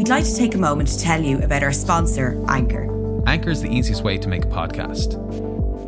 we'd 0.00 0.08
like 0.08 0.24
to 0.24 0.34
take 0.34 0.54
a 0.54 0.58
moment 0.58 0.88
to 0.88 0.98
tell 0.98 1.22
you 1.22 1.38
about 1.40 1.62
our 1.62 1.74
sponsor, 1.74 2.42
Anchor. 2.48 2.88
Anchor 3.26 3.50
is 3.50 3.60
the 3.60 3.68
easiest 3.68 4.02
way 4.02 4.16
to 4.16 4.28
make 4.28 4.46
a 4.46 4.48
podcast. 4.48 5.12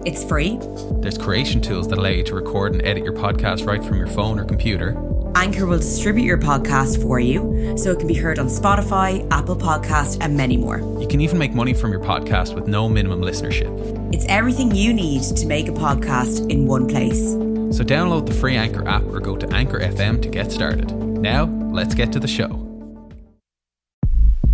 It's 0.07 0.23
free. 0.23 0.59
There's 1.01 1.17
creation 1.17 1.63
tools 1.63 1.89
that 1.89 1.99
allow 1.99 2.11
you 2.11 2.23
to 2.25 2.35
record 2.35 2.75
and 2.75 2.85
edit 2.85 3.05
your 3.05 3.15
podcast 3.15 3.67
right 3.67 3.83
from 3.83 3.97
your 3.97 4.09
phone 4.09 4.39
or 4.39 4.45
computer. 4.45 4.91
Anchor 5.35 5.65
will 5.65 5.79
distribute 5.79 6.25
your 6.25 6.37
podcast 6.37 7.01
for 7.01 7.21
you 7.21 7.75
so 7.79 7.91
it 7.91 8.01
can 8.01 8.07
be 8.07 8.13
heard 8.13 8.39
on 8.39 8.49
Spotify, 8.49 9.27
Apple 9.31 9.57
Podcast, 9.57 10.19
and 10.21 10.37
many 10.37 10.59
more. 10.59 10.81
You 11.01 11.09
can 11.09 11.23
even 11.23 11.39
make 11.39 11.55
money 11.55 11.73
from 11.73 11.91
your 11.91 12.01
podcast 12.01 12.55
with 12.55 12.69
no 12.69 12.91
minimum 12.91 13.23
listenership. 13.23 13.73
It's 14.13 14.27
everything 14.27 14.75
you 14.75 14.93
need 14.93 15.23
to 15.23 15.47
make 15.47 15.69
a 15.69 15.73
podcast 15.73 16.51
in 16.51 16.67
one 16.67 16.87
place. 16.87 17.33
So 17.75 17.83
download 17.83 18.27
the 18.27 18.35
free 18.35 18.57
Anchor 18.57 18.87
app 18.87 19.05
or 19.05 19.21
go 19.21 19.39
to 19.39 19.49
Anchor 19.55 19.81
FM 19.81 20.21
to 20.21 20.29
get 20.29 20.53
started. 20.53 20.93
Now, 20.95 21.45
let's 21.45 21.95
get 21.95 22.13
to 22.13 22.21
the 22.21 22.29
show. 22.29 22.62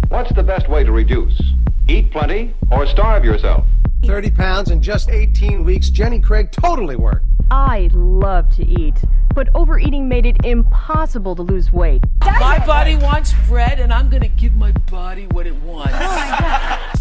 What's 0.09 0.32
the 0.32 0.43
best 0.43 0.70
way 0.70 0.84
to 0.84 0.93
reduce? 0.93 1.39
Eat 1.86 2.11
plenty 2.11 2.54
or 2.71 2.86
starve 2.86 3.26
yourself? 3.26 3.67
30 4.07 4.31
pounds 4.31 4.71
in 4.71 4.81
just 4.81 5.11
18 5.11 5.67
weeks. 5.67 5.90
Jenny 5.90 6.18
Craig 6.18 6.50
totally 6.50 6.96
worked. 6.96 7.26
I 7.50 7.90
love 7.93 8.48
to 8.57 8.67
eat, 8.67 9.04
but 9.34 9.50
overeating 9.54 10.08
made 10.08 10.25
it 10.25 10.43
impossible 10.46 11.36
to 11.36 11.43
lose 11.43 11.71
weight. 11.75 12.03
My 12.22 12.58
body 12.64 12.96
wants 12.96 13.34
bread, 13.46 13.81
and 13.81 13.93
I'm 13.93 14.08
gonna 14.08 14.29
give 14.29 14.54
my 14.54 14.72
body 14.90 15.26
what 15.26 15.46
it 15.46 15.57
wants. 15.57 15.93
Oh 15.94 16.93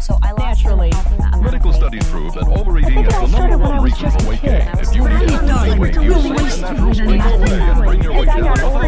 so 0.00 0.18
I 0.20 0.32
naturally. 0.32 0.90
Medical 1.40 1.72
studies 1.72 2.04
prove 2.10 2.34
that 2.34 2.48
overeating 2.48 3.06
is 3.06 3.14
the 3.14 3.38
number 3.38 3.58
one 3.58 3.82
reason 3.84 4.10
for 4.10 4.28
weight 4.28 4.42
gain. 4.42 4.68
If 4.78 4.94
you 4.96 5.08
need 5.08 5.28
to 5.28 5.42
lose 5.42 5.78
weight, 5.78 5.94
use 5.94 6.22
safe 6.22 6.54
and 6.54 6.62
natural 6.62 6.94
springs 6.94 7.24
today 7.24 7.60
and 7.60 7.84
bring 7.84 8.02
your 8.02 8.12
weight 8.14 8.26
down 8.26 8.50
without 8.50 8.82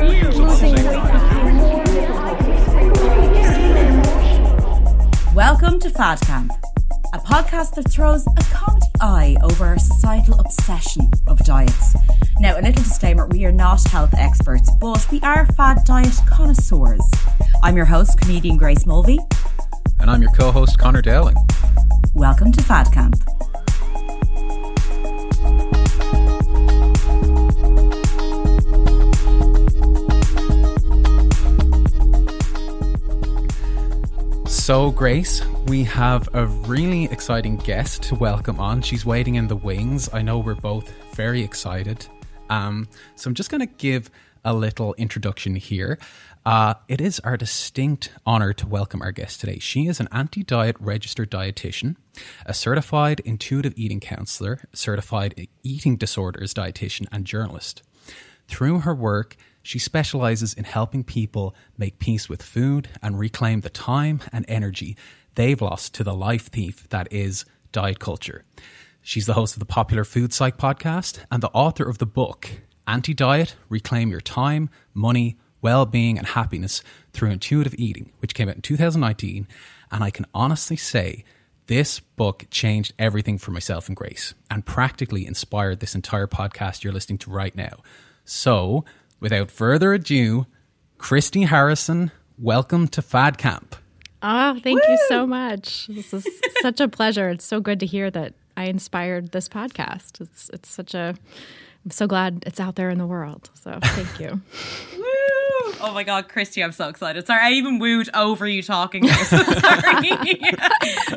the 0.58 2.23
Welcome 5.34 5.80
to 5.80 5.90
Fad 5.90 6.20
Camp, 6.20 6.52
a 7.12 7.18
podcast 7.18 7.74
that 7.74 7.90
throws 7.90 8.24
a 8.24 8.42
comedy 8.52 8.86
eye 9.00 9.36
over 9.42 9.64
our 9.64 9.78
societal 9.80 10.38
obsession 10.38 11.10
of 11.26 11.40
diets. 11.40 11.96
Now, 12.38 12.54
a 12.54 12.62
little 12.62 12.84
disclaimer 12.84 13.26
we 13.26 13.44
are 13.44 13.50
not 13.50 13.82
health 13.88 14.14
experts, 14.16 14.70
but 14.80 15.04
we 15.10 15.20
are 15.22 15.44
fad 15.54 15.78
diet 15.84 16.14
connoisseurs. 16.30 17.04
I'm 17.64 17.76
your 17.76 17.84
host, 17.84 18.20
comedian 18.20 18.56
Grace 18.58 18.86
Mulvey. 18.86 19.18
And 19.98 20.08
I'm 20.08 20.22
your 20.22 20.30
co 20.30 20.52
host, 20.52 20.78
Connor 20.78 21.02
Dowling. 21.02 21.36
Welcome 22.14 22.52
to 22.52 22.62
Fad 22.62 22.92
Camp. 22.92 23.16
So, 34.64 34.90
Grace, 34.92 35.44
we 35.66 35.84
have 35.84 36.26
a 36.32 36.46
really 36.46 37.04
exciting 37.04 37.58
guest 37.58 38.02
to 38.04 38.14
welcome 38.14 38.58
on. 38.58 38.80
She's 38.80 39.04
waiting 39.04 39.34
in 39.34 39.46
the 39.46 39.56
wings. 39.56 40.08
I 40.10 40.22
know 40.22 40.38
we're 40.38 40.54
both 40.54 40.90
very 41.14 41.42
excited. 41.42 42.06
Um, 42.48 42.88
so, 43.14 43.28
I'm 43.28 43.34
just 43.34 43.50
going 43.50 43.60
to 43.60 43.66
give 43.66 44.10
a 44.42 44.54
little 44.54 44.94
introduction 44.94 45.54
here. 45.54 45.98
Uh, 46.46 46.72
it 46.88 47.02
is 47.02 47.20
our 47.20 47.36
distinct 47.36 48.14
honor 48.24 48.54
to 48.54 48.66
welcome 48.66 49.02
our 49.02 49.12
guest 49.12 49.38
today. 49.38 49.58
She 49.58 49.86
is 49.86 50.00
an 50.00 50.08
anti 50.10 50.42
diet 50.42 50.76
registered 50.80 51.30
dietitian, 51.30 51.96
a 52.46 52.54
certified 52.54 53.20
intuitive 53.20 53.74
eating 53.76 54.00
counselor, 54.00 54.60
certified 54.72 55.46
eating 55.62 55.98
disorders 55.98 56.54
dietitian, 56.54 57.06
and 57.12 57.26
journalist. 57.26 57.82
Through 58.48 58.78
her 58.80 58.94
work, 58.94 59.36
she 59.64 59.78
specializes 59.78 60.52
in 60.52 60.62
helping 60.62 61.02
people 61.02 61.56
make 61.78 61.98
peace 61.98 62.28
with 62.28 62.42
food 62.42 62.86
and 63.02 63.18
reclaim 63.18 63.62
the 63.62 63.70
time 63.70 64.20
and 64.30 64.44
energy 64.46 64.96
they've 65.34 65.60
lost 65.60 65.94
to 65.94 66.04
the 66.04 66.14
life 66.14 66.46
thief 66.48 66.86
that 66.90 67.10
is 67.10 67.46
diet 67.72 67.98
culture. 67.98 68.44
She's 69.00 69.26
the 69.26 69.32
host 69.32 69.54
of 69.54 69.60
the 69.60 69.66
popular 69.66 70.04
Food 70.04 70.32
Psych 70.32 70.58
podcast 70.58 71.18
and 71.30 71.42
the 71.42 71.48
author 71.48 71.88
of 71.88 71.98
the 71.98 72.06
book 72.06 72.50
Anti 72.86 73.14
Diet 73.14 73.56
Reclaim 73.70 74.10
Your 74.10 74.20
Time, 74.20 74.68
Money, 74.92 75.38
Well 75.62 75.86
Being, 75.86 76.18
and 76.18 76.26
Happiness 76.26 76.82
Through 77.14 77.30
Intuitive 77.30 77.74
Eating, 77.78 78.12
which 78.18 78.34
came 78.34 78.50
out 78.50 78.56
in 78.56 78.62
2019. 78.62 79.48
And 79.90 80.04
I 80.04 80.10
can 80.10 80.26
honestly 80.34 80.76
say 80.76 81.24
this 81.68 82.00
book 82.00 82.44
changed 82.50 82.92
everything 82.98 83.38
for 83.38 83.50
myself 83.50 83.88
and 83.88 83.96
Grace 83.96 84.34
and 84.50 84.66
practically 84.66 85.26
inspired 85.26 85.80
this 85.80 85.94
entire 85.94 86.26
podcast 86.26 86.84
you're 86.84 86.92
listening 86.92 87.18
to 87.18 87.30
right 87.30 87.56
now. 87.56 87.78
So, 88.26 88.84
without 89.24 89.50
further 89.50 89.94
ado, 89.94 90.46
Christy 90.98 91.44
Harrison, 91.44 92.10
welcome 92.36 92.86
to 92.88 93.00
Fad 93.00 93.38
Camp. 93.38 93.74
Oh, 94.22 94.60
thank 94.62 94.82
you 94.86 94.98
so 95.08 95.26
much. 95.26 95.86
This 95.86 96.12
is 96.12 96.28
such 96.60 96.78
a 96.78 96.88
pleasure. 96.88 97.30
It's 97.30 97.46
so 97.46 97.58
good 97.58 97.80
to 97.80 97.86
hear 97.86 98.10
that 98.10 98.34
I 98.54 98.64
inspired 98.64 99.32
this 99.32 99.48
podcast. 99.48 100.20
It's 100.20 100.50
it's 100.52 100.68
such 100.68 100.92
a 100.92 101.14
I'm 101.86 101.90
so 101.90 102.06
glad 102.06 102.42
it's 102.46 102.60
out 102.60 102.76
there 102.76 102.90
in 102.90 102.98
the 102.98 103.06
world. 103.06 103.48
So 103.54 103.78
thank 103.82 104.20
you. 104.20 104.42
Oh 105.80 105.92
my 105.92 106.04
god, 106.04 106.28
Christy, 106.28 106.62
I'm 106.62 106.72
so 106.72 106.88
excited. 106.88 107.26
Sorry, 107.26 107.40
I 107.40 107.50
even 107.52 107.78
wooed 107.78 108.08
over 108.14 108.46
you 108.46 108.62
talking. 108.62 109.06
Sorry. 109.08 110.10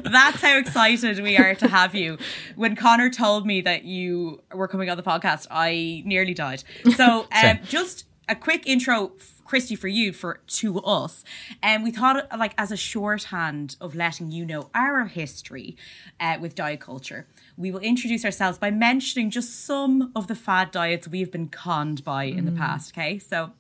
That's 0.03 0.41
how 0.41 0.57
excited 0.57 1.19
we 1.19 1.37
are 1.37 1.55
to 1.55 1.67
have 1.67 1.95
you. 1.95 2.17
When 2.55 2.75
Connor 2.75 3.09
told 3.09 3.45
me 3.45 3.61
that 3.61 3.83
you 3.83 4.41
were 4.53 4.67
coming 4.67 4.89
on 4.89 4.97
the 4.97 5.03
podcast, 5.03 5.47
I 5.49 6.03
nearly 6.05 6.33
died. 6.33 6.63
So, 6.95 7.27
um, 7.43 7.59
just 7.63 8.05
a 8.29 8.35
quick 8.35 8.67
intro 8.67 9.11
Christy 9.45 9.75
for 9.75 9.87
you 9.87 10.11
for 10.11 10.41
to 10.47 10.81
us 10.81 11.23
and 11.63 11.81
we 11.81 11.91
thought 11.91 12.27
like 12.37 12.53
as 12.57 12.69
a 12.69 12.75
shorthand 12.75 13.77
of 13.79 13.95
letting 13.95 14.29
you 14.29 14.45
know 14.45 14.69
our 14.75 15.05
history 15.05 15.77
uh, 16.19 16.37
with 16.41 16.53
diet 16.53 16.81
culture 16.81 17.25
we 17.55 17.71
will 17.71 17.79
introduce 17.79 18.25
ourselves 18.25 18.57
by 18.57 18.69
mentioning 18.69 19.31
just 19.31 19.63
some 19.63 20.11
of 20.17 20.27
the 20.27 20.35
fad 20.35 20.71
diets 20.71 21.07
we've 21.07 21.31
been 21.31 21.47
conned 21.47 22.03
by 22.03 22.27
mm. 22.27 22.37
in 22.37 22.43
the 22.43 22.51
past 22.51 22.91
okay 22.91 23.17
so 23.17 23.53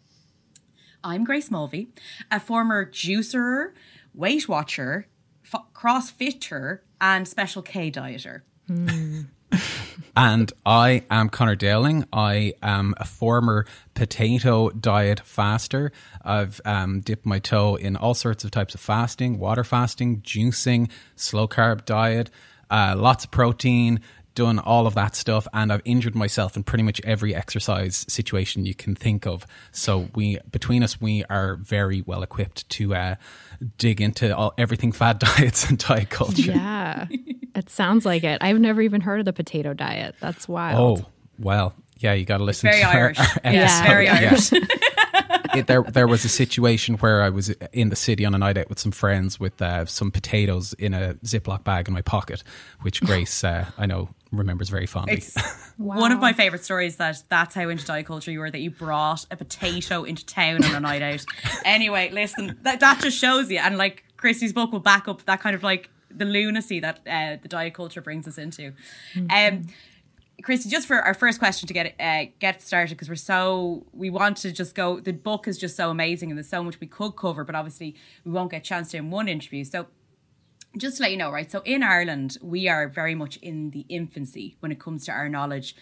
I'm 1.03 1.23
Grace 1.23 1.51
Mulvey, 1.51 1.89
a 2.31 2.39
former 2.39 2.85
juicer, 2.85 3.71
Weight 4.13 4.49
Watcher, 4.49 5.07
f- 5.45 5.65
CrossFitter, 5.73 6.79
and 6.99 7.27
Special 7.27 7.61
K 7.61 7.91
dieter. 7.91 8.41
Mm. 8.69 9.27
and 10.15 10.51
I 10.65 11.03
am 11.09 11.29
Connor 11.29 11.55
Dowling. 11.55 12.05
I 12.11 12.53
am 12.61 12.93
a 12.97 13.05
former 13.05 13.65
potato 13.93 14.69
diet 14.69 15.21
faster. 15.21 15.91
I've 16.23 16.59
um, 16.65 16.99
dipped 17.01 17.25
my 17.25 17.39
toe 17.39 17.75
in 17.75 17.95
all 17.95 18.13
sorts 18.13 18.43
of 18.43 18.51
types 18.51 18.73
of 18.75 18.81
fasting, 18.81 19.39
water 19.39 19.63
fasting, 19.63 20.21
juicing, 20.21 20.89
slow 21.15 21.47
carb 21.47 21.85
diet, 21.85 22.29
uh, 22.69 22.95
lots 22.97 23.23
of 23.23 23.31
protein, 23.31 24.01
done 24.37 24.59
all 24.59 24.85
of 24.85 24.93
that 24.93 25.15
stuff 25.15 25.47
and 25.51 25.73
I've 25.73 25.81
injured 25.83 26.13
myself 26.13 26.55
in 26.55 26.61
pretty 26.61 26.83
much 26.83 27.01
every 27.03 27.33
exercise 27.33 28.05
situation 28.07 28.67
you 28.67 28.75
can 28.75 28.93
think 28.93 29.25
of. 29.25 29.47
So 29.71 30.09
we 30.13 30.37
between 30.51 30.83
us 30.83 31.01
we 31.01 31.23
are 31.25 31.55
very 31.55 32.03
well 32.03 32.21
equipped 32.21 32.69
to 32.69 32.93
uh, 32.93 33.15
dig 33.79 33.99
into 33.99 34.37
all, 34.37 34.53
everything 34.55 34.91
fad 34.91 35.17
diets 35.37 35.67
and 35.67 35.79
diet 35.79 36.11
culture. 36.11 36.51
Yeah. 36.51 37.07
it 37.09 37.71
sounds 37.71 38.05
like 38.05 38.23
it. 38.23 38.37
I've 38.41 38.59
never 38.59 38.79
even 38.83 39.01
heard 39.01 39.19
of 39.19 39.25
the 39.25 39.33
potato 39.33 39.73
diet. 39.73 40.13
That's 40.19 40.47
wild. 40.47 40.99
Oh, 40.99 41.05
well, 41.39 41.73
yeah, 41.97 42.13
you 42.13 42.23
got 42.23 42.37
to 42.37 42.43
listen 42.43 42.69
very 42.69 42.83
to 42.83 42.87
Irish. 42.87 43.19
Our, 43.19 43.25
our 43.43 43.53
yeah, 43.53 43.87
very 43.87 44.07
Irish. 44.07 44.51
Yeah. 44.51 44.59
It, 45.55 45.65
there, 45.65 45.81
there 45.81 46.07
was 46.07 46.23
a 46.25 46.29
situation 46.29 46.97
where 46.97 47.23
I 47.23 47.29
was 47.29 47.49
in 47.73 47.89
the 47.89 47.95
city 47.95 48.25
on 48.25 48.35
a 48.35 48.37
night 48.37 48.57
out 48.57 48.69
with 48.69 48.77
some 48.77 48.91
friends 48.91 49.39
with 49.39 49.59
uh, 49.61 49.85
some 49.85 50.11
potatoes 50.11 50.73
in 50.73 50.93
a 50.93 51.15
Ziploc 51.25 51.63
bag 51.63 51.87
in 51.87 51.93
my 51.95 52.01
pocket, 52.03 52.43
which 52.81 53.01
Grace, 53.05 53.43
uh, 53.43 53.65
I 53.77 53.87
know, 53.87 54.09
remembers 54.31 54.69
very 54.69 54.85
fondly. 54.85 55.15
It's 55.15 55.35
wow. 55.77 55.95
one 55.99 56.11
of 56.11 56.19
my 56.19 56.33
favorite 56.33 56.63
stories 56.63 56.97
that 56.97 57.23
that's 57.29 57.55
how 57.55 57.69
into 57.69 57.85
diet 57.85 58.05
culture 58.05 58.31
you 58.31 58.39
were 58.39 58.51
that 58.51 58.59
you 58.59 58.71
brought 58.71 59.25
a 59.31 59.37
potato 59.37 60.03
into 60.03 60.25
town 60.25 60.63
on 60.63 60.75
a 60.75 60.79
night 60.79 61.01
out. 61.01 61.25
Anyway, 61.65 62.09
listen, 62.11 62.57
that, 62.61 62.79
that 62.79 63.01
just 63.01 63.17
shows 63.17 63.51
you. 63.51 63.57
And 63.57 63.77
like 63.77 64.03
Christy's 64.15 64.53
book 64.53 64.71
will 64.71 64.79
back 64.79 65.07
up 65.07 65.23
that 65.25 65.41
kind 65.41 65.55
of 65.55 65.63
like 65.63 65.89
the 66.09 66.25
lunacy 66.25 66.79
that 66.79 66.99
uh, 67.07 67.37
the 67.41 67.47
diet 67.47 67.73
culture 67.73 68.01
brings 68.01 68.27
us 68.27 68.37
into. 68.37 68.73
Mm-hmm. 69.13 69.55
Um, 69.57 69.67
Christy, 70.43 70.69
just 70.69 70.87
for 70.87 70.97
our 70.97 71.13
first 71.13 71.39
question 71.39 71.67
to 71.67 71.73
get 71.73 71.95
uh, 71.99 72.25
get 72.39 72.61
started, 72.61 72.95
because 72.95 73.09
we're 73.09 73.15
so 73.15 73.85
we 73.91 74.09
want 74.09 74.37
to 74.37 74.51
just 74.51 74.75
go. 74.75 74.99
The 74.99 75.13
book 75.13 75.47
is 75.47 75.57
just 75.57 75.75
so 75.75 75.89
amazing, 75.89 76.29
and 76.29 76.37
there's 76.37 76.49
so 76.49 76.63
much 76.63 76.79
we 76.79 76.87
could 76.87 77.15
cover, 77.15 77.43
but 77.43 77.55
obviously 77.55 77.95
we 78.23 78.31
won't 78.31 78.51
get 78.51 78.57
a 78.57 78.63
chance 78.63 78.91
to 78.91 78.97
in 78.97 79.09
one 79.09 79.27
interview. 79.27 79.63
So, 79.63 79.87
just 80.77 80.97
to 80.97 81.03
let 81.03 81.11
you 81.11 81.17
know, 81.17 81.31
right? 81.31 81.51
So 81.51 81.61
in 81.65 81.83
Ireland, 81.83 82.37
we 82.41 82.67
are 82.67 82.87
very 82.87 83.15
much 83.15 83.37
in 83.37 83.71
the 83.71 83.85
infancy 83.89 84.57
when 84.59 84.71
it 84.71 84.79
comes 84.79 85.05
to 85.05 85.11
our 85.11 85.29
knowledge, 85.29 85.75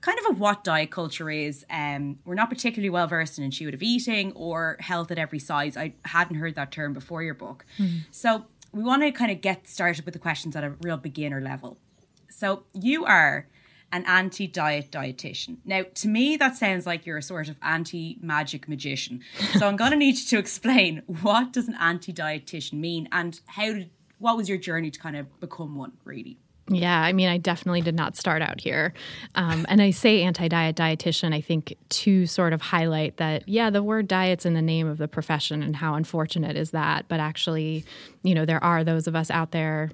kind 0.00 0.18
of 0.18 0.26
of 0.32 0.40
what 0.40 0.64
diet 0.64 0.90
culture 0.90 1.30
is. 1.30 1.64
Um, 1.70 2.18
we're 2.24 2.34
not 2.34 2.50
particularly 2.50 2.90
well 2.90 3.06
versed 3.06 3.38
in 3.38 3.44
intuitive 3.44 3.82
eating 3.82 4.32
or 4.32 4.76
health 4.80 5.10
at 5.10 5.18
every 5.18 5.38
size. 5.38 5.76
I 5.76 5.94
hadn't 6.04 6.36
heard 6.36 6.54
that 6.54 6.72
term 6.72 6.92
before 6.92 7.22
your 7.22 7.34
book, 7.34 7.64
mm. 7.78 8.00
so 8.10 8.46
we 8.72 8.82
want 8.82 9.02
to 9.02 9.12
kind 9.12 9.30
of 9.30 9.40
get 9.40 9.68
started 9.68 10.04
with 10.04 10.14
the 10.14 10.20
questions 10.20 10.56
at 10.56 10.64
a 10.64 10.70
real 10.80 10.96
beginner 10.96 11.40
level. 11.40 11.78
So 12.28 12.64
you 12.72 13.04
are 13.04 13.46
an 13.92 14.04
anti 14.06 14.46
diet 14.46 14.90
dietitian. 14.90 15.58
Now, 15.64 15.84
to 15.94 16.08
me, 16.08 16.36
that 16.38 16.56
sounds 16.56 16.86
like 16.86 17.04
you're 17.04 17.18
a 17.18 17.22
sort 17.22 17.48
of 17.48 17.58
anti 17.62 18.18
magic 18.20 18.68
magician. 18.68 19.20
So 19.58 19.68
I'm 19.68 19.76
going 19.76 19.90
to 19.92 19.96
need 19.96 20.18
you 20.18 20.26
to 20.26 20.38
explain 20.38 21.02
what 21.06 21.52
does 21.52 21.68
an 21.68 21.76
anti 21.78 22.12
dietitian 22.12 22.74
mean 22.74 23.08
and 23.12 23.38
how 23.46 23.66
did, 23.66 23.90
what 24.22 24.36
was 24.36 24.48
your 24.48 24.56
journey 24.56 24.88
to 24.90 25.00
kind 25.00 25.16
of 25.16 25.40
become 25.40 25.74
one, 25.74 25.92
really? 26.04 26.38
Yeah, 26.68 27.02
I 27.02 27.12
mean, 27.12 27.28
I 27.28 27.38
definitely 27.38 27.80
did 27.80 27.96
not 27.96 28.16
start 28.16 28.40
out 28.40 28.60
here. 28.60 28.94
Um, 29.34 29.66
and 29.68 29.82
I 29.82 29.90
say 29.90 30.22
anti 30.22 30.46
diet 30.46 30.76
dietitian, 30.76 31.34
I 31.34 31.40
think, 31.40 31.74
to 31.88 32.26
sort 32.26 32.52
of 32.52 32.62
highlight 32.62 33.16
that, 33.16 33.48
yeah, 33.48 33.68
the 33.68 33.82
word 33.82 34.06
diet's 34.06 34.46
in 34.46 34.54
the 34.54 34.62
name 34.62 34.86
of 34.86 34.98
the 34.98 35.08
profession 35.08 35.60
and 35.60 35.74
how 35.74 35.94
unfortunate 35.94 36.56
is 36.56 36.70
that. 36.70 37.06
But 37.08 37.18
actually, 37.18 37.84
you 38.22 38.32
know, 38.32 38.46
there 38.46 38.62
are 38.62 38.84
those 38.84 39.08
of 39.08 39.16
us 39.16 39.28
out 39.28 39.50
there 39.50 39.90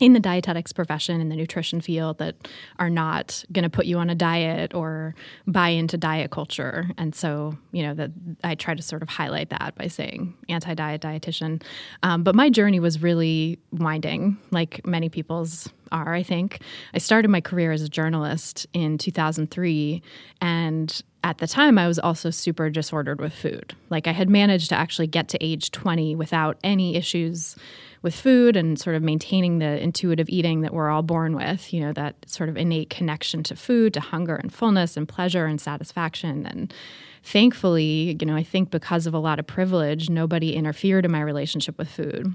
in 0.00 0.14
the 0.14 0.20
dietetics 0.20 0.72
profession 0.72 1.20
in 1.20 1.28
the 1.28 1.36
nutrition 1.36 1.80
field 1.80 2.18
that 2.18 2.48
are 2.78 2.88
not 2.88 3.44
going 3.52 3.62
to 3.62 3.70
put 3.70 3.84
you 3.84 3.98
on 3.98 4.08
a 4.08 4.14
diet 4.14 4.74
or 4.74 5.14
buy 5.46 5.68
into 5.68 5.98
diet 5.98 6.30
culture. 6.30 6.90
And 6.96 7.14
so 7.14 7.56
you 7.70 7.82
know 7.82 7.94
that 7.94 8.10
i 8.42 8.54
try 8.54 8.74
to 8.74 8.82
sort 8.82 9.02
of 9.02 9.08
highlight 9.08 9.50
that 9.50 9.74
by 9.76 9.86
saying 9.86 10.34
anti-diet 10.48 11.02
dietitian. 11.02 11.62
Um, 12.02 12.22
but 12.22 12.34
my 12.34 12.48
journey 12.48 12.80
was 12.80 13.02
really 13.02 13.58
winding 13.72 14.38
like 14.50 14.84
many 14.86 15.08
people's 15.08 15.68
are 15.92 16.14
i 16.14 16.22
think. 16.22 16.60
I 16.94 16.98
started 16.98 17.28
my 17.28 17.40
career 17.40 17.72
as 17.72 17.82
a 17.82 17.88
journalist 17.88 18.66
in 18.72 18.96
2003 18.96 20.02
and 20.40 21.02
at 21.22 21.38
the 21.38 21.46
time 21.46 21.76
I 21.76 21.86
was 21.86 21.98
also 21.98 22.30
super 22.30 22.70
disordered 22.70 23.20
with 23.20 23.34
food. 23.34 23.76
Like 23.90 24.06
I 24.06 24.12
had 24.12 24.30
managed 24.30 24.70
to 24.70 24.74
actually 24.74 25.06
get 25.06 25.28
to 25.28 25.44
age 25.44 25.70
20 25.70 26.14
without 26.14 26.56
any 26.64 26.96
issues 26.96 27.56
with 28.02 28.14
food 28.14 28.56
and 28.56 28.78
sort 28.78 28.96
of 28.96 29.02
maintaining 29.02 29.58
the 29.58 29.82
intuitive 29.82 30.28
eating 30.28 30.62
that 30.62 30.72
we're 30.72 30.88
all 30.88 31.02
born 31.02 31.36
with, 31.36 31.72
you 31.72 31.80
know, 31.80 31.92
that 31.92 32.16
sort 32.28 32.48
of 32.48 32.56
innate 32.56 32.90
connection 32.90 33.42
to 33.42 33.54
food, 33.54 33.92
to 33.94 34.00
hunger 34.00 34.36
and 34.36 34.52
fullness 34.52 34.96
and 34.96 35.08
pleasure 35.08 35.46
and 35.46 35.60
satisfaction. 35.60 36.46
And 36.46 36.72
thankfully, 37.22 38.16
you 38.18 38.26
know, 38.26 38.36
I 38.36 38.42
think 38.42 38.70
because 38.70 39.06
of 39.06 39.14
a 39.14 39.18
lot 39.18 39.38
of 39.38 39.46
privilege, 39.46 40.08
nobody 40.08 40.54
interfered 40.54 41.04
in 41.04 41.10
my 41.10 41.20
relationship 41.20 41.76
with 41.76 41.90
food. 41.90 42.34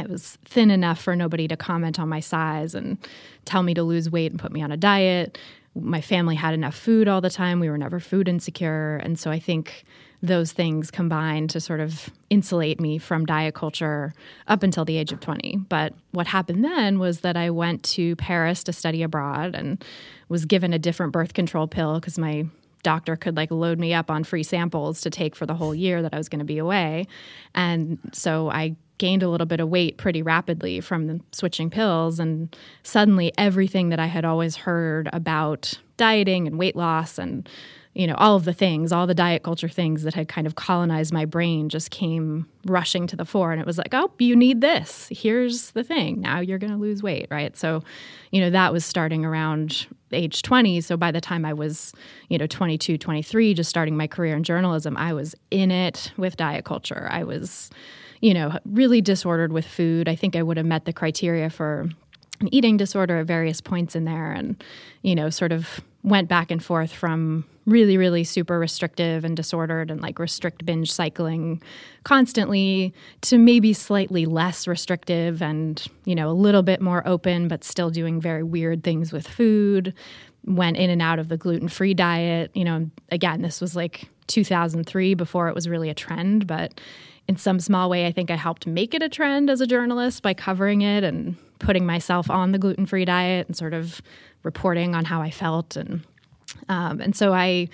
I 0.00 0.06
was 0.06 0.38
thin 0.44 0.70
enough 0.70 1.00
for 1.00 1.14
nobody 1.14 1.46
to 1.48 1.56
comment 1.56 1.98
on 1.98 2.08
my 2.08 2.20
size 2.20 2.74
and 2.74 2.98
tell 3.44 3.62
me 3.62 3.74
to 3.74 3.82
lose 3.82 4.10
weight 4.10 4.30
and 4.32 4.40
put 4.40 4.52
me 4.52 4.62
on 4.62 4.72
a 4.72 4.76
diet. 4.76 5.38
My 5.74 6.00
family 6.00 6.34
had 6.34 6.54
enough 6.54 6.74
food 6.74 7.06
all 7.06 7.20
the 7.20 7.30
time. 7.30 7.60
We 7.60 7.70
were 7.70 7.78
never 7.78 8.00
food 8.00 8.28
insecure. 8.28 8.96
And 8.96 9.18
so 9.18 9.30
I 9.30 9.38
think 9.38 9.84
those 10.22 10.52
things 10.52 10.90
combined 10.90 11.48
to 11.50 11.60
sort 11.60 11.80
of 11.80 12.10
insulate 12.28 12.80
me 12.80 12.98
from 12.98 13.24
diet 13.24 13.54
culture 13.54 14.12
up 14.48 14.62
until 14.62 14.84
the 14.84 14.96
age 14.96 15.12
of 15.12 15.20
20. 15.20 15.58
But 15.68 15.94
what 16.10 16.26
happened 16.26 16.64
then 16.64 16.98
was 16.98 17.20
that 17.20 17.36
I 17.36 17.50
went 17.50 17.82
to 17.84 18.16
Paris 18.16 18.62
to 18.64 18.72
study 18.72 19.02
abroad 19.02 19.54
and 19.54 19.82
was 20.28 20.44
given 20.44 20.72
a 20.72 20.78
different 20.78 21.12
birth 21.12 21.32
control 21.32 21.66
pill 21.66 22.00
because 22.00 22.18
my 22.18 22.46
doctor 22.82 23.16
could 23.16 23.36
like 23.36 23.50
load 23.50 23.78
me 23.78 23.94
up 23.94 24.10
on 24.10 24.24
free 24.24 24.42
samples 24.42 25.00
to 25.02 25.10
take 25.10 25.36
for 25.36 25.46
the 25.46 25.54
whole 25.54 25.74
year 25.74 26.02
that 26.02 26.14
I 26.14 26.18
was 26.18 26.28
going 26.28 26.38
to 26.40 26.44
be 26.44 26.58
away. 26.58 27.06
And 27.54 27.98
so 28.12 28.50
I 28.50 28.76
gained 29.00 29.24
a 29.24 29.28
little 29.28 29.46
bit 29.46 29.58
of 29.58 29.68
weight 29.68 29.96
pretty 29.96 30.22
rapidly 30.22 30.80
from 30.80 31.20
switching 31.32 31.70
pills 31.70 32.20
and 32.20 32.54
suddenly 32.84 33.32
everything 33.36 33.88
that 33.88 33.98
I 33.98 34.06
had 34.06 34.24
always 34.24 34.54
heard 34.54 35.08
about 35.12 35.80
dieting 35.96 36.46
and 36.46 36.58
weight 36.58 36.76
loss 36.76 37.18
and 37.18 37.48
you 37.92 38.06
know, 38.06 38.14
all 38.14 38.36
of 38.36 38.44
the 38.44 38.52
things, 38.52 38.92
all 38.92 39.08
the 39.08 39.14
diet 39.14 39.42
culture 39.42 39.68
things 39.68 40.04
that 40.04 40.14
had 40.14 40.28
kind 40.28 40.46
of 40.46 40.54
colonized 40.54 41.12
my 41.12 41.24
brain 41.24 41.68
just 41.68 41.90
came 41.90 42.46
rushing 42.64 43.08
to 43.08 43.16
the 43.16 43.24
fore. 43.24 43.50
And 43.50 43.60
it 43.60 43.66
was 43.66 43.78
like, 43.78 43.92
oh, 43.92 44.12
you 44.20 44.36
need 44.36 44.60
this. 44.60 45.08
Here's 45.10 45.72
the 45.72 45.82
thing. 45.82 46.20
Now 46.20 46.38
you're 46.38 46.58
going 46.58 46.72
to 46.72 46.78
lose 46.78 47.02
weight, 47.02 47.26
right? 47.32 47.56
So, 47.56 47.82
you 48.30 48.40
know, 48.40 48.50
that 48.50 48.72
was 48.72 48.84
starting 48.84 49.24
around 49.24 49.88
age 50.12 50.42
20. 50.42 50.80
So 50.82 50.96
by 50.96 51.10
the 51.10 51.20
time 51.20 51.44
I 51.44 51.52
was, 51.52 51.92
you 52.28 52.38
know, 52.38 52.46
22, 52.46 52.96
23, 52.96 53.54
just 53.54 53.68
starting 53.68 53.96
my 53.96 54.06
career 54.06 54.36
in 54.36 54.44
journalism, 54.44 54.96
I 54.96 55.12
was 55.12 55.34
in 55.50 55.72
it 55.72 56.12
with 56.16 56.36
diet 56.36 56.64
culture. 56.64 57.08
I 57.10 57.24
was, 57.24 57.70
you 58.20 58.34
know, 58.34 58.58
really 58.64 59.00
disordered 59.00 59.52
with 59.52 59.66
food. 59.66 60.08
I 60.08 60.14
think 60.14 60.36
I 60.36 60.42
would 60.42 60.56
have 60.56 60.66
met 60.66 60.84
the 60.84 60.92
criteria 60.92 61.50
for 61.50 61.88
an 62.40 62.54
eating 62.54 62.76
disorder 62.76 63.18
at 63.18 63.26
various 63.26 63.60
points 63.60 63.94
in 63.94 64.04
there 64.04 64.32
and, 64.32 64.62
you 65.02 65.14
know, 65.14 65.30
sort 65.30 65.52
of 65.52 65.80
went 66.02 66.28
back 66.28 66.50
and 66.50 66.64
forth 66.64 66.92
from 66.92 67.44
really, 67.66 67.96
really 67.96 68.24
super 68.24 68.58
restrictive 68.58 69.24
and 69.24 69.36
disordered 69.36 69.90
and 69.90 70.00
like 70.00 70.18
restrict 70.18 70.64
binge 70.64 70.90
cycling 70.90 71.62
constantly 72.04 72.92
to 73.20 73.38
maybe 73.38 73.72
slightly 73.72 74.24
less 74.26 74.66
restrictive 74.66 75.42
and, 75.42 75.86
you 76.04 76.14
know, 76.14 76.30
a 76.30 76.32
little 76.32 76.62
bit 76.62 76.80
more 76.80 77.06
open, 77.06 77.48
but 77.48 77.62
still 77.62 77.90
doing 77.90 78.20
very 78.20 78.42
weird 78.42 78.82
things 78.82 79.12
with 79.12 79.28
food. 79.28 79.92
Went 80.44 80.78
in 80.78 80.88
and 80.88 81.02
out 81.02 81.18
of 81.18 81.28
the 81.28 81.36
gluten 81.36 81.68
free 81.68 81.92
diet. 81.92 82.50
You 82.54 82.64
know, 82.64 82.90
again, 83.10 83.42
this 83.42 83.60
was 83.60 83.76
like 83.76 84.08
2003 84.26 85.14
before 85.14 85.48
it 85.48 85.54
was 85.54 85.68
really 85.68 85.90
a 85.90 85.94
trend, 85.94 86.46
but 86.46 86.80
in 87.30 87.36
some 87.36 87.60
small 87.60 87.88
way, 87.88 88.06
I 88.06 88.12
think 88.12 88.28
I 88.28 88.34
helped 88.34 88.66
make 88.66 88.92
it 88.92 89.04
a 89.04 89.08
trend 89.08 89.50
as 89.50 89.60
a 89.60 89.66
journalist 89.66 90.20
by 90.20 90.34
covering 90.34 90.82
it 90.82 91.04
and 91.04 91.36
putting 91.60 91.86
myself 91.86 92.28
on 92.28 92.50
the 92.50 92.58
gluten 92.58 92.86
free 92.86 93.04
diet 93.04 93.46
and 93.46 93.56
sort 93.56 93.72
of 93.72 94.02
reporting 94.42 94.96
on 94.96 95.04
how 95.04 95.22
I 95.22 95.30
felt. 95.30 95.76
And 95.76 96.04
um, 96.68 97.00
and 97.00 97.14
so 97.14 97.32
I 97.32 97.68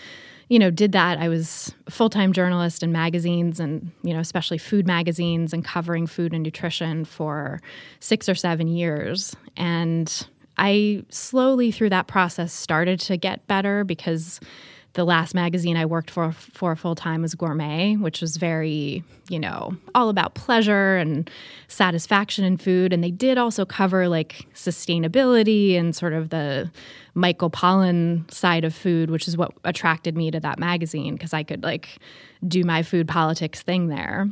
you 0.51 0.59
know 0.59 0.71
did 0.71 0.93
that. 0.93 1.17
I 1.17 1.31
was 1.31 1.75
a 1.87 1.91
full-time 1.91 2.35
journalist 2.35 2.83
in 2.83 2.93
magazines 2.93 3.59
and 3.59 3.93
you 4.03 4.13
know 4.13 4.21
especially 4.21 4.59
food 4.59 4.87
magazines 4.87 5.55
and 5.55 5.65
covering 5.65 6.07
food 6.07 6.35
and 6.35 6.43
nutrition 6.43 7.07
for 7.07 7.63
6 8.01 8.29
or 8.29 8.35
7 8.35 8.69
years. 8.69 9.35
And 9.57 10.29
I 10.59 11.03
slowly 11.09 11.73
through 11.73 11.91
that 11.91 12.09
process 12.09 12.53
started 12.53 13.01
to 13.01 13.17
get 13.17 13.47
better 13.47 13.85
because 13.85 14.39
the 14.97 15.05
last 15.05 15.35
magazine 15.35 15.77
I 15.77 15.85
worked 15.85 16.11
for 16.11 16.33
for 16.33 16.75
full 16.75 16.95
time 16.95 17.21
was 17.21 17.35
Gourmet, 17.35 17.97
which 17.97 18.23
was 18.23 18.39
very, 18.39 19.05
you 19.29 19.39
know, 19.39 19.77
all 19.95 20.09
about 20.09 20.35
pleasure 20.35 20.97
and 20.97 21.31
satisfaction 21.69 22.47
in 22.47 22.57
food. 22.57 22.95
And 22.95 23.05
they 23.05 23.11
did 23.11 23.37
also 23.37 23.67
cover 23.67 24.09
like 24.09 24.47
sustainability 24.55 25.79
and 25.79 25.95
sort 25.95 26.15
of 26.15 26.31
the 26.31 26.71
Michael 27.15 27.51
Pollan 27.51 28.29
side 28.33 28.65
of 28.65 28.75
food, 28.75 29.11
which 29.11 29.29
is 29.29 29.37
what 29.37 29.53
attracted 29.65 30.17
me 30.17 30.31
to 30.31 30.41
that 30.41 30.59
magazine 30.59 31.15
because 31.15 31.35
I 31.35 31.43
could 31.43 31.63
like 31.63 31.99
do 32.49 32.65
my 32.65 32.83
food 32.83 33.07
politics 33.07 33.61
thing 33.61 33.89
there. 33.89 34.27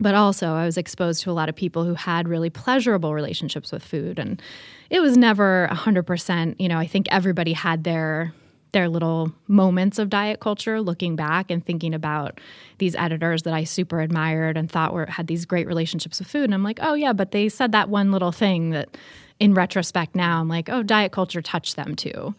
But 0.00 0.16
also, 0.16 0.54
I 0.54 0.64
was 0.64 0.76
exposed 0.76 1.22
to 1.22 1.30
a 1.30 1.32
lot 1.32 1.48
of 1.48 1.54
people 1.54 1.84
who 1.84 1.94
had 1.94 2.26
really 2.26 2.50
pleasurable 2.50 3.14
relationships 3.14 3.70
with 3.70 3.84
food. 3.84 4.18
And 4.18 4.42
it 4.88 5.00
was 5.00 5.16
never 5.16 5.68
100%, 5.70 6.56
you 6.58 6.68
know, 6.68 6.78
I 6.78 6.86
think 6.86 7.06
everybody 7.10 7.52
had 7.52 7.84
their 7.84 8.32
their 8.72 8.88
little 8.88 9.32
moments 9.48 9.98
of 9.98 10.10
diet 10.10 10.40
culture 10.40 10.80
looking 10.80 11.16
back 11.16 11.50
and 11.50 11.64
thinking 11.64 11.94
about 11.94 12.40
these 12.78 12.94
editors 12.94 13.42
that 13.42 13.54
I 13.54 13.64
super 13.64 14.00
admired 14.00 14.56
and 14.56 14.70
thought 14.70 14.92
were 14.92 15.06
had 15.06 15.26
these 15.26 15.44
great 15.44 15.66
relationships 15.66 16.18
with 16.18 16.28
food 16.28 16.44
and 16.44 16.54
I'm 16.54 16.62
like, 16.62 16.78
"Oh 16.82 16.94
yeah, 16.94 17.12
but 17.12 17.32
they 17.32 17.48
said 17.48 17.72
that 17.72 17.88
one 17.88 18.12
little 18.12 18.32
thing 18.32 18.70
that 18.70 18.96
in 19.38 19.54
retrospect 19.54 20.14
now 20.14 20.40
I'm 20.40 20.48
like, 20.48 20.68
"Oh, 20.68 20.82
diet 20.82 21.12
culture 21.12 21.42
touched 21.42 21.76
them 21.76 21.96
too." 21.96 22.34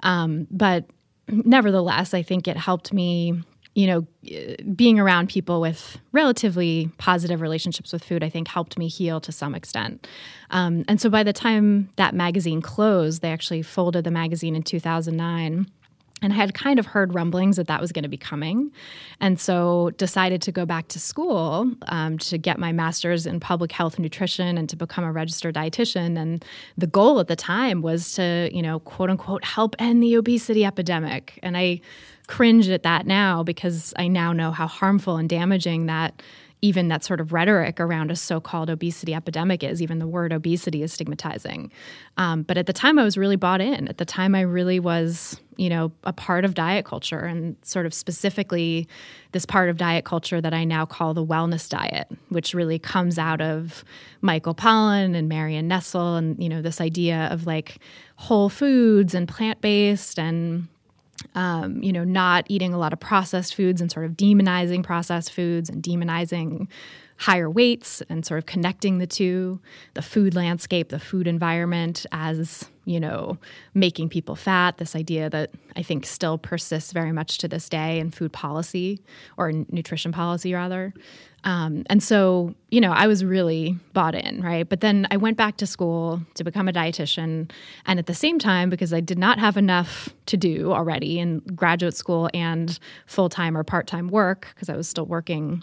Um, 0.00 0.46
but 0.50 0.86
nevertheless, 1.28 2.14
I 2.14 2.22
think 2.22 2.48
it 2.48 2.56
helped 2.56 2.92
me 2.92 3.42
you 3.76 3.86
know, 3.86 4.06
being 4.74 4.98
around 4.98 5.28
people 5.28 5.60
with 5.60 5.98
relatively 6.10 6.90
positive 6.96 7.42
relationships 7.42 7.92
with 7.92 8.02
food, 8.02 8.24
I 8.24 8.30
think 8.30 8.48
helped 8.48 8.78
me 8.78 8.88
heal 8.88 9.20
to 9.20 9.30
some 9.30 9.54
extent. 9.54 10.08
Um, 10.48 10.86
and 10.88 10.98
so 10.98 11.10
by 11.10 11.22
the 11.22 11.34
time 11.34 11.90
that 11.96 12.14
magazine 12.14 12.62
closed, 12.62 13.20
they 13.20 13.30
actually 13.30 13.60
folded 13.60 14.04
the 14.04 14.10
magazine 14.10 14.56
in 14.56 14.62
2009 14.62 15.70
and 16.22 16.32
I 16.32 16.36
had 16.36 16.54
kind 16.54 16.78
of 16.78 16.86
heard 16.86 17.14
rumblings 17.14 17.56
that 17.56 17.66
that 17.66 17.80
was 17.80 17.92
going 17.92 18.02
to 18.04 18.08
be 18.08 18.16
coming, 18.16 18.72
and 19.20 19.38
so 19.38 19.90
decided 19.98 20.40
to 20.42 20.52
go 20.52 20.64
back 20.64 20.88
to 20.88 20.98
school 20.98 21.70
um, 21.88 22.18
to 22.18 22.38
get 22.38 22.58
my 22.58 22.72
master's 22.72 23.26
in 23.26 23.38
public 23.38 23.70
health 23.70 23.98
nutrition 23.98 24.56
and 24.56 24.68
to 24.70 24.76
become 24.76 25.04
a 25.04 25.12
registered 25.12 25.54
dietitian. 25.54 26.18
And 26.18 26.44
the 26.78 26.86
goal 26.86 27.20
at 27.20 27.28
the 27.28 27.36
time 27.36 27.82
was 27.82 28.12
to, 28.14 28.48
you 28.52 28.62
know, 28.62 28.80
quote 28.80 29.10
unquote, 29.10 29.44
help 29.44 29.76
end 29.78 30.02
the 30.02 30.16
obesity 30.16 30.64
epidemic. 30.64 31.38
And 31.42 31.56
I 31.56 31.80
cringe 32.28 32.68
at 32.68 32.82
that 32.82 33.06
now 33.06 33.42
because 33.42 33.94
I 33.96 34.08
now 34.08 34.32
know 34.32 34.50
how 34.50 34.66
harmful 34.66 35.16
and 35.16 35.28
damaging 35.28 35.86
that 35.86 36.22
even 36.66 36.88
that 36.88 37.04
sort 37.04 37.20
of 37.20 37.32
rhetoric 37.32 37.78
around 37.78 38.10
a 38.10 38.16
so-called 38.16 38.68
obesity 38.68 39.14
epidemic 39.14 39.62
is 39.62 39.80
even 39.80 40.00
the 40.00 40.06
word 40.06 40.32
obesity 40.32 40.82
is 40.82 40.92
stigmatizing. 40.92 41.70
Um, 42.16 42.42
but 42.42 42.58
at 42.58 42.66
the 42.66 42.72
time 42.72 42.98
i 42.98 43.04
was 43.04 43.16
really 43.16 43.36
bought 43.36 43.60
in. 43.60 43.86
At 43.86 43.98
the 43.98 44.04
time 44.04 44.34
i 44.34 44.40
really 44.40 44.80
was 44.80 45.40
you 45.56 45.70
know 45.70 45.92
a 46.04 46.12
part 46.12 46.44
of 46.44 46.54
diet 46.54 46.84
culture 46.84 47.20
and 47.20 47.56
sort 47.62 47.86
of 47.86 47.94
specifically 47.94 48.88
this 49.32 49.46
part 49.46 49.70
of 49.70 49.78
diet 49.78 50.04
culture 50.04 50.38
that 50.38 50.52
i 50.52 50.64
now 50.64 50.84
call 50.84 51.14
the 51.14 51.24
wellness 51.24 51.66
diet 51.66 52.08
which 52.28 52.52
really 52.52 52.78
comes 52.78 53.18
out 53.18 53.40
of 53.40 53.82
michael 54.20 54.54
pollan 54.54 55.16
and 55.16 55.30
marion 55.30 55.66
nestle 55.66 56.16
and 56.16 56.42
you 56.42 56.48
know 56.50 56.60
this 56.60 56.78
idea 56.78 57.28
of 57.30 57.46
like 57.46 57.78
whole 58.16 58.50
foods 58.50 59.14
and 59.14 59.28
plant-based 59.28 60.18
and 60.18 60.68
um, 61.34 61.82
you 61.82 61.92
know, 61.92 62.04
not 62.04 62.46
eating 62.48 62.72
a 62.74 62.78
lot 62.78 62.92
of 62.92 63.00
processed 63.00 63.54
foods 63.54 63.80
and 63.80 63.90
sort 63.90 64.06
of 64.06 64.12
demonizing 64.12 64.82
processed 64.82 65.32
foods 65.32 65.68
and 65.68 65.82
demonizing 65.82 66.68
higher 67.18 67.48
weights 67.48 68.02
and 68.08 68.26
sort 68.26 68.38
of 68.38 68.46
connecting 68.46 68.98
the 68.98 69.06
two, 69.06 69.60
the 69.94 70.02
food 70.02 70.34
landscape, 70.34 70.90
the 70.90 70.98
food 70.98 71.26
environment 71.26 72.04
as, 72.12 72.66
you 72.84 73.00
know, 73.00 73.38
making 73.74 74.08
people 74.08 74.36
fat, 74.36 74.76
this 74.78 74.94
idea 74.94 75.30
that 75.30 75.50
I 75.76 75.82
think 75.82 76.04
still 76.06 76.36
persists 76.36 76.92
very 76.92 77.12
much 77.12 77.38
to 77.38 77.48
this 77.48 77.68
day 77.68 77.98
in 77.98 78.10
food 78.10 78.32
policy 78.32 79.00
or 79.36 79.50
nutrition 79.52 80.12
policy, 80.12 80.52
rather. 80.52 80.92
Um, 81.44 81.84
and 81.86 82.02
so, 82.02 82.54
you 82.70 82.80
know, 82.80 82.90
I 82.90 83.06
was 83.06 83.24
really 83.24 83.78
bought 83.92 84.14
in, 84.14 84.42
right? 84.42 84.68
But 84.68 84.80
then 84.80 85.06
I 85.10 85.16
went 85.16 85.36
back 85.36 85.56
to 85.58 85.66
school 85.66 86.20
to 86.34 86.44
become 86.44 86.68
a 86.68 86.72
dietitian. 86.72 87.50
And 87.86 87.98
at 87.98 88.06
the 88.06 88.14
same 88.14 88.38
time, 88.38 88.68
because 88.68 88.92
I 88.92 89.00
did 89.00 89.18
not 89.18 89.38
have 89.38 89.56
enough 89.56 90.08
to 90.26 90.36
do 90.36 90.72
already 90.72 91.20
in 91.20 91.38
graduate 91.54 91.94
school 91.94 92.28
and 92.34 92.78
full 93.06 93.28
time 93.28 93.56
or 93.56 93.62
part 93.62 93.86
time 93.86 94.08
work, 94.08 94.48
because 94.54 94.68
I 94.68 94.76
was 94.76 94.88
still 94.88 95.06
working 95.06 95.62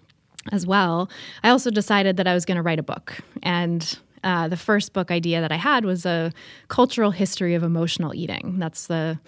as 0.51 0.65
well, 0.65 1.09
I 1.43 1.49
also 1.49 1.69
decided 1.69 2.17
that 2.17 2.27
I 2.27 2.33
was 2.33 2.45
going 2.45 2.57
to 2.57 2.61
write 2.61 2.79
a 2.79 2.83
book. 2.83 3.17
And 3.41 3.97
uh, 4.23 4.47
the 4.47 4.57
first 4.57 4.93
book 4.93 5.11
idea 5.11 5.41
that 5.41 5.51
I 5.51 5.57
had 5.57 5.85
was 5.85 6.05
a 6.05 6.31
cultural 6.67 7.11
history 7.11 7.55
of 7.55 7.63
emotional 7.63 8.13
eating. 8.13 8.57
That's 8.59 8.87
the 8.87 9.19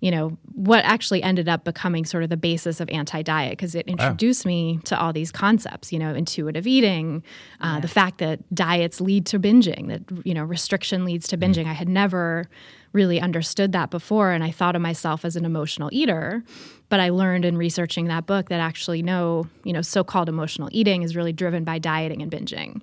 you 0.00 0.10
know, 0.12 0.38
what 0.54 0.84
actually 0.84 1.22
ended 1.22 1.48
up 1.48 1.64
becoming 1.64 2.04
sort 2.04 2.22
of 2.22 2.30
the 2.30 2.36
basis 2.36 2.80
of 2.80 2.88
anti 2.90 3.22
diet 3.22 3.52
because 3.52 3.74
it 3.74 3.86
introduced 3.88 4.44
wow. 4.44 4.48
me 4.48 4.80
to 4.84 4.98
all 4.98 5.12
these 5.12 5.32
concepts, 5.32 5.92
you 5.92 5.98
know, 5.98 6.14
intuitive 6.14 6.66
eating, 6.66 7.22
uh, 7.60 7.74
yeah. 7.74 7.80
the 7.80 7.88
fact 7.88 8.18
that 8.18 8.38
diets 8.54 9.00
lead 9.00 9.26
to 9.26 9.40
binging, 9.40 9.88
that, 9.88 10.24
you 10.24 10.34
know, 10.34 10.44
restriction 10.44 11.04
leads 11.04 11.26
to 11.28 11.36
binging. 11.36 11.64
Mm. 11.64 11.70
I 11.70 11.72
had 11.72 11.88
never 11.88 12.48
really 12.92 13.20
understood 13.20 13.72
that 13.72 13.90
before. 13.90 14.30
And 14.32 14.42
I 14.42 14.50
thought 14.50 14.76
of 14.76 14.82
myself 14.82 15.24
as 15.24 15.36
an 15.36 15.44
emotional 15.44 15.90
eater. 15.92 16.42
But 16.88 17.00
I 17.00 17.10
learned 17.10 17.44
in 17.44 17.58
researching 17.58 18.06
that 18.06 18.26
book 18.26 18.48
that 18.48 18.60
actually 18.60 19.02
no, 19.02 19.46
you 19.64 19.72
know, 19.72 19.82
so 19.82 20.02
called 20.02 20.28
emotional 20.28 20.68
eating 20.72 21.02
is 21.02 21.16
really 21.16 21.32
driven 21.32 21.64
by 21.64 21.78
dieting 21.78 22.22
and 22.22 22.30
binging. 22.30 22.80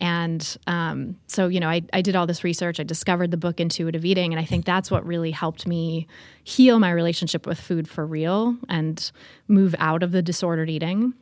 And 0.00 0.56
um, 0.66 1.16
so, 1.26 1.48
you 1.48 1.60
know, 1.60 1.68
I, 1.68 1.82
I 1.92 2.02
did 2.02 2.16
all 2.16 2.26
this 2.26 2.44
research. 2.44 2.80
I 2.80 2.82
discovered 2.82 3.30
the 3.30 3.36
book 3.36 3.60
Intuitive 3.60 4.04
Eating. 4.04 4.32
And 4.32 4.40
I 4.40 4.44
think 4.44 4.64
that's 4.64 4.90
what 4.90 5.06
really 5.06 5.30
helped 5.30 5.66
me 5.66 6.06
heal 6.44 6.78
my 6.78 6.90
relationship 6.90 7.46
with 7.46 7.60
food 7.60 7.88
for 7.88 8.06
real 8.06 8.56
and 8.68 9.10
move 9.48 9.74
out 9.78 10.02
of 10.02 10.12
the 10.12 10.22
disordered 10.22 10.70
eating. 10.70 11.14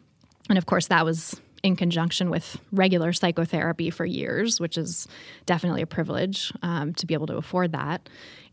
And 0.49 0.59
of 0.59 0.67
course, 0.67 0.89
that 0.89 1.05
was 1.05 1.41
in 1.63 1.77
conjunction 1.77 2.31
with 2.31 2.59
regular 2.73 3.13
psychotherapy 3.13 3.91
for 3.91 4.05
years, 4.05 4.61
which 4.61 4.79
is 4.79 5.07
definitely 5.47 5.83
a 5.83 5.87
privilege 5.87 6.53
um, 6.63 6.95
to 6.95 7.07
be 7.07 7.15
able 7.15 7.27
to 7.27 7.37
afford 7.37 7.73
that. 7.73 8.09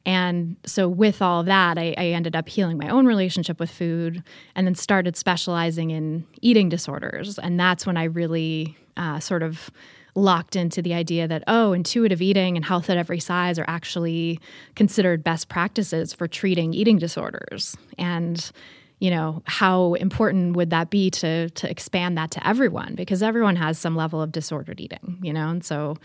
And 0.06 0.56
so, 0.66 0.88
with 0.88 1.22
all 1.22 1.44
that, 1.44 1.78
I, 1.78 1.94
I, 1.98 2.06
ended 2.08 2.34
up 2.34 2.48
healing 2.48 2.78
my 2.78 2.88
own 2.88 3.06
relationship 3.06 3.60
with 3.60 3.70
food 3.70 4.24
and 4.56 4.66
then 4.66 4.74
started 4.74 5.18
specializing 5.18 5.92
in 5.92 6.26
eating 6.42 6.70
disorders. 6.70 7.38
And 7.38 7.60
that's 7.60 7.86
when 7.86 7.98
I 7.98 8.06
really 8.06 8.78
uh, 8.96 9.20
sort 9.20 9.44
of 9.44 9.70
locked 10.18 10.56
into 10.56 10.82
the 10.82 10.94
idea 10.94 11.28
that, 11.28 11.44
oh, 11.48 11.74
intuitive 11.74 12.22
eating 12.22 12.58
and 12.58 12.66
health 12.66 12.90
at 12.90 12.98
every 12.98 13.20
size 13.20 13.60
are 13.60 13.66
actually 13.68 14.40
considered 14.76 15.24
best 15.24 15.48
practices 15.48 16.12
for 16.12 16.28
treating 16.28 16.74
eating 16.74 16.98
disorders. 16.98 17.78
And 17.98 18.52
you 19.00 19.12
know 19.12 19.44
how 19.46 19.94
important 19.94 20.56
would 20.56 20.72
that 20.72 20.90
be 20.90 21.12
to 21.12 21.52
to 21.52 21.70
expand 21.70 22.18
that 22.18 22.32
to 22.32 22.48
everyone 22.48 22.96
because 22.96 23.22
everyone 23.22 23.56
has 23.56 23.78
some 23.78 23.96
level 23.96 24.24
of 24.24 24.32
disordered 24.32 24.82
eating 24.82 25.20
you 25.22 25.32
know 25.32 25.50
and 25.50 25.64
so 25.64 25.96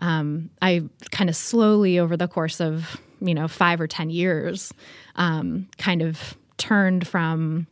um, 0.00 0.50
i 0.60 0.82
kind 1.12 1.30
of 1.30 1.36
slowly 1.36 1.96
over 1.96 2.16
the 2.16 2.26
course 2.26 2.60
of 2.60 3.00
you 3.20 3.34
know 3.34 3.46
five 3.46 3.80
or 3.80 3.86
ten 3.86 4.10
years 4.10 4.74
um, 5.14 5.68
kind 5.78 6.02
of 6.02 6.36
turned 6.56 7.06
from 7.06 7.68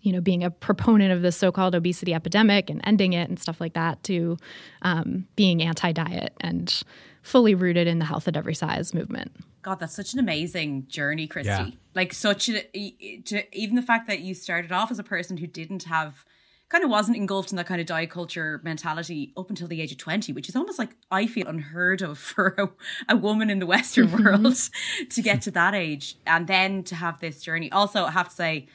you 0.00 0.12
know, 0.12 0.20
being 0.20 0.44
a 0.44 0.50
proponent 0.50 1.12
of 1.12 1.22
the 1.22 1.32
so-called 1.32 1.74
obesity 1.74 2.14
epidemic 2.14 2.70
and 2.70 2.80
ending 2.84 3.12
it 3.12 3.28
and 3.28 3.38
stuff 3.38 3.60
like 3.60 3.74
that, 3.74 4.02
to 4.04 4.36
um, 4.82 5.26
being 5.36 5.62
anti-diet 5.62 6.34
and 6.40 6.82
fully 7.22 7.54
rooted 7.54 7.86
in 7.86 7.98
the 7.98 8.04
health 8.04 8.28
at 8.28 8.36
every 8.36 8.54
size 8.54 8.94
movement. 8.94 9.32
God, 9.62 9.80
that's 9.80 9.94
such 9.94 10.14
an 10.14 10.18
amazing 10.18 10.86
journey, 10.88 11.26
Christy. 11.26 11.48
Yeah. 11.48 11.70
Like 11.94 12.14
such 12.14 12.48
a, 12.48 12.78
even 12.78 13.76
the 13.76 13.82
fact 13.82 14.06
that 14.06 14.20
you 14.20 14.34
started 14.34 14.72
off 14.72 14.90
as 14.90 14.98
a 14.98 15.04
person 15.04 15.36
who 15.36 15.46
didn't 15.46 15.84
have 15.84 16.24
kind 16.68 16.84
of 16.84 16.90
wasn't 16.90 17.16
engulfed 17.16 17.50
in 17.50 17.56
that 17.56 17.66
kind 17.66 17.80
of 17.80 17.86
diet 17.86 18.10
culture 18.10 18.60
mentality 18.62 19.32
up 19.36 19.48
until 19.48 19.66
the 19.66 19.80
age 19.80 19.90
of 19.90 19.98
20 19.98 20.32
which 20.32 20.48
is 20.48 20.56
almost 20.56 20.78
like 20.78 20.90
i 21.10 21.26
feel 21.26 21.46
unheard 21.46 22.02
of 22.02 22.18
for 22.30 22.54
a, 22.58 23.14
a 23.14 23.16
woman 23.16 23.48
in 23.48 23.58
the 23.58 23.66
western 23.66 24.12
world 24.12 24.54
to 25.10 25.22
get 25.22 25.40
to 25.42 25.50
that 25.50 25.74
age 25.74 26.16
and 26.26 26.46
then 26.46 26.82
to 26.82 26.94
have 26.94 27.18
this 27.20 27.40
journey 27.40 27.72
also 27.72 28.04
i 28.04 28.10
have 28.10 28.28
to 28.28 28.34
say 28.34 28.66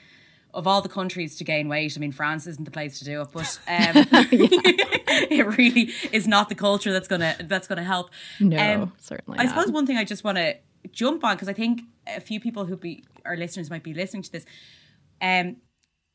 of 0.53 0.67
all 0.67 0.81
the 0.81 0.89
countries 0.89 1.35
to 1.37 1.43
gain 1.43 1.67
weight, 1.67 1.93
I 1.97 1.99
mean, 1.99 2.11
France 2.11 2.47
isn't 2.47 2.63
the 2.63 2.71
place 2.71 2.99
to 2.99 3.05
do 3.05 3.21
it, 3.21 3.29
but 3.31 3.59
um, 3.67 4.05
it 4.11 5.57
really 5.57 5.91
is 6.11 6.27
not 6.27 6.49
the 6.49 6.55
culture 6.55 6.91
that's 6.93 7.07
gonna 7.07 7.35
that's 7.41 7.67
gonna 7.67 7.83
help. 7.83 8.09
No, 8.39 8.57
um, 8.57 8.93
certainly. 8.99 9.39
I 9.39 9.47
suppose 9.47 9.71
one 9.71 9.85
thing 9.85 9.97
I 9.97 10.03
just 10.03 10.23
want 10.23 10.37
to 10.37 10.55
jump 10.91 11.23
on 11.23 11.35
because 11.35 11.49
I 11.49 11.53
think 11.53 11.81
a 12.07 12.21
few 12.21 12.39
people 12.39 12.65
who 12.65 12.77
be 12.77 13.03
our 13.25 13.37
listeners 13.37 13.69
might 13.69 13.83
be 13.83 13.93
listening 13.93 14.23
to 14.23 14.31
this. 14.31 14.45
Um, 15.21 15.57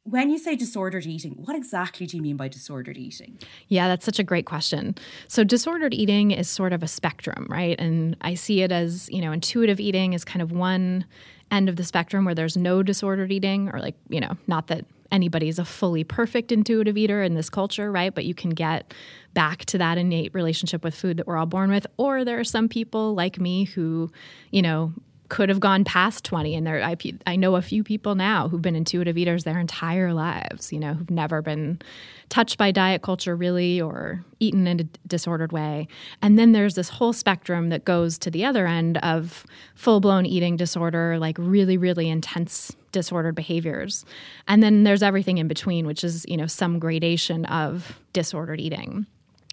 when 0.04 0.30
you 0.30 0.38
say 0.38 0.56
disordered 0.56 1.04
eating, 1.04 1.32
what 1.32 1.54
exactly 1.54 2.06
do 2.06 2.16
you 2.16 2.22
mean 2.22 2.36
by 2.36 2.48
disordered 2.48 2.96
eating? 2.96 3.38
Yeah, 3.68 3.88
that's 3.88 4.06
such 4.06 4.18
a 4.18 4.22
great 4.22 4.46
question. 4.46 4.94
So, 5.26 5.44
disordered 5.44 5.92
eating 5.92 6.30
is 6.30 6.48
sort 6.48 6.72
of 6.72 6.82
a 6.82 6.88
spectrum, 6.88 7.46
right? 7.50 7.78
And 7.78 8.16
I 8.22 8.34
see 8.34 8.62
it 8.62 8.72
as, 8.72 9.10
you 9.10 9.20
know, 9.20 9.32
intuitive 9.32 9.80
eating 9.80 10.14
is 10.14 10.24
kind 10.24 10.40
of 10.40 10.50
one 10.50 11.04
end 11.50 11.68
of 11.68 11.76
the 11.76 11.84
spectrum 11.84 12.24
where 12.24 12.34
there's 12.34 12.56
no 12.56 12.82
disordered 12.82 13.32
eating, 13.32 13.70
or 13.72 13.80
like, 13.80 13.96
you 14.08 14.20
know, 14.20 14.36
not 14.46 14.66
that 14.68 14.84
anybody's 15.10 15.58
a 15.58 15.64
fully 15.64 16.04
perfect 16.04 16.52
intuitive 16.52 16.96
eater 16.96 17.22
in 17.22 17.34
this 17.34 17.48
culture, 17.48 17.90
right? 17.90 18.14
But 18.14 18.26
you 18.26 18.34
can 18.34 18.50
get 18.50 18.92
back 19.32 19.64
to 19.66 19.78
that 19.78 19.96
innate 19.96 20.34
relationship 20.34 20.84
with 20.84 20.94
food 20.94 21.16
that 21.16 21.26
we're 21.26 21.38
all 21.38 21.46
born 21.46 21.70
with. 21.70 21.86
Or 21.96 22.24
there 22.24 22.38
are 22.38 22.44
some 22.44 22.68
people 22.68 23.14
like 23.14 23.40
me 23.40 23.64
who, 23.64 24.10
you 24.50 24.60
know, 24.60 24.92
could 25.28 25.48
have 25.48 25.60
gone 25.60 25.84
past 25.84 26.24
20 26.24 26.54
and 26.54 26.66
there 26.66 26.82
I, 26.82 26.96
I 27.26 27.36
know 27.36 27.56
a 27.56 27.62
few 27.62 27.84
people 27.84 28.14
now 28.14 28.48
who've 28.48 28.62
been 28.62 28.76
intuitive 28.76 29.18
eaters 29.18 29.44
their 29.44 29.58
entire 29.58 30.14
lives 30.14 30.72
you 30.72 30.78
know 30.78 30.94
who've 30.94 31.10
never 31.10 31.42
been 31.42 31.80
touched 32.28 32.58
by 32.58 32.70
diet 32.70 33.02
culture 33.02 33.34
really 33.34 33.80
or 33.80 34.24
eaten 34.40 34.66
in 34.66 34.80
a 34.80 34.84
disordered 35.06 35.52
way. 35.52 35.88
And 36.22 36.38
then 36.38 36.52
there's 36.52 36.74
this 36.74 36.88
whole 36.88 37.12
spectrum 37.12 37.68
that 37.68 37.84
goes 37.84 38.18
to 38.18 38.30
the 38.30 38.44
other 38.44 38.66
end 38.66 38.98
of 38.98 39.44
full-blown 39.74 40.26
eating 40.26 40.56
disorder 40.56 41.18
like 41.18 41.36
really 41.38 41.76
really 41.76 42.08
intense 42.08 42.74
disordered 42.92 43.34
behaviors. 43.34 44.04
And 44.46 44.62
then 44.62 44.84
there's 44.84 45.02
everything 45.02 45.38
in 45.38 45.48
between 45.48 45.86
which 45.86 46.04
is 46.04 46.24
you 46.28 46.36
know 46.36 46.46
some 46.46 46.78
gradation 46.78 47.44
of 47.46 47.98
disordered 48.12 48.60
eating. 48.60 49.06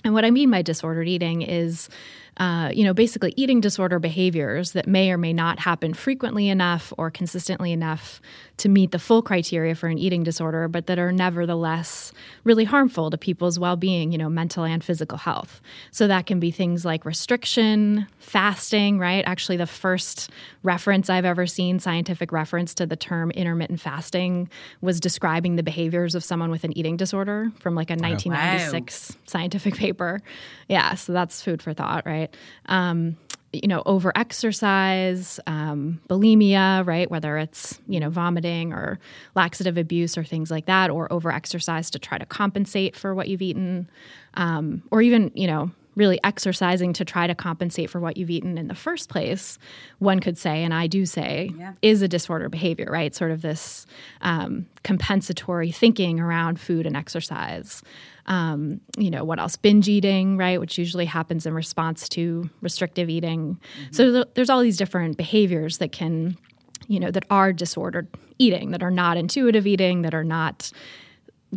And 0.03 0.13
what 0.13 0.25
i 0.25 0.31
mean 0.31 0.51
by 0.51 0.61
disordered 0.61 1.07
eating 1.07 1.41
is 1.41 1.89
uh, 2.37 2.69
you 2.73 2.83
know, 2.83 2.93
basically 2.93 3.33
eating 3.37 3.61
disorder 3.61 3.97
behaviors 3.97 4.73
that 4.73 4.87
may 4.87 5.09
or 5.09 5.17
may 5.17 5.31
not 5.31 5.59
happen 5.59 5.93
frequently 5.93 6.49
enough 6.49 6.91
or 6.97 7.09
consistently 7.09 7.71
enough 7.71 8.21
to 8.57 8.69
meet 8.69 8.91
the 8.91 8.99
full 8.99 9.21
criteria 9.21 9.75
for 9.75 9.87
an 9.87 9.97
eating 9.97 10.23
disorder, 10.23 10.67
but 10.67 10.87
that 10.87 10.99
are 10.99 11.11
nevertheless 11.11 12.11
really 12.43 12.63
harmful 12.63 13.09
to 13.09 13.17
people's 13.17 13.57
well 13.57 13.75
being, 13.75 14.11
you 14.11 14.17
know, 14.17 14.29
mental 14.29 14.63
and 14.63 14.83
physical 14.83 15.17
health. 15.17 15.61
So 15.91 16.07
that 16.07 16.25
can 16.25 16.39
be 16.39 16.51
things 16.51 16.85
like 16.85 17.05
restriction, 17.05 18.07
fasting, 18.19 18.99
right? 18.99 19.23
Actually, 19.25 19.57
the 19.57 19.65
first 19.65 20.29
reference 20.63 21.09
I've 21.09 21.25
ever 21.25 21.47
seen, 21.47 21.79
scientific 21.79 22.31
reference 22.31 22.73
to 22.75 22.85
the 22.85 22.95
term 22.95 23.31
intermittent 23.31 23.79
fasting, 23.79 24.49
was 24.81 24.99
describing 24.99 25.55
the 25.55 25.63
behaviors 25.63 26.15
of 26.15 26.23
someone 26.23 26.51
with 26.51 26.63
an 26.63 26.77
eating 26.77 26.97
disorder 26.97 27.51
from 27.59 27.75
like 27.75 27.89
a 27.89 27.95
1996 27.95 29.11
wow. 29.11 29.21
scientific 29.25 29.75
paper. 29.75 30.21
Yeah, 30.67 30.95
so 30.95 31.13
that's 31.13 31.41
food 31.41 31.61
for 31.61 31.73
thought, 31.73 32.05
right? 32.05 32.24
Um, 32.67 33.17
you 33.61 33.67
know, 33.67 33.83
over 33.85 34.11
exercise, 34.17 35.39
um, 35.47 36.01
bulimia, 36.09 36.85
right? 36.85 37.09
Whether 37.09 37.37
it's, 37.37 37.79
you 37.87 37.99
know, 37.99 38.09
vomiting 38.09 38.73
or 38.73 38.99
laxative 39.35 39.77
abuse 39.77 40.17
or 40.17 40.23
things 40.23 40.51
like 40.51 40.65
that, 40.65 40.89
or 40.89 41.11
over 41.11 41.31
exercise 41.31 41.89
to 41.91 41.99
try 41.99 42.17
to 42.17 42.25
compensate 42.25 42.95
for 42.95 43.15
what 43.15 43.27
you've 43.29 43.41
eaten, 43.41 43.89
um, 44.33 44.83
or 44.91 45.01
even, 45.01 45.31
you 45.35 45.47
know, 45.47 45.71
really 45.95 46.19
exercising 46.23 46.93
to 46.93 47.05
try 47.05 47.25
to 47.25 47.35
compensate 47.35 47.89
for 47.89 47.99
what 47.99 48.17
you've 48.17 48.29
eaten 48.29 48.57
in 48.57 48.67
the 48.67 48.75
first 48.75 49.09
place, 49.09 49.57
one 49.99 50.19
could 50.19 50.37
say, 50.37 50.63
and 50.63 50.73
I 50.73 50.87
do 50.87 51.05
say, 51.05 51.51
yeah. 51.57 51.73
is 51.81 52.01
a 52.01 52.07
disorder 52.07 52.49
behavior, 52.49 52.87
right? 52.91 53.15
Sort 53.15 53.31
of 53.31 53.41
this 53.41 53.85
um, 54.21 54.65
compensatory 54.83 55.71
thinking 55.71 56.19
around 56.19 56.59
food 56.59 56.85
and 56.85 56.97
exercise. 56.97 57.81
Um, 58.27 58.81
you 58.97 59.09
know, 59.09 59.23
what 59.23 59.39
else? 59.39 59.55
Binge 59.55 59.87
eating, 59.87 60.37
right? 60.37 60.59
Which 60.59 60.77
usually 60.77 61.05
happens 61.05 61.45
in 61.45 61.53
response 61.53 62.09
to 62.09 62.49
restrictive 62.61 63.09
eating. 63.09 63.55
Mm-hmm. 63.55 63.93
So 63.93 64.11
th- 64.11 64.27
there's 64.33 64.49
all 64.49 64.61
these 64.61 64.77
different 64.77 65.15
behaviors 65.15 65.77
that 65.77 65.91
can, 65.91 66.37
you 66.87 66.99
know, 66.99 67.11
that 67.11 67.25
are 67.29 67.53
disordered 67.53 68.07
eating, 68.37 68.71
that 68.71 68.83
are 68.83 68.91
not 68.91 69.17
intuitive 69.17 69.65
eating, 69.65 70.01
that 70.01 70.13
are 70.13 70.23
not 70.23 70.71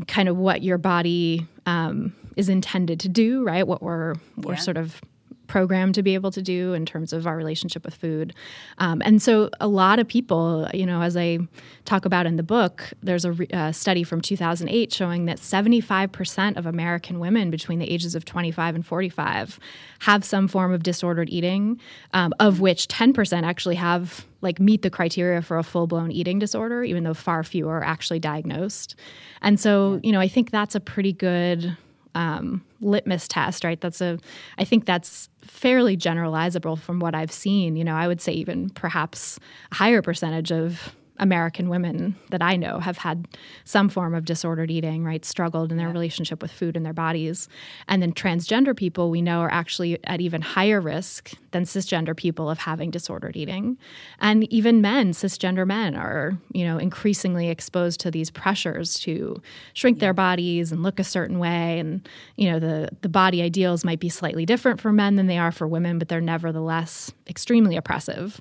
kind 0.06 0.28
of 0.28 0.36
what 0.36 0.62
your 0.62 0.78
body 0.78 1.46
um, 1.66 2.14
is 2.38 2.48
intended 2.48 3.00
to 3.00 3.08
do, 3.08 3.42
right? 3.44 3.66
What 3.66 3.82
we're 3.82 4.14
we're 4.36 4.54
yeah. 4.54 4.60
sort 4.60 4.76
of 4.76 5.00
programmed 5.48 5.94
to 5.94 6.02
be 6.02 6.14
able 6.14 6.30
to 6.30 6.42
do 6.42 6.74
in 6.74 6.86
terms 6.86 7.12
of 7.12 7.26
our 7.26 7.36
relationship 7.36 7.84
with 7.84 7.94
food. 7.94 8.34
Um, 8.76 9.02
and 9.04 9.20
so, 9.20 9.50
a 9.60 9.66
lot 9.66 9.98
of 9.98 10.06
people, 10.06 10.68
you 10.72 10.86
know, 10.86 11.02
as 11.02 11.16
I 11.16 11.38
talk 11.84 12.04
about 12.04 12.26
in 12.26 12.36
the 12.36 12.42
book, 12.42 12.92
there's 13.02 13.24
a 13.24 13.32
re- 13.32 13.48
uh, 13.52 13.72
study 13.72 14.04
from 14.04 14.20
2008 14.20 14.92
showing 14.92 15.24
that 15.24 15.38
75% 15.38 16.56
of 16.56 16.66
American 16.66 17.18
women 17.18 17.50
between 17.50 17.80
the 17.80 17.90
ages 17.90 18.14
of 18.14 18.24
25 18.24 18.76
and 18.76 18.86
45 18.86 19.58
have 20.00 20.24
some 20.24 20.46
form 20.46 20.72
of 20.72 20.82
disordered 20.82 21.30
eating, 21.30 21.80
um, 22.12 22.32
of 22.38 22.60
which 22.60 22.86
10% 22.86 23.42
actually 23.42 23.76
have 23.76 24.26
like 24.40 24.60
meet 24.60 24.82
the 24.82 24.90
criteria 24.90 25.42
for 25.42 25.58
a 25.58 25.64
full-blown 25.64 26.12
eating 26.12 26.38
disorder 26.38 26.84
even 26.84 27.02
though 27.02 27.14
far 27.14 27.42
fewer 27.42 27.78
are 27.78 27.84
actually 27.84 28.20
diagnosed 28.20 28.94
and 29.42 29.58
so 29.58 29.98
you 30.04 30.12
know 30.12 30.20
i 30.20 30.28
think 30.28 30.52
that's 30.52 30.76
a 30.76 30.80
pretty 30.80 31.12
good 31.12 31.76
um, 32.18 32.64
litmus 32.80 33.28
test 33.28 33.64
right 33.64 33.80
that's 33.80 34.00
a 34.00 34.18
i 34.58 34.64
think 34.64 34.84
that's 34.84 35.28
fairly 35.40 35.96
generalizable 35.96 36.76
from 36.78 36.98
what 36.98 37.14
i've 37.14 37.32
seen 37.32 37.76
you 37.76 37.84
know 37.84 37.94
i 37.94 38.08
would 38.08 38.20
say 38.20 38.32
even 38.32 38.68
perhaps 38.70 39.38
a 39.70 39.76
higher 39.76 40.02
percentage 40.02 40.50
of 40.50 40.94
American 41.18 41.68
women 41.68 42.16
that 42.30 42.42
I 42.42 42.56
know 42.56 42.78
have 42.78 42.98
had 42.98 43.26
some 43.64 43.88
form 43.88 44.14
of 44.14 44.24
disordered 44.24 44.70
eating, 44.70 45.04
right? 45.04 45.24
Struggled 45.24 45.72
in 45.72 45.78
their 45.78 45.88
relationship 45.88 46.40
with 46.40 46.50
food 46.50 46.76
and 46.76 46.86
their 46.86 46.92
bodies. 46.92 47.48
And 47.88 48.00
then 48.00 48.12
transgender 48.12 48.76
people 48.76 49.10
we 49.10 49.20
know 49.20 49.40
are 49.40 49.50
actually 49.50 49.98
at 50.04 50.20
even 50.20 50.42
higher 50.42 50.80
risk 50.80 51.32
than 51.50 51.64
cisgender 51.64 52.16
people 52.16 52.50
of 52.50 52.58
having 52.58 52.90
disordered 52.90 53.36
eating. 53.36 53.78
And 54.20 54.50
even 54.52 54.80
men, 54.80 55.12
cisgender 55.12 55.66
men, 55.66 55.94
are, 55.94 56.38
you 56.52 56.64
know, 56.64 56.78
increasingly 56.78 57.48
exposed 57.48 58.00
to 58.00 58.10
these 58.10 58.30
pressures 58.30 58.98
to 59.00 59.40
shrink 59.72 59.98
their 59.98 60.14
bodies 60.14 60.72
and 60.72 60.82
look 60.82 61.00
a 61.00 61.04
certain 61.04 61.38
way. 61.38 61.78
And, 61.78 62.08
you 62.36 62.50
know, 62.50 62.58
the, 62.58 62.90
the 63.00 63.08
body 63.08 63.42
ideals 63.42 63.84
might 63.84 64.00
be 64.00 64.08
slightly 64.08 64.44
different 64.44 64.80
for 64.80 64.92
men 64.92 65.16
than 65.16 65.26
they 65.26 65.38
are 65.38 65.52
for 65.52 65.66
women, 65.66 65.98
but 65.98 66.08
they're 66.08 66.20
nevertheless 66.20 67.12
extremely 67.26 67.76
oppressive. 67.76 68.40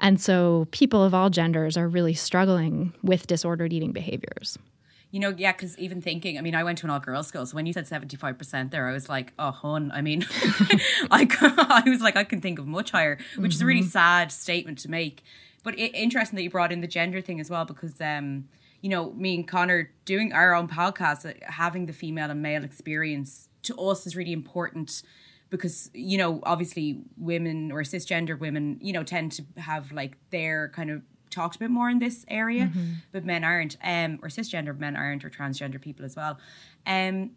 And 0.00 0.20
so 0.20 0.66
people 0.70 1.02
of 1.02 1.14
all 1.14 1.30
genders 1.30 1.76
are 1.76 1.88
really 1.88 2.14
struggling 2.14 2.92
with 3.02 3.26
disordered 3.26 3.72
eating 3.72 3.92
behaviors. 3.92 4.58
You 5.10 5.20
know, 5.20 5.34
yeah, 5.36 5.52
because 5.52 5.78
even 5.78 6.02
thinking, 6.02 6.36
I 6.36 6.42
mean, 6.42 6.54
I 6.54 6.62
went 6.64 6.78
to 6.78 6.86
an 6.86 6.90
all 6.90 7.00
girls 7.00 7.28
school, 7.28 7.46
so 7.46 7.56
when 7.56 7.64
you 7.64 7.72
said 7.72 7.86
75% 7.86 8.70
there, 8.70 8.88
I 8.88 8.92
was 8.92 9.08
like, 9.08 9.32
oh, 9.38 9.52
hun, 9.52 9.90
I 9.94 10.02
mean, 10.02 10.26
I, 11.10 11.26
I 11.86 11.88
was 11.88 12.02
like, 12.02 12.16
I 12.16 12.24
can 12.24 12.42
think 12.42 12.58
of 12.58 12.66
much 12.66 12.90
higher, 12.90 13.18
which 13.36 13.54
is 13.54 13.62
a 13.62 13.66
really 13.66 13.82
sad 13.82 14.30
statement 14.30 14.78
to 14.80 14.90
make. 14.90 15.22
But 15.64 15.78
it, 15.78 15.94
interesting 15.94 16.36
that 16.36 16.42
you 16.42 16.50
brought 16.50 16.72
in 16.72 16.82
the 16.82 16.86
gender 16.86 17.22
thing 17.22 17.40
as 17.40 17.48
well, 17.48 17.64
because, 17.64 18.00
um, 18.02 18.48
you 18.82 18.90
know, 18.90 19.12
me 19.12 19.34
and 19.34 19.48
Connor 19.48 19.90
doing 20.04 20.32
our 20.34 20.54
own 20.54 20.68
podcast, 20.68 21.28
uh, 21.28 21.32
having 21.42 21.86
the 21.86 21.94
female 21.94 22.30
and 22.30 22.42
male 22.42 22.62
experience 22.62 23.48
to 23.62 23.76
us 23.76 24.06
is 24.06 24.14
really 24.14 24.32
important 24.32 25.02
because 25.50 25.90
you 25.94 26.18
know 26.18 26.40
obviously 26.44 27.02
women 27.16 27.72
or 27.72 27.82
cisgender 27.82 28.38
women 28.38 28.78
you 28.80 28.92
know 28.92 29.02
tend 29.02 29.32
to 29.32 29.42
have 29.56 29.92
like 29.92 30.16
their 30.30 30.68
kind 30.68 30.90
of 30.90 31.02
talked 31.30 31.56
a 31.56 31.58
bit 31.58 31.70
more 31.70 31.88
in 31.90 31.98
this 31.98 32.24
area 32.28 32.66
Mm-hmm. 32.66 32.92
but 33.12 33.24
men 33.24 33.44
aren't 33.44 33.76
um 33.82 34.18
or 34.22 34.28
cisgender 34.28 34.76
men 34.78 34.96
aren't 34.96 35.24
or 35.24 35.30
transgender 35.30 35.80
people 35.80 36.04
as 36.04 36.16
well 36.16 36.38
um 36.86 37.30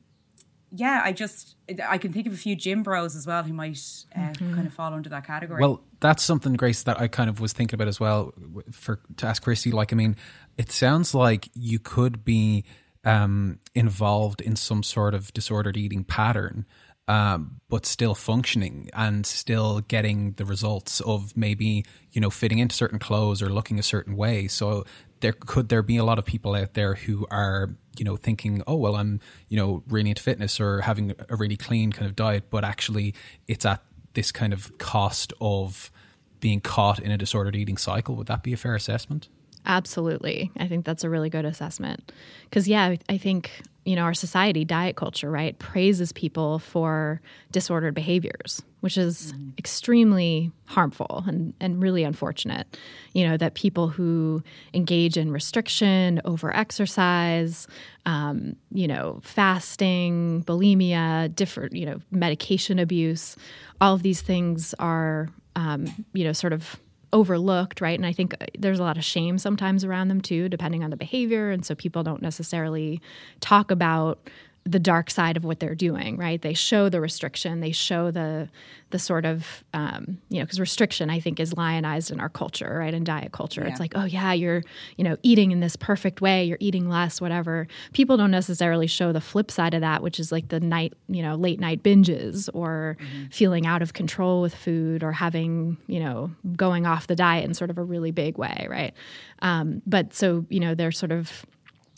yeah 0.74 1.02
i 1.04 1.12
just 1.12 1.56
i 1.90 1.98
can 1.98 2.14
think 2.14 2.28
of 2.28 2.34
a 2.34 2.38
few 2.38 2.56
gym 2.56 2.82
bros 2.84 3.16
as 3.16 3.28
well 3.28 3.44
who 3.44 3.54
might 3.54 3.78
uh, 4.16 4.20
Mm-hmm. 4.20 4.56
kind 4.56 4.68
of 4.68 4.74
fall 4.74 4.94
under 4.94 5.10
that 5.10 5.26
category 5.28 5.62
Well, 5.62 5.84
that's 6.00 6.24
something, 6.24 6.54
Grace, 6.54 6.82
that 6.84 7.00
I 7.00 7.08
kind 7.08 7.30
of 7.30 7.40
was 7.40 7.54
thinking 7.54 7.76
about 7.76 7.88
as 7.88 8.00
well. 8.00 8.34
For 8.72 9.00
to 9.18 9.28
ask 9.28 9.44
Christy, 9.44 9.70
like, 9.70 9.94
I 9.94 9.96
mean, 9.96 10.16
it 10.58 10.72
sounds 10.72 11.14
like 11.14 11.50
you 11.54 11.78
could 11.78 12.26
be 12.26 12.64
um, 13.06 13.60
involved 13.76 14.42
in 14.42 14.56
some 14.56 14.82
sort 14.82 15.14
of 15.14 15.32
disordered 15.34 15.78
eating 15.78 16.04
pattern, 16.04 16.66
um, 17.12 17.60
but 17.70 17.86
still 17.86 18.16
functioning 18.16 18.90
and 18.94 19.26
still 19.26 19.82
getting 19.82 20.20
the 20.34 20.46
results 20.46 21.02
of 21.02 21.36
maybe 21.36 21.84
you 22.14 22.22
know 22.22 22.30
fitting 22.30 22.60
into 22.60 22.76
certain 22.76 23.00
clothes 23.00 23.42
or 23.42 23.50
looking 23.50 23.78
a 23.80 23.84
certain 23.84 24.16
way. 24.16 24.48
So 24.48 24.86
there 25.20 25.34
could 25.34 25.68
there 25.70 25.84
be 25.84 25.98
a 25.98 26.04
lot 26.04 26.18
of 26.20 26.26
people 26.26 26.56
out 26.56 26.74
there 26.74 26.96
who 26.96 27.28
are 27.30 27.70
you 27.98 28.06
know 28.06 28.16
thinking 28.16 28.64
oh 28.66 28.76
well 28.84 28.96
i'm 28.96 29.20
you 29.50 29.58
know 29.60 29.84
really 29.88 30.10
into 30.10 30.24
fitness 30.24 30.60
or 30.60 30.82
having 30.82 31.14
a 31.30 31.36
really 31.36 31.58
clean 31.58 31.92
kind 31.92 32.08
of 32.10 32.16
diet 32.16 32.46
but 32.50 32.64
actually 32.64 33.14
it's 33.48 33.66
at 33.66 33.84
this 34.14 34.32
kind 34.32 34.54
of 34.54 34.76
cost 34.80 35.34
of 35.40 35.92
being 36.40 36.60
caught 36.62 37.00
in 37.00 37.12
a 37.12 37.18
disordered 37.18 37.56
eating 37.56 37.78
cycle 37.78 38.16
would 38.16 38.28
that 38.28 38.42
be 38.42 38.54
a 38.54 38.58
fair 38.58 38.76
assessment 38.76 39.28
Absolutely. 39.66 40.52
I 40.58 40.68
think 40.68 40.86
that's 40.86 41.04
a 41.04 41.10
really 41.10 41.30
good 41.30 41.46
assessment. 41.46 42.12
Because, 42.46 42.68
yeah, 42.68 42.86
I- 42.86 43.00
I 43.10 43.18
think, 43.20 43.62
you 43.86 43.96
know, 43.96 44.04
our 44.04 44.14
society, 44.14 44.64
diet 44.64 44.96
culture, 44.96 45.32
right, 45.32 45.58
praises 45.58 46.12
people 46.12 46.60
for 46.60 47.20
disordered 47.52 47.96
behaviors, 47.96 48.62
which 48.82 48.98
is 48.98 49.34
extremely 49.58 50.52
harmful 50.66 51.24
and, 51.28 51.54
and 51.60 51.82
really 51.82 52.04
unfortunate. 52.04 52.78
You 53.14 53.28
know, 53.28 53.38
that 53.38 53.56
people 53.56 53.88
who 53.88 54.44
engage 54.74 55.18
in 55.18 55.32
restriction, 55.32 56.22
over 56.26 56.56
exercise, 56.56 57.68
um, 58.06 58.56
you 58.72 58.88
know, 58.88 59.20
fasting, 59.24 60.44
bulimia, 60.46 61.34
different, 61.36 61.74
you 61.74 61.86
know, 61.88 62.00
medication 62.12 62.78
abuse, 62.78 63.36
all 63.80 63.96
of 63.96 64.04
these 64.04 64.22
things 64.22 64.76
are, 64.78 65.30
um, 65.56 65.88
you 66.14 66.24
know, 66.24 66.34
sort 66.34 66.54
of 66.54 66.80
overlooked, 67.14 67.82
right? 67.82 67.98
And 67.98 68.06
I 68.06 68.14
think 68.14 68.34
uh, 68.42 68.46
there's 68.58 68.80
a 68.80 68.84
lot 68.84 68.98
of 68.98 69.04
shame 69.04 69.38
sometimes 69.38 69.84
around 69.84 70.08
them 70.08 70.22
too, 70.22 70.50
depending 70.50 70.84
on 70.84 70.90
the 70.90 70.98
behavior. 70.98 71.52
And 71.52 71.66
so 71.66 71.76
people 71.76 72.04
don't 72.04 72.22
necessarily 72.22 73.02
talk 73.40 73.72
about 73.72 74.30
the 74.64 74.80
dark 74.80 75.10
side 75.10 75.38
of 75.38 75.44
what 75.44 75.60
they're 75.60 75.76
doing, 75.76 76.18
right? 76.18 76.42
They 76.42 76.54
show 76.54 76.88
the 76.88 77.02
restriction, 77.02 77.62
they 77.62 77.72
show 77.72 78.12
the 78.12 78.48
the 78.92 79.00
sort 79.00 79.26
of 79.26 79.64
um, 79.74 80.20
you 80.30 80.40
know 80.40 80.46
because 80.46 80.60
restriction 80.60 81.10
I 81.10 81.20
think 81.20 81.40
is 81.40 81.56
lionized 81.58 82.12
in 82.12 82.20
our 82.20 82.30
culture, 82.30 82.78
right? 82.80 82.94
In 82.94 83.04
diet 83.04 83.32
culture, 83.32 83.64
it's 83.64 83.80
like 83.80 83.94
oh 83.96 84.04
yeah, 84.04 84.34
you're 84.34 84.64
you 84.98 85.04
know 85.04 85.18
eating 85.24 85.52
in 85.52 85.62
this 85.62 85.76
perfect 85.76 86.22
way, 86.22 86.44
you're 86.44 86.60
eating 86.60 86.90
less, 86.90 87.20
whatever. 87.20 87.68
People 87.94 88.18
don't 88.18 88.32
necessarily 88.32 88.88
show 88.88 89.12
the 89.12 89.22
flip 89.22 89.50
side 89.50 89.74
of 89.74 89.82
that, 89.82 90.04
which 90.04 90.20
is 90.20 90.32
like 90.32 90.50
the 90.50 90.60
night 90.60 90.94
you 91.08 91.24
know 91.24 91.36
late 91.36 91.60
night 91.60 91.82
binges 91.82 92.50
or 92.54 92.98
feeling 93.32 93.66
out 93.66 93.82
of 93.82 93.94
control 93.94 94.42
with 94.42 94.54
food 94.54 95.04
or 95.04 95.12
having 95.12 95.78
you 95.88 96.00
know 96.00 96.30
going 96.56 96.86
off 96.86 97.08
the 97.08 97.16
diet 97.16 97.46
in 97.46 97.54
sort 97.54 97.70
of 97.72 97.78
a 97.80 97.84
really 97.84 98.12
big 98.12 98.38
way, 98.38 98.68
right? 98.70 98.94
Um, 99.40 99.82
but 99.88 100.14
so 100.14 100.46
you 100.50 100.60
know 100.60 100.76
they're 100.76 100.92
sort 100.92 101.12
of 101.12 101.46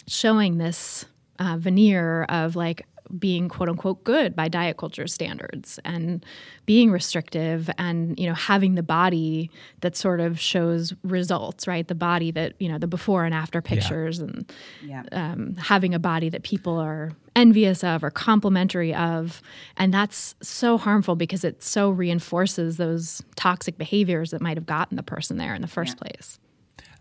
showing 0.08 0.58
this 0.58 1.06
uh, 1.40 1.58
veneer 1.58 2.24
of 2.24 2.56
like 2.56 2.86
being 3.20 3.50
quote 3.50 3.70
unquote 3.70 4.04
good 4.04 4.36
by 4.36 4.48
diet 4.48 4.78
culture 4.78 5.08
standards 5.08 5.80
and 5.86 6.26
being 6.66 6.92
restrictive 6.92 7.70
and 7.78 8.18
you 8.20 8.28
know 8.28 8.34
having 8.34 8.76
the 8.76 8.84
body 8.84 9.52
that 9.82 9.96
sort 9.96 10.20
of 10.20 10.40
shows 10.40 10.94
results 11.04 11.68
right? 11.68 11.88
The 11.88 11.96
body 11.96 12.32
that 12.32 12.54
you 12.60 12.70
know 12.70 12.78
the 12.78 12.88
before 12.88 13.26
and 13.26 13.34
after 13.34 13.62
pictures 13.62 14.20
and 14.20 14.52
yeah. 14.84 15.04
um, 15.12 15.56
having 15.56 15.94
a 15.94 16.00
body 16.00 16.30
that 16.30 16.44
people 16.44 16.78
are 16.78 17.12
envious 17.36 17.84
of 17.84 18.04
or 18.04 18.12
complimentary 18.12 18.94
of. 18.94 19.42
And 19.78 19.94
that's 19.94 20.36
so 20.42 20.78
harmful 20.78 21.16
because 21.16 21.44
it 21.44 21.64
so 21.64 21.90
reinforces 21.90 22.78
those 22.78 23.22
toxic 23.36 23.78
behaviors 23.78 24.32
that 24.32 24.42
might 24.42 24.58
have 24.58 24.66
gotten 24.66 24.98
the 24.98 25.04
person 25.04 25.38
there 25.38 25.56
in 25.56 25.62
the 25.62 25.68
first 25.68 25.98
place 25.98 26.40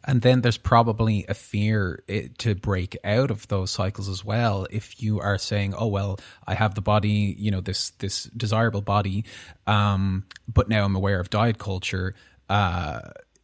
And 0.04 0.22
then 0.22 0.40
there's 0.40 0.58
probably 0.58 1.24
a 1.28 1.34
fear 1.34 2.02
it, 2.08 2.38
to 2.38 2.54
break 2.54 2.96
out 3.04 3.30
of 3.30 3.46
those 3.48 3.70
cycles 3.70 4.08
as 4.08 4.24
well. 4.24 4.66
If 4.70 5.00
you 5.02 5.20
are 5.20 5.38
saying, 5.38 5.74
"Oh 5.76 5.86
well, 5.86 6.18
I 6.46 6.54
have 6.54 6.74
the 6.74 6.80
body, 6.80 7.34
you 7.38 7.50
know, 7.50 7.60
this 7.60 7.90
this 7.98 8.24
desirable 8.36 8.82
body, 8.82 9.24
um, 9.66 10.24
but 10.48 10.68
now 10.68 10.84
I'm 10.84 10.96
aware 10.96 11.20
of 11.20 11.30
diet 11.30 11.58
culture. 11.58 12.14
Uh, 12.48 13.00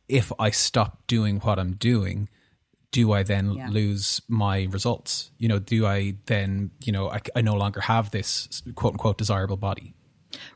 if 0.09 0.33
I 0.39 0.51
stop 0.51 1.07
doing 1.07 1.39
what 1.41 1.59
I'm 1.59 1.75
doing, 1.75 2.29
do 2.91 3.13
I 3.13 3.23
then 3.23 3.53
Yeah. 3.53 3.69
lose 3.71 4.21
my 4.29 4.65
results? 4.71 5.31
You 5.39 5.49
know, 5.49 5.59
do 5.59 5.87
I 5.87 6.15
then, 6.27 6.71
you 6.85 6.93
know, 6.93 7.11
I, 7.11 7.21
I 7.37 7.41
no 7.43 7.55
longer 7.55 7.81
have 7.83 8.11
this 8.11 8.63
quote 8.75 8.95
unquote 8.95 9.19
desirable 9.19 9.57
body? 9.59 9.95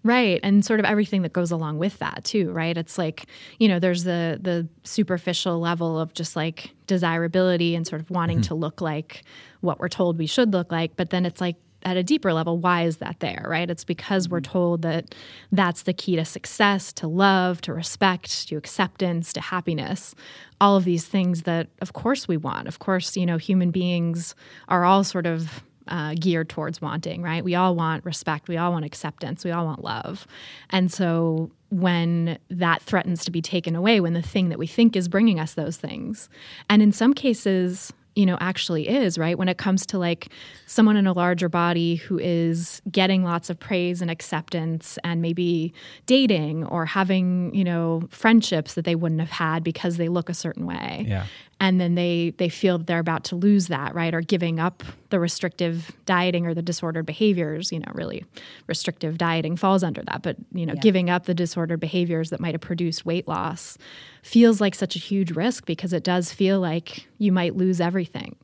Right. 0.02 0.38
And 0.42 0.64
sort 0.64 0.80
of 0.80 0.87
everything 0.87 1.22
that 1.22 1.32
goes 1.32 1.50
along 1.50 1.78
with 1.78 1.98
that 1.98 2.24
too, 2.24 2.50
right? 2.50 2.76
It's 2.76 2.98
like, 2.98 3.26
you 3.58 3.68
know, 3.68 3.78
there's 3.78 4.04
the 4.04 4.38
the 4.40 4.68
superficial 4.85 5.61
level 5.61 5.98
of 5.98 6.12
just 6.14 6.37
like 6.37 6.74
desirability 6.87 7.74
and 7.74 7.87
sort 7.87 8.02
of 8.02 8.11
wanting 8.11 8.38
mm-hmm. 8.38 8.48
to 8.48 8.54
look 8.54 8.80
like 8.80 9.22
what 9.61 9.80
we're 9.80 9.88
told 9.88 10.18
we 10.18 10.26
should 10.26 10.52
look 10.52 10.70
like, 10.70 10.96
but 10.96 11.11
then 11.11 11.24
it's 11.24 11.40
like 11.40 11.56
at 11.85 11.96
a 11.96 12.02
deeper 12.02 12.32
level, 12.32 12.58
why 12.58 12.82
is 12.82 12.98
that 12.98 13.18
there, 13.20 13.44
right? 13.48 13.68
It's 13.68 13.85
because 13.85 14.28
we're 14.28 14.40
mm-hmm. 14.40 14.52
told 14.52 14.82
that 14.82 15.14
that's 15.50 15.82
the 15.82 15.92
key 15.92 16.16
to 16.16 16.24
success, 16.24 16.92
to 16.94 17.08
love, 17.08 17.61
to 17.62 17.72
respect, 17.72 18.48
to 18.48 18.56
acceptance, 18.56 19.32
to 19.32 19.40
happiness. 19.40 20.14
All 20.61 20.76
of 20.76 20.85
these 20.85 21.06
things 21.06 21.42
that, 21.42 21.68
of 21.80 21.92
course, 21.92 22.28
we 22.28 22.37
want. 22.37 22.68
Of 22.68 22.78
course, 22.78 23.16
you 23.16 23.26
know, 23.26 23.37
human 23.37 23.70
beings 23.70 24.35
are 24.68 24.85
all 24.85 25.02
sort 25.02 25.26
of 25.26 25.64
uh, 25.88 26.14
geared 26.18 26.49
towards 26.49 26.81
wanting, 26.81 27.23
right? 27.23 27.45
We 27.45 27.55
all 27.55 27.75
want 27.75 28.05
respect. 28.05 28.49
We 28.49 28.57
all 28.57 28.73
want 28.73 28.85
acceptance. 28.85 29.45
We 29.45 29.51
all 29.51 29.64
want 29.64 29.83
love. 29.85 30.27
And 30.71 30.92
so 30.92 31.51
when 31.71 32.38
that 32.51 32.83
threatens 32.83 33.25
to 33.25 33.31
be 33.31 33.42
taken 33.42 33.75
away, 33.75 34.01
when 34.01 34.12
the 34.12 34.23
thing 34.23 34.49
that 34.51 34.59
we 34.59 34.66
think 34.66 34.97
is 34.97 35.09
bringing 35.09 35.40
us 35.40 35.55
those 35.55 35.77
things, 35.77 36.29
and 36.68 36.83
in 36.83 36.92
some 36.92 37.14
cases, 37.14 37.92
you 38.14 38.27
know 38.27 38.37
actually 38.40 38.88
is 38.88 39.16
right 39.16 39.38
when 39.38 39.49
it 39.49 39.57
comes 39.57 39.87
to 39.87 39.99
like 39.99 40.29
someone 40.66 40.97
in 40.99 41.07
a 41.07 41.12
larger 41.14 41.49
body 41.49 41.97
who 41.97 42.18
is 42.18 42.83
getting 42.90 43.25
lots 43.25 43.49
of 43.49 43.59
praise 43.59 44.03
and 44.03 44.11
acceptance 44.11 44.99
and 45.03 45.23
maybe 45.23 45.73
dating 46.05 46.66
or 46.66 46.85
having 46.85 47.55
you 47.55 47.64
know 47.64 48.03
friendships 48.11 48.75
that 48.75 48.85
they 48.85 48.95
wouldn't 48.95 49.21
have 49.21 49.31
had 49.31 49.64
because 49.64 49.97
they 49.97 50.09
look 50.09 50.29
a 50.29 50.35
certain 50.35 50.66
way 50.66 51.05
Yeah. 51.09 51.25
And 51.62 51.81
then 51.81 51.94
they 51.94 52.35
they 52.38 52.48
feel 52.48 52.77
that 52.77 52.88
they're 52.88 52.98
about 52.98 53.22
to 53.22 53.37
lose 53.37 53.68
that 53.68 53.94
right? 53.94 54.12
Or 54.12 54.20
giving 54.20 54.59
up 54.59 54.83
the 55.11 55.20
restrictive 55.20 55.92
dieting 56.07 56.44
or 56.44 56.55
the 56.55 56.62
disordered 56.62 57.07
behaviors 57.07 57.70
you 57.70 57.79
know 57.79 57.92
really 57.94 58.25
restrictive 58.66 59.16
dieting 59.16 59.57
falls 59.57 59.85
under 59.85 60.03
that. 60.03 60.22
But 60.22 60.37
you 60.53 60.66
know 60.66 60.75
giving 60.75 61.09
up 61.09 61.25
the 61.27 61.35
disordered 61.35 61.81
behaviors 61.81 62.31
that 62.31 62.40
might 62.40 62.53
have 62.55 62.61
produced 62.61 63.07
weight 63.07 63.29
loss 63.29 63.79
feels 64.22 64.61
like 64.61 64.75
such 64.75 64.96
a 64.96 64.98
huge 64.98 65.31
risk 65.31 65.64
because 65.64 65.92
it 65.92 66.03
does 66.03 66.33
feel 66.33 66.61
like 66.61 67.07
you 67.18 67.31
might 67.31 67.57
lose 67.57 67.81
everything 67.81 68.37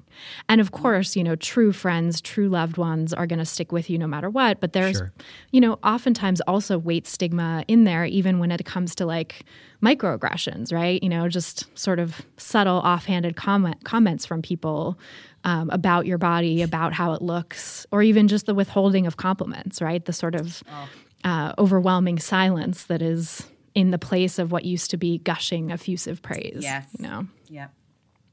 and 0.49 0.61
of 0.61 0.71
course 0.73 1.17
you 1.17 1.23
know 1.25 1.37
true 1.37 1.73
friends 1.73 2.21
true 2.21 2.49
loved 2.49 2.77
ones 2.77 3.13
are 3.15 3.27
going 3.27 3.39
to 3.39 3.45
stick 3.45 3.73
with 3.73 3.89
you 3.91 3.99
no 3.99 4.07
matter 4.07 4.29
what 4.31 4.61
but 4.61 4.73
there's 4.73 4.97
Sure. 4.97 5.13
you 5.53 5.61
know 5.61 5.79
oftentimes 5.85 6.41
also 6.43 6.79
weight 6.79 7.07
stigma 7.07 7.65
in 7.69 7.85
there 7.85 8.05
even 8.05 8.39
when 8.39 8.51
it 8.51 8.65
comes 8.65 8.95
to 8.97 9.07
like 9.07 9.45
microaggressions 9.83 10.73
right 10.73 11.03
you 11.03 11.09
know 11.09 11.29
just 11.29 11.67
sort 11.79 11.99
of 11.99 12.23
subtle 12.37 12.79
offhanded 12.79 13.37
comment 13.37 13.85
comments 13.85 14.27
from 14.27 14.43
people 14.43 14.99
um, 15.45 15.71
about 15.71 16.07
your 16.07 16.19
body 16.19 16.63
about 16.63 16.93
how 16.93 17.13
it 17.13 17.23
looks 17.23 17.87
or 17.93 18.03
even 18.03 18.29
just 18.29 18.47
the 18.47 18.55
withholding 18.55 19.07
of 19.07 19.17
compliments 19.17 19.81
right 19.81 20.05
the 20.05 20.13
sort 20.13 20.35
of 20.35 20.63
uh, 21.25 21.53
overwhelming 21.59 22.19
silence 22.19 22.85
that 22.85 23.03
is 23.03 23.47
in 23.75 23.91
the 23.91 23.99
place 23.99 24.39
of 24.39 24.51
what 24.53 24.65
used 24.65 24.91
to 24.91 24.97
be 24.97 25.19
gushing 25.19 25.71
effusive 25.71 26.23
praise 26.23 26.59
Yes. 26.63 26.87
you 26.99 27.03
know 27.07 27.27
Yeah. 27.49 27.69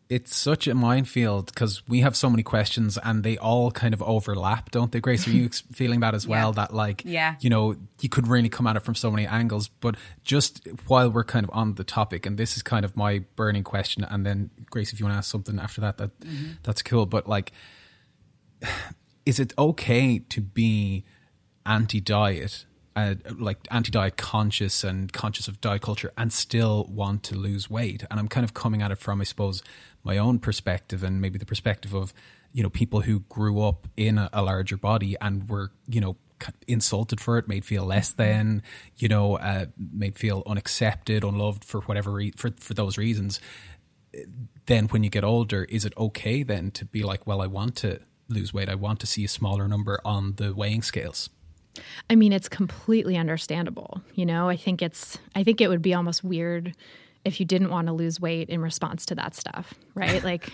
It's 0.07 0.35
such 0.35 0.67
a 0.67 0.75
minefield 0.75 1.47
because 1.47 1.81
we 1.87 2.01
have 2.01 2.15
so 2.15 2.29
many 2.29 2.43
questions 2.43 2.97
and 3.03 3.23
they 3.23 3.37
all 3.39 3.71
kind 3.71 3.91
of 3.93 4.03
overlap, 4.03 4.69
don't 4.69 4.91
they, 4.91 4.99
Grace? 4.99 5.27
Are 5.27 5.31
you 5.31 5.49
feeling 5.73 6.01
that 6.01 6.13
as 6.13 6.27
well? 6.27 6.51
That, 6.53 6.73
like, 6.75 7.01
Yeah. 7.03 7.35
you 7.39 7.49
know, 7.49 7.75
you 8.01 8.09
could 8.09 8.27
really 8.27 8.49
come 8.49 8.67
at 8.67 8.75
it 8.75 8.83
from 8.83 8.93
so 8.93 9.09
many 9.09 9.25
angles. 9.25 9.67
But 9.67 9.95
just 10.23 10.67
while 10.85 11.09
we're 11.09 11.23
kind 11.23 11.43
of 11.43 11.49
on 11.55 11.73
the 11.73 11.83
topic, 11.83 12.27
and 12.27 12.37
this 12.37 12.55
is 12.55 12.61
kind 12.61 12.85
of 12.85 12.95
my 12.95 13.23
burning 13.35 13.63
question, 13.63 14.03
and 14.03 14.23
then, 14.25 14.51
Grace, 14.69 14.93
if 14.93 14.99
you 14.99 15.05
want 15.07 15.15
to 15.15 15.17
ask 15.17 15.31
something 15.31 15.57
after 15.59 15.81
that, 15.81 15.97
that 15.97 16.11
that's 16.61 16.83
cool. 16.83 17.07
But, 17.07 17.27
like, 17.27 17.51
is 19.25 19.39
it 19.39 19.53
okay 19.57 20.19
to 20.19 20.41
be 20.41 21.03
anti-diet 21.65 22.65
uh, 22.95 23.15
like 23.37 23.57
anti-diet 23.71 24.15
conscious 24.15 24.83
and 24.83 25.11
conscious 25.11 25.47
of 25.49 25.59
diet 25.59 25.81
culture 25.81 26.13
and 26.17 26.31
still 26.31 26.85
want 26.89 27.23
to 27.23 27.35
lose 27.35 27.69
weight 27.69 28.03
and 28.09 28.19
i'm 28.19 28.27
kind 28.27 28.43
of 28.43 28.53
coming 28.53 28.81
at 28.81 28.91
it 28.91 28.97
from 28.97 29.19
i 29.19 29.23
suppose 29.23 29.63
my 30.05 30.17
own 30.17 30.39
perspective 30.39 31.03
and 31.03 31.19
maybe 31.19 31.37
the 31.37 31.45
perspective 31.45 31.93
of 31.93 32.13
you 32.53 32.63
know 32.63 32.69
people 32.69 33.01
who 33.01 33.19
grew 33.21 33.61
up 33.61 33.87
in 33.97 34.17
a, 34.17 34.29
a 34.31 34.41
larger 34.41 34.77
body 34.77 35.17
and 35.19 35.49
were 35.49 35.71
you 35.89 35.99
know 35.99 36.15
insulted 36.67 37.19
for 37.19 37.37
it 37.37 37.47
made 37.47 37.65
feel 37.65 37.85
less 37.85 38.11
than 38.11 38.61
you 38.97 39.07
know 39.07 39.37
uh, 39.37 39.65
made 39.77 40.17
feel 40.17 40.43
unaccepted 40.45 41.23
unloved 41.23 41.63
for 41.63 41.81
whatever 41.81 42.11
re- 42.11 42.33
for 42.37 42.51
for 42.59 42.73
those 42.73 42.97
reasons 42.97 43.41
then 44.65 44.87
when 44.87 45.03
you 45.03 45.09
get 45.09 45.23
older, 45.23 45.65
is 45.65 45.85
it 45.85 45.93
okay 45.97 46.43
then 46.43 46.71
to 46.71 46.85
be 46.85 47.03
like, 47.03 47.27
well, 47.27 47.41
I 47.41 47.47
want 47.47 47.75
to 47.77 47.99
lose 48.27 48.53
weight. 48.53 48.69
I 48.69 48.75
want 48.75 48.99
to 49.01 49.07
see 49.07 49.23
a 49.23 49.27
smaller 49.27 49.67
number 49.67 49.99
on 50.03 50.33
the 50.35 50.53
weighing 50.53 50.81
scales. 50.81 51.29
I 52.09 52.15
mean, 52.15 52.31
it's 52.31 52.49
completely 52.49 53.17
understandable. 53.17 54.01
You 54.15 54.25
know, 54.25 54.49
I 54.49 54.55
think 54.55 54.81
it's, 54.81 55.17
I 55.35 55.43
think 55.43 55.61
it 55.61 55.67
would 55.67 55.81
be 55.81 55.93
almost 55.93 56.23
weird 56.23 56.75
if 57.25 57.39
you 57.39 57.45
didn't 57.45 57.69
want 57.69 57.87
to 57.87 57.93
lose 57.93 58.21
weight 58.21 58.49
in 58.49 58.61
response 58.61 59.05
to 59.07 59.15
that 59.15 59.35
stuff, 59.35 59.73
right? 59.95 60.15
Like, 60.25 60.49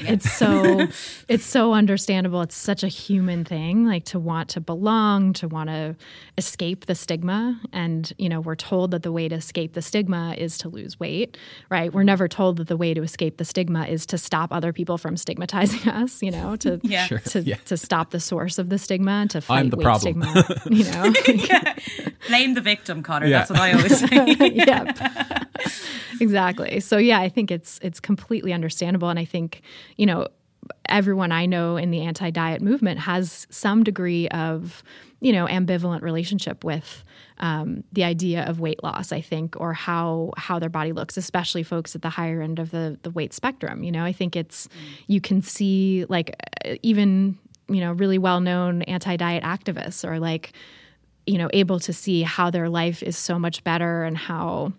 it's 0.00 0.30
so, 0.32 0.86
it's 1.28 1.44
so 1.44 1.74
understandable. 1.74 2.40
It's 2.42 2.56
such 2.56 2.82
a 2.82 2.88
human 2.88 3.44
thing, 3.44 3.84
like 3.86 4.04
to 4.06 4.18
want 4.18 4.48
to 4.50 4.60
belong, 4.60 5.32
to 5.34 5.48
want 5.48 5.68
to 5.68 5.94
escape 6.38 6.86
the 6.86 6.94
stigma. 6.94 7.60
And, 7.72 8.10
you 8.16 8.28
know, 8.28 8.40
we're 8.40 8.54
told 8.54 8.92
that 8.92 9.02
the 9.02 9.12
way 9.12 9.28
to 9.28 9.34
escape 9.34 9.74
the 9.74 9.82
stigma 9.82 10.34
is 10.38 10.56
to 10.58 10.68
lose 10.68 10.98
weight, 10.98 11.36
right? 11.70 11.92
We're 11.92 12.02
never 12.04 12.28
told 12.28 12.56
that 12.58 12.68
the 12.68 12.76
way 12.76 12.94
to 12.94 13.02
escape 13.02 13.36
the 13.36 13.44
stigma 13.44 13.84
is 13.86 14.06
to 14.06 14.16
stop 14.18 14.52
other 14.52 14.72
people 14.72 14.96
from 14.96 15.16
stigmatizing 15.16 15.88
us, 15.92 16.22
you 16.22 16.30
know, 16.30 16.56
to, 16.56 16.80
Yeah. 16.82 17.06
Sure, 17.06 17.18
to, 17.18 17.40
yeah. 17.40 17.56
to 17.66 17.76
stop 17.76 18.10
the 18.10 18.20
source 18.20 18.58
of 18.58 18.68
the 18.70 18.78
stigma, 18.78 19.26
to 19.28 19.40
fight 19.40 19.70
the 19.70 19.76
weight 19.76 19.84
problem. 19.84 20.22
stigma, 20.22 20.62
you 20.70 20.84
know? 20.84 21.12
Blame 22.28 22.54
the 22.54 22.60
victim, 22.62 23.02
Connor. 23.02 23.26
Yeah. 23.26 23.38
That's 23.44 23.50
what 23.50 23.60
I 23.60 23.72
always 23.72 23.98
say. 23.98 24.50
yep. 24.54 24.98
Exactly. 26.20 26.80
So 26.80 26.96
yeah, 26.96 27.20
I 27.20 27.28
think 27.28 27.50
it's 27.50 27.78
it's 27.82 28.00
completely 28.00 28.52
understandable, 28.52 29.08
and 29.08 29.18
I 29.18 29.24
think 29.24 29.62
you 29.96 30.06
know 30.06 30.28
everyone 30.86 31.32
I 31.32 31.46
know 31.46 31.76
in 31.76 31.90
the 31.90 32.02
anti-diet 32.02 32.60
movement 32.60 33.00
has 33.00 33.46
some 33.50 33.82
degree 33.82 34.28
of 34.28 34.82
you 35.20 35.32
know 35.32 35.46
ambivalent 35.46 36.02
relationship 36.02 36.64
with 36.64 37.04
um, 37.38 37.84
the 37.92 38.04
idea 38.04 38.44
of 38.44 38.60
weight 38.60 38.82
loss. 38.82 39.12
I 39.12 39.20
think, 39.20 39.58
or 39.58 39.72
how 39.72 40.32
how 40.36 40.58
their 40.58 40.68
body 40.68 40.92
looks, 40.92 41.16
especially 41.16 41.62
folks 41.62 41.94
at 41.94 42.02
the 42.02 42.10
higher 42.10 42.42
end 42.42 42.58
of 42.58 42.70
the 42.70 42.98
the 43.02 43.10
weight 43.10 43.32
spectrum. 43.32 43.82
You 43.82 43.92
know, 43.92 44.04
I 44.04 44.12
think 44.12 44.36
it's 44.36 44.68
you 45.06 45.20
can 45.20 45.42
see 45.42 46.04
like 46.08 46.36
even 46.82 47.38
you 47.68 47.80
know 47.80 47.92
really 47.92 48.18
well 48.18 48.40
known 48.40 48.82
anti-diet 48.82 49.44
activists 49.44 50.06
are 50.06 50.18
like 50.18 50.52
you 51.26 51.38
know 51.38 51.48
able 51.52 51.78
to 51.80 51.92
see 51.92 52.22
how 52.22 52.50
their 52.50 52.68
life 52.68 53.02
is 53.02 53.16
so 53.16 53.38
much 53.38 53.62
better 53.64 54.04
and 54.04 54.16
how 54.16 54.72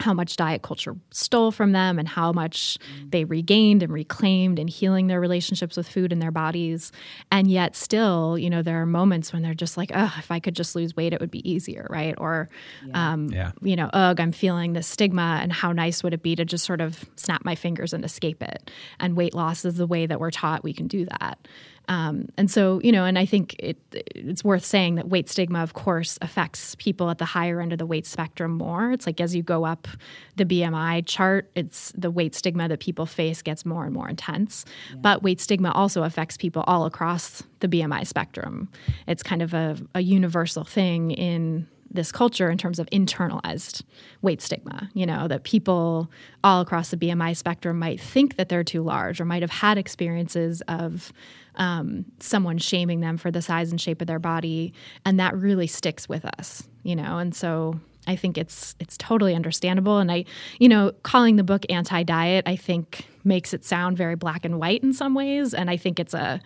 how 0.00 0.12
much 0.14 0.36
diet 0.36 0.62
culture 0.62 0.96
stole 1.10 1.52
from 1.52 1.72
them 1.72 1.98
and 1.98 2.08
how 2.08 2.32
much 2.32 2.78
they 3.10 3.24
regained 3.24 3.82
and 3.82 3.92
reclaimed 3.92 4.58
in 4.58 4.66
healing 4.66 5.06
their 5.06 5.20
relationships 5.20 5.76
with 5.76 5.88
food 5.88 6.12
and 6.12 6.20
their 6.22 6.30
bodies. 6.30 6.90
And 7.30 7.50
yet 7.50 7.76
still 7.76 8.38
you 8.38 8.50
know 8.50 8.62
there 8.62 8.80
are 8.80 8.86
moments 8.86 9.32
when 9.32 9.42
they're 9.42 9.54
just 9.54 9.76
like 9.76 9.90
oh 9.94 10.14
if 10.18 10.30
i 10.30 10.40
could 10.40 10.56
just 10.56 10.74
lose 10.74 10.96
weight 10.96 11.12
it 11.12 11.20
would 11.20 11.30
be 11.30 11.48
easier 11.48 11.86
right? 11.90 12.14
Or 12.18 12.48
um, 12.94 13.28
Yeah. 13.28 13.52
you 13.62 13.76
know 13.76 13.90
ugh 13.92 14.18
i'm 14.20 14.32
feeling 14.32 14.72
this 14.72 14.86
stigma 14.86 15.38
and 15.42 15.52
how 15.52 15.72
nice 15.72 16.02
would 16.02 16.14
it 16.14 16.22
be 16.22 16.34
to 16.36 16.44
just 16.44 16.64
sort 16.64 16.80
of 16.80 17.04
snap 17.16 17.44
my 17.44 17.54
fingers 17.54 17.92
and 17.92 18.04
escape 18.04 18.42
it? 18.42 18.70
And 18.98 19.16
weight 19.16 19.34
loss 19.34 19.64
is 19.64 19.74
the 19.76 19.86
way 19.86 20.06
that 20.06 20.18
we're 20.20 20.30
taught 20.30 20.64
we 20.64 20.72
can 20.72 20.86
do 20.88 21.04
that 21.06 21.46
um, 21.90 22.28
and 22.38 22.48
so, 22.48 22.80
you 22.84 22.92
know, 22.92 23.04
and 23.04 23.18
I 23.18 23.26
think 23.26 23.56
it, 23.58 23.76
it's 24.14 24.44
worth 24.44 24.64
saying 24.64 24.94
that 24.94 25.08
weight 25.08 25.28
stigma, 25.28 25.60
of 25.60 25.74
course, 25.74 26.20
affects 26.22 26.76
people 26.76 27.10
at 27.10 27.18
the 27.18 27.24
higher 27.24 27.60
end 27.60 27.72
of 27.72 27.78
the 27.78 27.84
weight 27.84 28.06
spectrum 28.06 28.52
more. 28.52 28.92
It's 28.92 29.06
like 29.06 29.20
as 29.20 29.34
you 29.34 29.42
go 29.42 29.64
up 29.66 29.88
the 30.36 30.44
BMI 30.44 31.04
chart, 31.04 31.50
it's 31.56 31.92
the 31.98 32.08
weight 32.12 32.36
stigma 32.36 32.68
that 32.68 32.78
people 32.78 33.06
face 33.06 33.42
gets 33.42 33.66
more 33.66 33.84
and 33.84 33.92
more 33.92 34.08
intense. 34.08 34.64
But 34.98 35.24
weight 35.24 35.40
stigma 35.40 35.72
also 35.72 36.04
affects 36.04 36.36
people 36.36 36.62
all 36.68 36.86
across 36.86 37.42
the 37.58 37.66
BMI 37.66 38.06
spectrum. 38.06 38.68
It's 39.08 39.24
kind 39.24 39.42
of 39.42 39.52
a, 39.52 39.76
a 39.96 40.00
universal 40.00 40.62
thing 40.62 41.10
in 41.10 41.66
this 41.90 42.12
culture 42.12 42.50
in 42.50 42.56
terms 42.58 42.78
of 42.78 42.88
internalized 42.90 43.82
weight 44.22 44.40
stigma, 44.40 44.88
you 44.94 45.04
know, 45.04 45.26
that 45.26 45.42
people 45.42 46.10
all 46.44 46.60
across 46.60 46.90
the 46.90 46.96
BMI 46.96 47.36
spectrum 47.36 47.78
might 47.78 48.00
think 48.00 48.36
that 48.36 48.48
they're 48.48 48.64
too 48.64 48.82
large 48.82 49.20
or 49.20 49.24
might 49.24 49.42
have 49.42 49.50
had 49.50 49.76
experiences 49.76 50.62
of 50.68 51.12
um, 51.56 52.04
someone 52.20 52.58
shaming 52.58 53.00
them 53.00 53.16
for 53.16 53.30
the 53.30 53.42
size 53.42 53.70
and 53.70 53.80
shape 53.80 54.00
of 54.00 54.06
their 54.06 54.18
body. 54.18 54.72
And 55.04 55.18
that 55.18 55.36
really 55.36 55.66
sticks 55.66 56.08
with 56.08 56.24
us, 56.24 56.62
you 56.84 56.94
know, 56.94 57.18
and 57.18 57.34
so 57.34 57.80
I 58.06 58.16
think 58.16 58.38
it's 58.38 58.74
it's 58.80 58.96
totally 58.96 59.34
understandable. 59.34 59.98
And 59.98 60.10
I, 60.10 60.24
you 60.58 60.68
know, 60.68 60.92
calling 61.02 61.36
the 61.36 61.44
book 61.44 61.64
anti-diet, 61.68 62.44
I 62.46 62.56
think 62.56 63.06
makes 63.24 63.52
it 63.52 63.64
sound 63.64 63.96
very 63.96 64.14
black 64.14 64.44
and 64.44 64.58
white 64.58 64.82
in 64.82 64.92
some 64.92 65.14
ways. 65.14 65.52
And 65.52 65.68
I 65.68 65.76
think 65.76 66.00
it's 66.00 66.14
a 66.14 66.40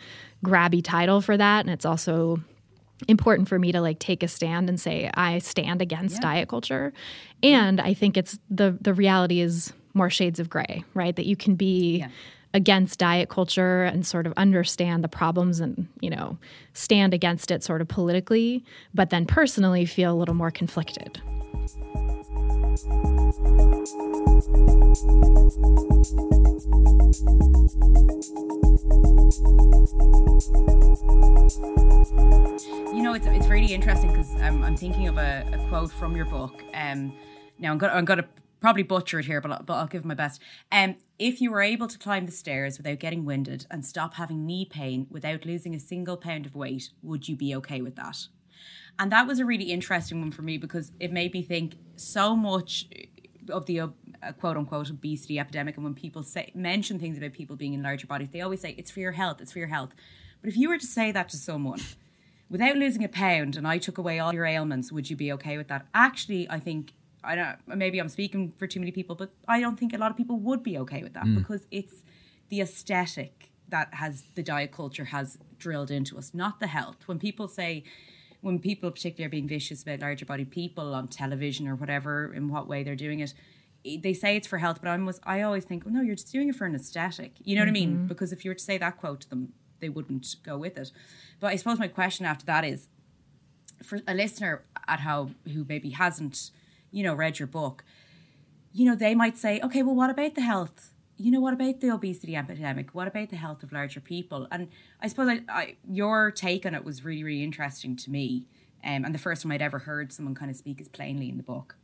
grabby 0.45 0.83
title 0.83 1.21
for 1.21 1.37
that. 1.37 1.61
And 1.61 1.71
it's 1.71 1.85
also 1.85 2.41
important 3.09 3.49
for 3.49 3.59
me 3.59 3.73
to 3.73 3.81
like 3.81 3.99
take 3.99 4.23
a 4.23 4.29
stand 4.29 4.69
and 4.69 4.81
say 4.81 5.11
I 5.15 5.39
stand 5.39 5.83
against 5.83 6.21
diet 6.23 6.49
culture. 6.49 6.93
And 7.43 7.81
I 7.81 7.95
think 7.95 8.17
it's 8.17 8.39
the 8.51 8.77
the 8.81 8.95
reality 8.95 9.41
is 9.41 9.73
more 9.95 10.11
shades 10.11 10.41
of 10.41 10.49
gray, 10.51 10.85
right? 10.95 11.15
That 11.17 11.27
you 11.27 11.37
can 11.37 11.55
be 11.55 11.99
Yeah. 11.99 12.09
against 12.53 12.99
diet 12.99 13.29
culture 13.29 13.85
and 13.85 14.07
sort 14.07 14.27
of 14.27 14.33
understand 14.37 15.05
the 15.05 15.09
problems 15.09 15.61
and, 15.61 15.87
you 16.01 16.11
know, 16.11 16.39
stand 16.73 17.15
against 17.15 17.51
it 17.51 17.63
sort 17.63 17.81
of 17.81 17.89
politically, 17.89 18.65
but 18.95 19.11
then 19.11 19.25
personally 19.27 19.85
feel 19.87 20.13
a 20.13 20.19
little 20.19 20.35
more 20.35 20.51
conflicted. 20.51 21.21
You 22.75 22.83
know, 33.01 33.15
it's 33.15 33.27
it's 33.29 33.47
really 33.47 33.73
interesting 33.73 34.11
because 34.11 34.35
I'm 34.43 34.77
thinking 34.77 35.07
of 35.07 35.19
a, 35.19 35.47
a 35.53 35.59
quote 35.69 35.93
from 35.93 36.17
your 36.17 36.25
book. 36.25 36.65
Um, 36.75 37.17
now 37.61 37.71
I'm 37.71 37.79
gonna 37.79 37.93
I'm 37.93 38.05
gonna 38.05 38.27
probably 38.59 38.83
butcher 38.83 39.21
it 39.21 39.27
here, 39.27 39.41
but 39.41 39.67
but 39.67 39.75
I'll 39.75 39.87
give 39.87 40.05
my 40.05 40.15
best. 40.15 40.43
Um, 40.73 40.97
if 41.17 41.41
you 41.41 41.53
were 41.53 41.63
able 41.63 41.87
to 41.87 41.97
climb 41.97 42.27
the 42.27 42.33
stairs 42.33 42.77
without 42.77 42.99
getting 42.99 43.25
winded 43.25 43.69
and 43.71 43.87
stop 43.87 44.15
having 44.15 44.45
knee 44.45 44.67
pain 44.69 45.07
without 45.11 45.47
losing 45.47 45.77
a 45.77 45.81
single 45.81 46.17
pound 46.17 46.45
of 46.45 46.57
weight, 46.57 46.91
would 47.03 47.29
you 47.29 47.37
be 47.37 47.55
okay 47.55 47.83
with 47.83 47.95
that? 47.95 48.27
And 48.99 49.11
that 49.13 49.27
was 49.27 49.39
a 49.39 49.45
really 49.45 49.73
interesting 49.73 50.21
one 50.21 50.31
for 50.31 50.43
me 50.43 50.57
because 50.59 50.93
it 51.01 51.13
made 51.13 51.33
me 51.33 51.43
think 51.43 51.77
so 51.97 52.37
much 52.37 52.87
of 53.51 53.67
the 53.67 53.81
uh, 53.81 53.89
quote 54.39 54.57
unquote 54.57 54.91
obesity 54.91 55.39
epidemic, 55.39 55.77
and 55.77 55.85
when 55.85 55.95
people 55.95 56.23
say 56.23 56.51
mention 56.55 56.99
things 56.99 57.19
about 57.19 57.33
people 57.33 57.57
being 57.57 57.75
in 57.75 57.83
larger 57.83 58.07
bodies, 58.07 58.31
they 58.31 58.41
always 58.41 58.61
say 58.61 58.75
it's 58.79 58.91
for 58.91 59.01
your 59.01 59.13
health, 59.13 59.41
it's 59.41 59.53
for 59.53 59.59
your 59.59 59.69
health. 59.69 59.91
But 60.41 60.49
if 60.49 60.57
you 60.57 60.69
were 60.69 60.79
to 60.79 60.87
say 60.87 61.13
that 61.13 61.29
to 61.31 61.37
someone 61.37 61.81
without 62.49 62.77
losing 62.77 63.05
a 63.05 63.09
pound, 63.09 63.57
and 63.57 63.67
I 63.67 63.79
took 63.79 63.99
away 63.99 64.19
all 64.19 64.33
your 64.33 64.47
ailments, 64.47 64.93
would 64.93 65.11
you 65.11 65.17
be 65.17 65.33
okay 65.33 65.57
with 65.57 65.69
that? 65.69 65.87
Actually, 65.95 66.49
I 66.49 66.59
think 66.59 66.95
I 67.23 67.35
don't. 67.35 67.57
Maybe 67.67 67.99
I'm 67.99 68.09
speaking 68.09 68.53
for 68.57 68.67
too 68.67 68.81
many 68.81 68.93
people, 68.93 69.15
but 69.17 69.31
I 69.49 69.61
don't 69.61 69.79
think 69.79 69.93
a 69.93 69.99
lot 69.99 70.11
of 70.11 70.17
people 70.17 70.39
would 70.39 70.63
be 70.63 70.79
okay 70.79 71.03
with 71.03 71.15
that 71.15 71.27
because 71.35 71.67
it's 71.71 72.03
the 72.49 72.61
aesthetic 72.61 73.51
that 73.69 73.95
has 73.95 74.25
the 74.35 74.43
diet 74.43 74.71
culture 74.73 75.07
has 75.07 75.39
drilled 75.59 75.91
into 75.91 76.19
us, 76.19 76.33
not 76.35 76.61
the 76.61 76.67
health. 76.67 77.09
When 77.09 77.19
people 77.19 77.49
say, 77.49 77.83
when 78.45 78.59
people 78.59 78.91
particularly 78.91 79.27
are 79.27 79.31
being 79.31 79.49
vicious 79.49 79.83
about 79.83 80.01
larger 80.01 80.27
bodied 80.27 80.51
people 80.51 80.95
on 80.95 81.09
television 81.09 81.67
or 81.67 81.75
whatever, 81.75 82.33
in 82.35 82.51
what 82.51 82.69
way 82.69 82.83
they're 82.83 82.95
doing 82.95 83.21
it, 83.21 83.33
they 84.03 84.13
say 84.13 84.37
it's 84.37 84.47
for 84.47 84.59
health, 84.59 84.81
but 84.83 84.91
I 84.91 84.93
almost, 84.93 85.21
I 85.25 85.41
always 85.41 85.65
think, 85.65 85.85
oh, 85.87 85.91
no, 85.91 86.03
you're 86.03 86.15
just 86.15 86.31
doing 86.31 86.51
it 86.51 86.55
for 86.55 86.67
an 86.67 86.75
aesthetic. 86.75 87.37
You 87.43 87.57
know 87.57 87.63
what 87.63 87.69
I 87.69 87.73
mean? 87.73 87.95
Mm-hmm. 87.95 88.07
Because 88.07 88.33
if 88.33 88.45
you 88.45 88.51
were 88.51 88.55
to 88.55 88.63
say 88.63 88.77
that 88.77 88.99
quote 88.99 89.23
to 89.23 89.31
them, 89.31 89.55
they 89.81 89.89
wouldn't 89.89 90.37
go 90.43 90.59
with 90.59 90.77
it. 90.77 90.93
But 91.41 91.49
I 91.49 91.57
suppose 91.57 91.79
my 91.79 91.89
question 91.89 92.27
after 92.27 92.45
that 92.45 92.65
is, 92.65 92.89
for 93.83 94.01
a 94.07 94.15
listener 94.15 94.65
at 94.87 95.01
home 95.01 95.37
who 95.53 95.65
maybe 95.67 95.91
hasn't, 95.91 96.51
you 96.91 97.03
know, 97.03 97.15
read 97.15 97.39
your 97.39 97.49
book, 97.49 97.83
you 98.73 98.85
know, 98.85 98.95
they 98.95 99.15
might 99.15 99.39
say, 99.39 99.59
okay, 99.63 99.83
well, 99.83 99.95
what 99.95 100.11
about 100.11 100.35
the 100.35 100.43
health? 100.43 100.93
You 101.17 101.31
know, 101.31 101.41
what 101.41 101.55
about 101.55 101.81
the 101.81 101.91
obesity 101.91 102.35
epidemic? 102.37 102.95
What 102.95 103.07
about 103.07 103.31
the 103.31 103.37
health 103.37 103.63
of 103.63 103.73
larger 103.73 104.01
people? 104.01 104.49
And 104.51 104.69
I 105.01 105.09
suppose 105.09 105.29
I, 105.29 105.41
I, 105.49 105.77
your 105.89 106.31
take 106.31 106.67
on 106.67 106.75
it 106.75 106.85
was 106.85 107.05
really, 107.05 107.23
really 107.23 107.45
interesting 107.45 107.97
to 107.97 108.11
me. 108.11 108.47
Um, 108.85 109.05
and 109.05 109.15
the 109.15 109.19
first 109.19 109.43
time 109.43 109.53
I'd 109.53 109.63
ever 109.63 109.79
heard 109.79 110.13
someone 110.13 110.35
kind 110.35 110.51
of 110.51 110.57
speak 110.57 110.81
as 110.81 110.89
plainly 110.89 111.29
in 111.29 111.37
the 111.37 111.43
book. 111.43 111.77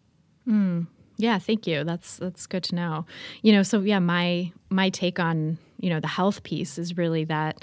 Yeah, 1.16 1.38
thank 1.38 1.66
you. 1.66 1.84
That's 1.84 2.16
that's 2.16 2.46
good 2.46 2.62
to 2.64 2.74
know. 2.74 3.06
You 3.42 3.52
know, 3.52 3.62
so 3.62 3.80
yeah, 3.80 3.98
my 3.98 4.52
my 4.70 4.88
take 4.88 5.20
on, 5.20 5.58
you 5.78 5.90
know, 5.90 6.00
the 6.00 6.08
health 6.08 6.42
piece 6.42 6.78
is 6.78 6.96
really 6.96 7.24
that 7.24 7.62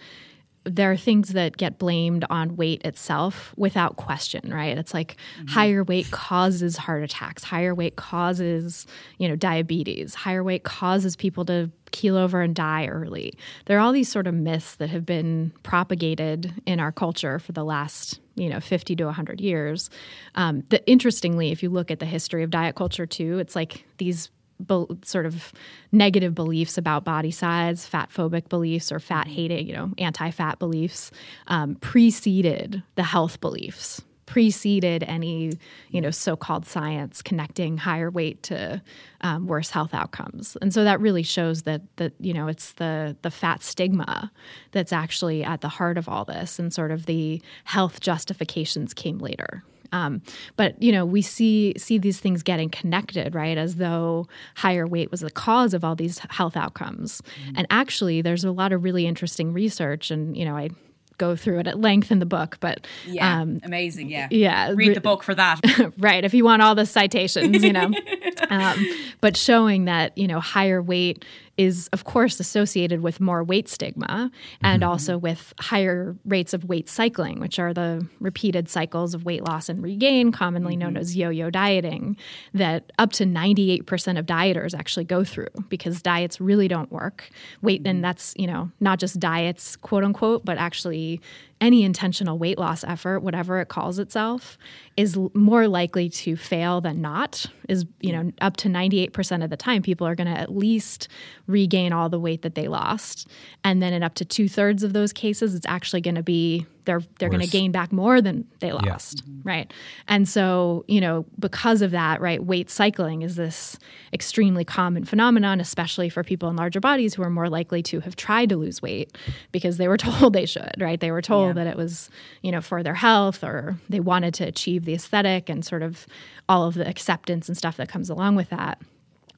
there 0.67 0.91
are 0.91 0.97
things 0.97 1.29
that 1.29 1.57
get 1.57 1.77
blamed 1.77 2.25
on 2.29 2.55
weight 2.55 2.81
itself 2.83 3.53
without 3.57 3.95
question, 3.95 4.51
right? 4.53 4.77
It's 4.77 4.93
like 4.93 5.15
higher 5.47 5.83
weight 5.83 6.11
causes 6.11 6.77
heart 6.77 7.03
attacks, 7.03 7.43
higher 7.43 7.73
weight 7.73 7.95
causes, 7.95 8.85
you 9.17 9.27
know, 9.27 9.35
diabetes, 9.35 10.15
higher 10.15 10.43
weight 10.43 10.63
causes 10.63 11.15
people 11.15 11.45
to 11.45 11.71
keel 11.91 12.17
over 12.17 12.41
and 12.41 12.53
die 12.55 12.87
early. 12.87 13.33
There 13.65 13.77
are 13.77 13.81
all 13.81 13.93
these 13.93 14.11
sort 14.11 14.27
of 14.27 14.33
myths 14.33 14.75
that 14.75 14.89
have 14.89 15.05
been 15.05 15.53
propagated 15.63 16.53
in 16.65 16.79
our 16.79 16.91
culture 16.91 17.39
for 17.39 17.53
the 17.53 17.63
last, 17.63 18.19
you 18.35 18.49
know, 18.49 18.59
50 18.59 18.95
to 18.97 19.05
100 19.05 19.39
years. 19.39 19.89
Um, 20.35 20.63
that 20.69 20.83
interestingly, 20.85 21.51
if 21.51 21.63
you 21.63 21.69
look 21.69 21.89
at 21.89 21.99
the 21.99 22.05
history 22.05 22.43
of 22.43 22.49
diet 22.49 22.75
culture 22.75 23.05
too, 23.05 23.39
it's 23.39 23.55
like 23.55 23.85
these 23.97 24.29
be- 24.65 24.85
sort 25.03 25.25
of 25.25 25.51
negative 25.91 26.33
beliefs 26.35 26.77
about 26.77 27.03
body 27.03 27.31
size, 27.31 27.85
fat 27.85 28.09
phobic 28.09 28.49
beliefs, 28.49 28.91
or 28.91 28.99
fat 28.99 29.27
hating, 29.27 29.67
you 29.67 29.73
know, 29.73 29.91
anti 29.97 30.31
fat 30.31 30.59
beliefs, 30.59 31.11
um, 31.47 31.75
preceded 31.75 32.83
the 32.95 33.03
health 33.03 33.39
beliefs, 33.39 34.01
preceded 34.25 35.03
any, 35.03 35.53
you 35.89 36.01
know, 36.01 36.11
so 36.11 36.35
called 36.35 36.65
science 36.65 37.21
connecting 37.21 37.77
higher 37.77 38.11
weight 38.11 38.43
to 38.43 38.81
um, 39.21 39.47
worse 39.47 39.69
health 39.69 39.93
outcomes. 39.93 40.57
And 40.61 40.73
so 40.73 40.83
that 40.83 40.99
really 40.99 41.23
shows 41.23 41.63
that, 41.63 41.81
that 41.95 42.13
you 42.19 42.33
know, 42.33 42.47
it's 42.47 42.73
the, 42.73 43.15
the 43.21 43.31
fat 43.31 43.63
stigma 43.63 44.31
that's 44.71 44.93
actually 44.93 45.43
at 45.43 45.61
the 45.61 45.69
heart 45.69 45.97
of 45.97 46.09
all 46.09 46.25
this, 46.25 46.59
and 46.59 46.73
sort 46.73 46.91
of 46.91 47.05
the 47.05 47.41
health 47.63 48.01
justifications 48.01 48.93
came 48.93 49.17
later. 49.17 49.63
Um, 49.91 50.21
but 50.55 50.81
you 50.81 50.91
know, 50.91 51.05
we 51.05 51.21
see 51.21 51.73
see 51.77 51.97
these 51.97 52.19
things 52.19 52.43
getting 52.43 52.69
connected, 52.69 53.35
right? 53.35 53.57
As 53.57 53.75
though 53.75 54.27
higher 54.55 54.87
weight 54.87 55.11
was 55.11 55.21
the 55.21 55.31
cause 55.31 55.73
of 55.73 55.83
all 55.83 55.95
these 55.95 56.19
health 56.29 56.57
outcomes. 56.57 57.21
And 57.55 57.67
actually, 57.69 58.21
there's 58.21 58.43
a 58.43 58.51
lot 58.51 58.71
of 58.71 58.83
really 58.83 59.05
interesting 59.05 59.53
research, 59.53 60.11
and 60.11 60.35
you 60.35 60.45
know, 60.45 60.55
I 60.55 60.69
go 61.17 61.35
through 61.35 61.59
it 61.59 61.67
at 61.67 61.79
length 61.79 62.11
in 62.11 62.19
the 62.19 62.25
book. 62.25 62.57
But 62.59 62.87
Yeah, 63.05 63.41
um, 63.41 63.59
amazing. 63.63 64.09
Yeah, 64.09 64.27
yeah, 64.31 64.71
Read 64.73 64.95
the 64.95 65.01
book 65.01 65.23
for 65.23 65.35
that. 65.35 65.59
right 65.97 66.23
if 66.23 66.33
you 66.33 66.43
want 66.43 66.61
all 66.61 66.75
the 66.75 66.85
citations 66.85 67.63
you 67.63 67.73
know 67.73 67.91
um, 68.49 68.87
but 69.21 69.35
showing 69.35 69.85
that 69.85 70.17
you 70.17 70.27
know 70.27 70.39
higher 70.39 70.81
weight 70.81 71.25
is 71.57 71.89
of 71.93 72.03
course 72.03 72.39
associated 72.39 73.01
with 73.01 73.19
more 73.19 73.43
weight 73.43 73.67
stigma 73.67 74.31
and 74.61 74.81
mm-hmm. 74.81 74.89
also 74.89 75.17
with 75.17 75.53
higher 75.59 76.15
rates 76.25 76.53
of 76.53 76.65
weight 76.65 76.87
cycling 76.87 77.39
which 77.39 77.59
are 77.59 77.73
the 77.73 78.07
repeated 78.19 78.69
cycles 78.69 79.13
of 79.13 79.25
weight 79.25 79.43
loss 79.43 79.69
and 79.69 79.81
regain 79.81 80.31
commonly 80.31 80.75
known 80.75 80.91
mm-hmm. 80.91 80.97
as 80.97 81.15
yo-yo 81.15 81.49
dieting 81.49 82.15
that 82.53 82.91
up 82.99 83.11
to 83.11 83.25
98% 83.25 84.19
of 84.19 84.25
dieters 84.25 84.77
actually 84.77 85.05
go 85.05 85.23
through 85.23 85.47
because 85.69 86.01
diets 86.01 86.39
really 86.39 86.67
don't 86.67 86.91
work. 86.91 87.29
Weight 87.61 87.81
and 87.85 87.97
mm-hmm. 87.97 88.01
that's 88.01 88.33
you 88.37 88.47
know 88.47 88.71
not 88.79 88.99
just 88.99 89.19
diets 89.19 89.75
quote 89.75 90.03
unquote 90.03 90.45
but 90.45 90.57
actually 90.57 91.21
any 91.59 91.83
intentional 91.83 92.37
weight 92.37 92.59
loss 92.59 92.83
effort, 92.83 93.21
whatever 93.21 93.59
it 93.59 93.67
calls 93.67 93.97
itself, 93.99 94.57
is 94.95 95.17
more 95.33 95.67
likely 95.67 96.09
to 96.09 96.35
fail 96.35 96.81
than 96.81 97.01
not. 97.01 97.45
Is 97.67 97.85
you 97.99 98.11
know 98.11 98.31
up 98.41 98.57
to 98.57 98.69
ninety 98.69 98.99
eight 98.99 99.13
percent 99.13 99.43
of 99.43 99.49
the 99.49 99.57
time, 99.57 99.81
people 99.81 100.05
are 100.07 100.15
going 100.15 100.27
to 100.27 100.39
at 100.39 100.55
least 100.55 101.07
regain 101.47 101.93
all 101.93 102.09
the 102.09 102.19
weight 102.19 102.41
that 102.43 102.55
they 102.55 102.67
lost, 102.67 103.27
and 103.63 103.81
then 103.81 103.93
in 103.93 104.03
up 104.03 104.15
to 104.15 104.25
two 104.25 104.47
thirds 104.49 104.83
of 104.83 104.93
those 104.93 105.13
cases, 105.13 105.55
it's 105.55 105.65
actually 105.65 106.01
going 106.01 106.15
to 106.15 106.23
be 106.23 106.65
they're 106.85 107.01
they're 107.19 107.29
going 107.29 107.41
to 107.41 107.47
gain 107.47 107.71
back 107.71 107.91
more 107.91 108.21
than 108.21 108.47
they 108.59 108.71
lost, 108.71 109.23
right? 109.43 109.71
And 110.07 110.27
so 110.27 110.85
you 110.87 111.01
know 111.01 111.25
because 111.37 111.81
of 111.81 111.91
that, 111.91 112.21
right, 112.21 112.43
weight 112.43 112.69
cycling 112.69 113.21
is 113.21 113.35
this 113.35 113.77
extremely 114.13 114.63
common 114.63 115.03
phenomenon, 115.03 115.59
especially 115.59 116.09
for 116.09 116.23
people 116.23 116.49
in 116.49 116.55
larger 116.55 116.79
bodies 116.79 117.13
who 117.13 117.23
are 117.23 117.29
more 117.29 117.49
likely 117.49 117.83
to 117.83 117.99
have 118.01 118.15
tried 118.15 118.49
to 118.49 118.57
lose 118.57 118.81
weight 118.81 119.15
because 119.51 119.77
they 119.77 119.87
were 119.87 119.97
told 120.07 120.33
they 120.33 120.45
should, 120.45 120.75
right? 120.79 120.99
They 120.99 121.11
were 121.11 121.21
told 121.21 121.55
that 121.55 121.67
it 121.67 121.75
was, 121.77 122.09
you 122.41 122.51
know, 122.51 122.61
for 122.61 122.81
their 122.83 122.93
health 122.95 123.43
or 123.43 123.75
they 123.89 123.99
wanted 123.99 124.33
to 124.35 124.45
achieve 124.45 124.85
the 124.85 124.93
aesthetic 124.93 125.49
and 125.49 125.65
sort 125.65 125.83
of 125.83 126.07
all 126.49 126.65
of 126.65 126.75
the 126.75 126.87
acceptance 126.87 127.47
and 127.47 127.57
stuff 127.57 127.77
that 127.77 127.89
comes 127.89 128.09
along 128.09 128.35
with 128.35 128.49
that. 128.49 128.81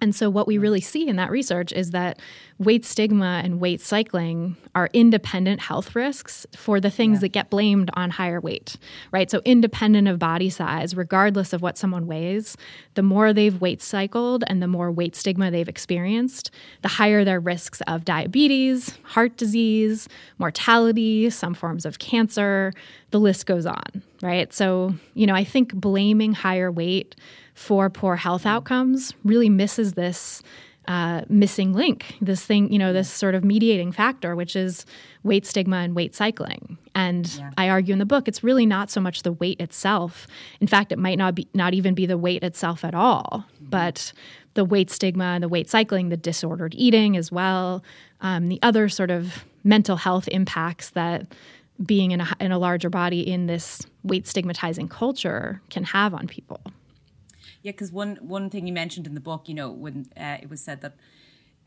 And 0.02 0.16
so, 0.16 0.30
what 0.30 0.48
we 0.48 0.58
mm. 0.58 0.62
really 0.62 0.82
see 0.82 1.08
in 1.08 1.16
that 1.18 1.30
research 1.30 1.72
is 1.72 1.92
that 1.92 2.20
weight 2.58 2.86
stigma 2.86 3.42
and 3.44 3.60
weight 3.60 3.82
cycling 3.82 4.58
are 4.76 4.90
independent 4.94 5.62
health 5.62 5.96
risks 5.96 6.46
for 6.56 6.80
the 6.80 6.90
things 6.90 7.22
that 7.22 7.30
get 7.30 7.50
blamed 7.50 7.90
on 7.94 8.12
higher 8.12 8.40
weight, 8.40 8.78
right? 9.12 9.30
So, 9.30 9.42
independent 9.44 10.08
of 10.08 10.20
body 10.20 10.50
size, 10.50 10.96
regardless 10.96 11.54
of 11.54 11.62
what 11.62 11.78
someone 11.78 12.08
weighs, 12.08 12.56
the 12.94 13.04
more 13.04 13.34
they've 13.34 13.60
weight 13.60 13.82
cycled 13.82 14.44
and 14.48 14.62
the 14.62 14.68
more 14.68 14.92
weight 14.92 15.16
stigma 15.16 15.52
they've 15.52 15.68
experienced, 15.68 16.52
the 16.82 16.88
higher 16.88 17.26
their 17.26 17.40
risks 17.40 17.82
of 17.88 18.06
diabetes, 18.06 18.98
heart 19.04 19.36
disease, 19.38 20.08
mortality, 20.38 21.30
some 21.30 21.54
forms 21.54 21.86
of 21.86 22.00
cancer, 22.00 22.74
the 23.12 23.20
list 23.20 23.46
goes 23.46 23.66
on, 23.66 24.04
right? 24.22 24.54
So, 24.54 24.94
you 25.14 25.26
know, 25.26 25.36
I 25.36 25.44
think 25.44 25.74
blaming 25.74 26.34
higher 26.34 26.72
weight 26.72 27.16
for 27.54 27.90
poor 27.90 28.16
health 28.16 28.46
outcomes 28.46 29.14
really 29.24 29.50
misses 29.50 29.94
this 29.94 30.42
uh, 30.88 31.22
missing 31.30 31.74
link, 31.74 32.16
this 32.20 32.44
thing, 32.44 32.72
you 32.72 32.80
know, 32.80 32.92
this 32.92 33.12
sort 33.12 33.36
of 33.36 33.44
mediating 33.44 33.92
factor, 33.92 34.36
which 34.36 34.56
is 34.56 34.88
weight 35.24 35.46
stigma 35.46 35.78
and 35.78 35.96
weight 35.96 36.16
cycling. 36.16 36.80
And 36.96 37.44
I 37.58 37.70
argue 37.70 37.94
in 37.94 38.00
the 38.00 38.06
book, 38.06 38.28
it's 38.28 38.44
really 38.44 38.66
not 38.66 38.90
so 38.90 39.00
much 39.00 39.22
the 39.22 39.34
weight 39.34 39.62
itself. 39.62 40.26
In 40.60 40.66
fact, 40.66 40.92
it 40.92 40.98
might 40.98 41.20
not 41.20 41.36
be 41.36 41.48
not 41.54 41.76
even 41.76 41.94
be 41.94 42.08
the 42.08 42.18
weight 42.18 42.44
itself 42.44 42.84
at 42.84 42.96
all, 42.96 43.46
but 43.62 44.12
the 44.56 44.66
weight 44.66 44.90
stigma 44.90 45.26
and 45.26 45.44
the 45.44 45.48
weight 45.48 45.70
cycling, 45.70 46.10
the 46.10 46.18
disordered 46.18 46.74
eating 46.76 47.16
as 47.16 47.32
well, 47.32 47.84
um, 48.22 48.48
the 48.48 48.60
other 48.64 48.90
sort 48.90 49.12
of 49.12 49.46
mental 49.64 49.98
health 49.98 50.28
impacts 50.30 50.90
that 50.92 51.28
being 51.86 52.12
in 52.12 52.22
a, 52.22 52.28
in 52.40 52.52
a 52.52 52.60
larger 52.60 52.90
body 52.90 53.22
in 53.22 53.48
this 53.48 53.82
weight 54.04 54.28
stigmatizing 54.28 54.88
culture 54.88 55.62
can 55.70 55.84
have 55.84 56.14
on 56.14 56.28
people. 56.28 56.60
Yeah, 57.62 57.72
because 57.72 57.92
one 57.92 58.18
one 58.22 58.50
thing 58.50 58.68
you 58.68 58.74
mentioned 58.74 59.06
in 59.06 59.16
the 59.16 59.22
book, 59.22 59.50
you 59.50 59.54
know, 59.54 59.70
when 59.70 60.10
uh, 60.18 60.38
it 60.42 60.50
was 60.50 60.62
said 60.62 60.82
that 60.82 60.96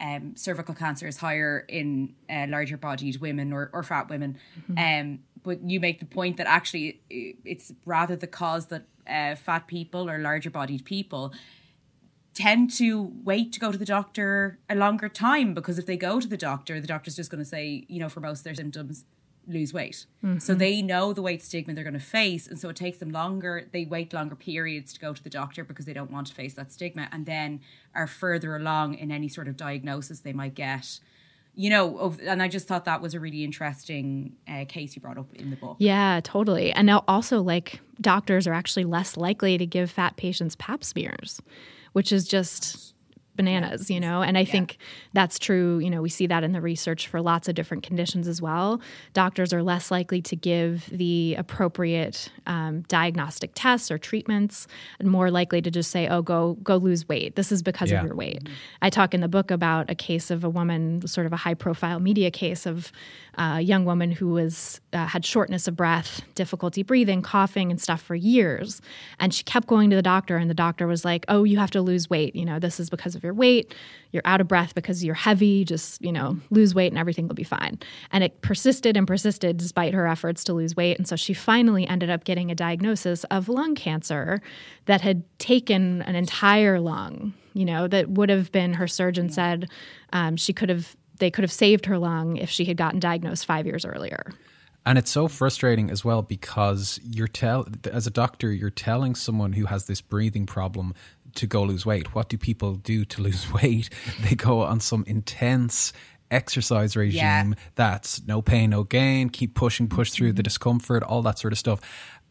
um, 0.00 0.34
cervical 0.36 0.74
cancer 0.74 1.06
is 1.06 1.18
higher 1.18 1.64
in 1.68 2.14
uh, 2.30 2.46
larger 2.48 2.76
bodied 2.76 3.20
women 3.20 3.52
or, 3.52 3.70
or 3.72 3.82
fat 3.82 4.08
women, 4.08 4.38
um, 4.76 5.20
but 5.42 5.62
you 5.62 5.80
make 5.80 6.00
the 6.00 6.06
point 6.06 6.38
that 6.38 6.46
actually 6.46 7.00
it's 7.08 7.72
rather 7.84 8.16
the 8.16 8.26
cause 8.26 8.66
that 8.66 8.84
uh, 9.06 9.34
fat 9.34 9.66
people 9.66 10.08
or 10.08 10.18
larger 10.18 10.50
bodied 10.50 10.84
people 10.84 11.32
tend 12.34 12.70
to 12.70 13.12
wait 13.24 13.52
to 13.52 13.60
go 13.60 13.70
to 13.70 13.76
the 13.76 13.84
doctor 13.84 14.58
a 14.70 14.74
longer 14.74 15.08
time 15.08 15.52
because 15.52 15.78
if 15.78 15.84
they 15.84 15.96
go 15.96 16.18
to 16.18 16.26
the 16.26 16.36
doctor, 16.36 16.80
the 16.80 16.86
doctor's 16.86 17.16
just 17.16 17.30
going 17.30 17.42
to 17.42 17.48
say, 17.48 17.84
you 17.88 18.00
know, 18.00 18.08
for 18.08 18.20
most 18.20 18.40
of 18.40 18.44
their 18.44 18.54
symptoms, 18.54 19.04
lose 19.46 19.72
weight. 19.72 20.06
So 20.38 20.54
they 20.54 20.82
know 20.82 21.12
the 21.12 21.22
weight 21.22 21.42
stigma 21.42 21.74
they're 21.74 21.82
going 21.82 21.94
to 21.94 22.00
face. 22.00 22.46
And 22.46 22.58
so 22.58 22.68
it 22.68 22.76
takes 22.76 22.98
them 22.98 23.10
longer. 23.10 23.68
They 23.72 23.84
wait 23.84 24.12
longer 24.12 24.36
periods 24.36 24.92
to 24.92 25.00
go 25.00 25.12
to 25.12 25.22
the 25.22 25.30
doctor 25.30 25.64
because 25.64 25.84
they 25.84 25.92
don't 25.92 26.12
want 26.12 26.28
to 26.28 26.34
face 26.34 26.54
that 26.54 26.70
stigma 26.70 27.08
and 27.10 27.26
then 27.26 27.60
are 27.94 28.06
further 28.06 28.54
along 28.54 28.94
in 28.94 29.10
any 29.10 29.28
sort 29.28 29.48
of 29.48 29.56
diagnosis 29.56 30.20
they 30.20 30.32
might 30.32 30.54
get. 30.54 31.00
You 31.54 31.68
know, 31.68 32.16
and 32.22 32.42
I 32.42 32.48
just 32.48 32.66
thought 32.66 32.86
that 32.86 33.02
was 33.02 33.12
a 33.14 33.20
really 33.20 33.44
interesting 33.44 34.36
uh, 34.48 34.64
case 34.66 34.96
you 34.96 35.02
brought 35.02 35.18
up 35.18 35.34
in 35.34 35.50
the 35.50 35.56
book. 35.56 35.76
Yeah, 35.80 36.20
totally. 36.24 36.72
And 36.72 36.86
now 36.86 37.04
also, 37.06 37.42
like, 37.42 37.80
doctors 38.00 38.46
are 38.46 38.54
actually 38.54 38.84
less 38.84 39.18
likely 39.18 39.58
to 39.58 39.66
give 39.66 39.90
fat 39.90 40.16
patients 40.16 40.56
pap 40.56 40.82
smears, 40.82 41.42
which 41.92 42.10
is 42.10 42.26
just 42.26 42.91
bananas, 43.34 43.90
you 43.90 43.98
know? 43.98 44.22
And 44.22 44.36
I 44.36 44.44
think 44.44 44.76
that's 45.14 45.38
true. 45.38 45.78
You 45.78 45.88
know, 45.90 46.02
we 46.02 46.08
see 46.10 46.26
that 46.26 46.44
in 46.44 46.52
the 46.52 46.60
research 46.60 47.06
for 47.08 47.20
lots 47.22 47.48
of 47.48 47.54
different 47.54 47.82
conditions 47.82 48.28
as 48.28 48.42
well. 48.42 48.80
Doctors 49.14 49.52
are 49.52 49.62
less 49.62 49.90
likely 49.90 50.20
to 50.22 50.36
give 50.36 50.86
the 50.92 51.34
appropriate 51.38 52.30
um, 52.46 52.82
diagnostic 52.88 53.52
tests 53.54 53.90
or 53.90 53.98
treatments 53.98 54.66
and 54.98 55.08
more 55.10 55.30
likely 55.30 55.62
to 55.62 55.70
just 55.70 55.90
say, 55.90 56.08
oh, 56.08 56.20
go, 56.22 56.54
go 56.62 56.76
lose 56.76 57.08
weight. 57.08 57.36
This 57.36 57.50
is 57.52 57.62
because 57.62 57.90
Yeah. 57.90 58.00
of 58.00 58.06
your 58.06 58.14
weight. 58.14 58.48
I 58.82 58.90
talk 58.90 59.14
in 59.14 59.20
the 59.20 59.28
book 59.28 59.50
about 59.50 59.90
a 59.90 59.94
case 59.94 60.30
of 60.30 60.44
a 60.44 60.50
woman, 60.50 61.06
sort 61.06 61.26
of 61.26 61.32
a 61.32 61.36
high 61.36 61.54
profile 61.54 62.00
media 62.00 62.30
case 62.30 62.66
of 62.66 62.92
uh, 63.38 63.56
a 63.56 63.60
young 63.60 63.84
woman 63.84 64.12
who 64.12 64.28
was 64.28 64.80
uh, 64.92 65.06
had 65.06 65.24
shortness 65.24 65.66
of 65.66 65.76
breath, 65.76 66.20
difficulty 66.34 66.82
breathing, 66.82 67.22
coughing, 67.22 67.70
and 67.70 67.80
stuff 67.80 68.02
for 68.02 68.14
years. 68.14 68.82
And 69.18 69.32
she 69.32 69.42
kept 69.42 69.66
going 69.66 69.88
to 69.90 69.96
the 69.96 70.02
doctor, 70.02 70.36
and 70.36 70.50
the 70.50 70.54
doctor 70.54 70.86
was 70.86 71.04
like, 71.04 71.24
"Oh, 71.28 71.44
you 71.44 71.58
have 71.58 71.70
to 71.72 71.80
lose 71.80 72.10
weight. 72.10 72.36
You 72.36 72.44
know, 72.44 72.58
this 72.58 72.78
is 72.78 72.90
because 72.90 73.14
of 73.14 73.22
your 73.22 73.34
weight. 73.34 73.74
You're 74.10 74.22
out 74.26 74.40
of 74.40 74.48
breath 74.48 74.74
because 74.74 75.02
you're 75.02 75.14
heavy. 75.14 75.64
Just 75.64 76.02
you 76.02 76.12
know, 76.12 76.38
lose 76.50 76.74
weight, 76.74 76.92
and 76.92 76.98
everything 76.98 77.26
will 77.26 77.34
be 77.34 77.44
fine." 77.44 77.78
And 78.10 78.22
it 78.22 78.40
persisted 78.42 78.96
and 78.96 79.06
persisted 79.06 79.56
despite 79.56 79.94
her 79.94 80.06
efforts 80.06 80.44
to 80.44 80.52
lose 80.52 80.76
weight. 80.76 80.98
And 80.98 81.08
so 81.08 81.16
she 81.16 81.32
finally 81.32 81.86
ended 81.86 82.10
up 82.10 82.24
getting 82.24 82.50
a 82.50 82.54
diagnosis 82.54 83.24
of 83.24 83.48
lung 83.48 83.74
cancer 83.74 84.42
that 84.86 85.00
had 85.00 85.22
taken 85.38 86.02
an 86.02 86.14
entire 86.16 86.80
lung. 86.80 87.32
You 87.54 87.64
know, 87.66 87.86
that 87.88 88.08
would 88.08 88.30
have 88.30 88.50
been 88.50 88.74
her 88.74 88.88
surgeon 88.88 89.28
said 89.28 89.68
um, 90.12 90.36
she 90.36 90.52
could 90.52 90.68
have 90.68 90.96
they 91.22 91.30
could 91.30 91.44
have 91.44 91.52
saved 91.52 91.86
her 91.86 91.98
lung 91.98 92.36
if 92.36 92.50
she 92.50 92.64
had 92.64 92.76
gotten 92.76 92.98
diagnosed 92.98 93.46
five 93.46 93.64
years 93.64 93.84
earlier. 93.84 94.32
And 94.84 94.98
it's 94.98 95.12
so 95.12 95.28
frustrating 95.28 95.88
as 95.88 96.04
well 96.04 96.20
because 96.20 96.98
you're 97.04 97.28
tell 97.28 97.64
as 97.84 98.08
a 98.08 98.10
doctor 98.10 98.50
you're 98.50 98.70
telling 98.70 99.14
someone 99.14 99.52
who 99.52 99.66
has 99.66 99.86
this 99.86 100.00
breathing 100.00 100.46
problem 100.46 100.94
to 101.36 101.46
go 101.46 101.62
lose 101.62 101.86
weight. 101.86 102.12
What 102.12 102.28
do 102.28 102.36
people 102.36 102.74
do 102.74 103.04
to 103.04 103.22
lose 103.28 103.52
weight? 103.52 103.88
They 104.28 104.34
go 104.34 104.62
on 104.62 104.80
some 104.80 105.04
intense 105.06 105.92
exercise 106.32 106.96
regime 106.96 107.50
Yeah. 107.50 107.54
that's 107.76 108.26
no 108.26 108.42
pain 108.42 108.70
no 108.70 108.82
gain, 108.82 109.28
keep 109.28 109.54
pushing 109.54 109.86
push 109.86 110.10
through 110.10 110.32
the 110.32 110.40
mm-hmm. 110.40 110.42
discomfort, 110.44 111.04
all 111.04 111.22
that 111.22 111.38
sort 111.38 111.52
of 111.52 111.58
stuff. 111.60 111.80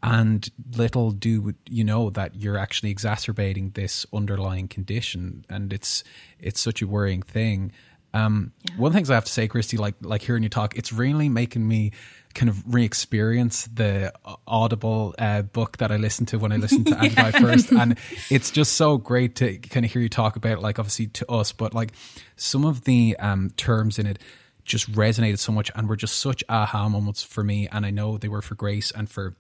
And 0.04 0.49
little 0.75 1.12
do 1.12 1.54
you 1.69 1.86
know 1.86 2.10
that 2.10 2.36
you're 2.36 2.58
actually 2.58 2.89
exacerbating 2.89 3.69
this 3.69 4.06
underlying 4.12 4.67
condition 4.67 5.45
and 5.49 5.71
it's 5.71 6.04
it's 6.39 6.60
such 6.60 6.82
a 6.82 6.88
worrying 6.88 7.21
thing. 7.21 7.71
Um, 8.13 8.52
One 8.76 8.89
of 8.89 8.93
the 8.93 8.97
things 8.97 9.10
I 9.10 9.15
have 9.15 9.26
to 9.26 9.32
say, 9.32 9.47
Christy, 9.47 9.78
like 9.78 9.95
like 10.02 10.21
hearing 10.21 10.43
you 10.43 10.50
talk, 10.50 10.78
it's 10.78 10.91
really 10.91 11.30
making 11.30 11.67
me 11.67 11.91
kind 12.34 12.50
of 12.50 12.74
re-experience 12.74 13.67
the 13.74 14.13
Audible 14.47 15.13
uh, 15.19 15.41
book 15.41 15.78
that 15.78 15.91
I 15.91 15.97
listened 15.97 16.30
to 16.30 16.39
when 16.39 16.52
I 16.52 16.58
listened 16.58 16.88
to 16.88 16.97
Anti 17.02 17.32
first, 17.32 17.71
and 17.71 17.97
it's 18.30 18.52
just 18.52 18.74
so 18.74 18.97
great 18.97 19.36
to 19.38 19.58
kind 19.58 19.86
of 19.86 19.91
hear 19.91 20.02
you 20.02 20.10
talk 20.10 20.36
about, 20.36 20.54
it, 20.54 20.62
like 20.62 20.80
obviously 20.80 21.08
to 21.08 21.30
us, 21.32 21.52
but 21.52 21.74
like 21.74 21.91
some 22.36 22.65
of 22.65 22.84
the 22.86 23.15
um, 23.19 23.50
terms 23.58 24.00
in 24.00 24.06
it 24.06 24.19
just 24.63 24.91
resonated 24.91 25.39
so 25.39 25.52
much, 25.52 25.71
and 25.76 25.89
were 25.89 25.95
just 25.97 26.19
such 26.19 26.43
aha 26.47 26.88
moments 26.89 27.24
for 27.24 27.43
me, 27.43 27.67
and 27.71 27.86
I 27.86 27.89
know 27.91 28.17
they 28.17 28.30
were 28.30 28.41
for 28.41 28.56
Grace 28.56 28.91
and 28.91 29.10
for 29.10 29.36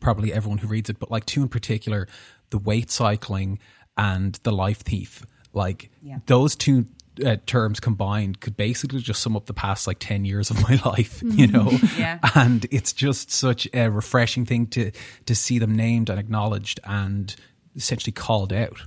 probably 0.00 0.32
everyone 0.32 0.58
who 0.58 0.68
reads 0.68 0.88
it, 0.90 0.98
but 0.98 1.10
like 1.10 1.26
two 1.26 1.42
in 1.42 1.48
particular, 1.48 2.08
the 2.50 2.58
weight 2.58 2.90
cycling 2.90 3.58
and 3.96 4.34
the 4.42 4.52
life 4.52 4.78
thief. 4.80 5.24
Like 5.52 5.90
Yeah. 6.02 6.18
those 6.26 6.54
two 6.54 6.86
uh, 7.24 7.36
terms 7.46 7.80
combined 7.80 8.40
could 8.40 8.56
basically 8.56 9.00
just 9.00 9.22
sum 9.22 9.36
up 9.36 9.46
the 9.46 9.54
past 9.54 9.86
like 9.86 9.98
10 9.98 10.24
years 10.24 10.50
of 10.50 10.60
my 10.68 10.80
life, 10.84 11.22
you 11.22 11.46
know? 11.46 11.70
Yeah. 11.96 12.18
And 12.34 12.66
it's 12.70 12.92
just 12.92 13.30
such 13.30 13.66
a 13.72 13.88
refreshing 13.90 14.44
thing 14.44 14.66
to 14.68 14.90
to 15.26 15.34
see 15.34 15.58
them 15.58 15.74
named 15.74 16.10
and 16.10 16.20
acknowledged 16.20 16.78
and 16.84 17.34
essentially 17.74 18.12
called 18.12 18.52
out. 18.52 18.82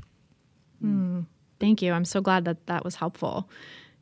Thank 1.59 1.81
you. 1.81 1.91
I'm 1.91 2.05
so 2.05 2.21
glad 2.21 2.45
that 2.45 2.67
that 2.67 2.83
was 2.83 2.95
helpful. 2.95 3.49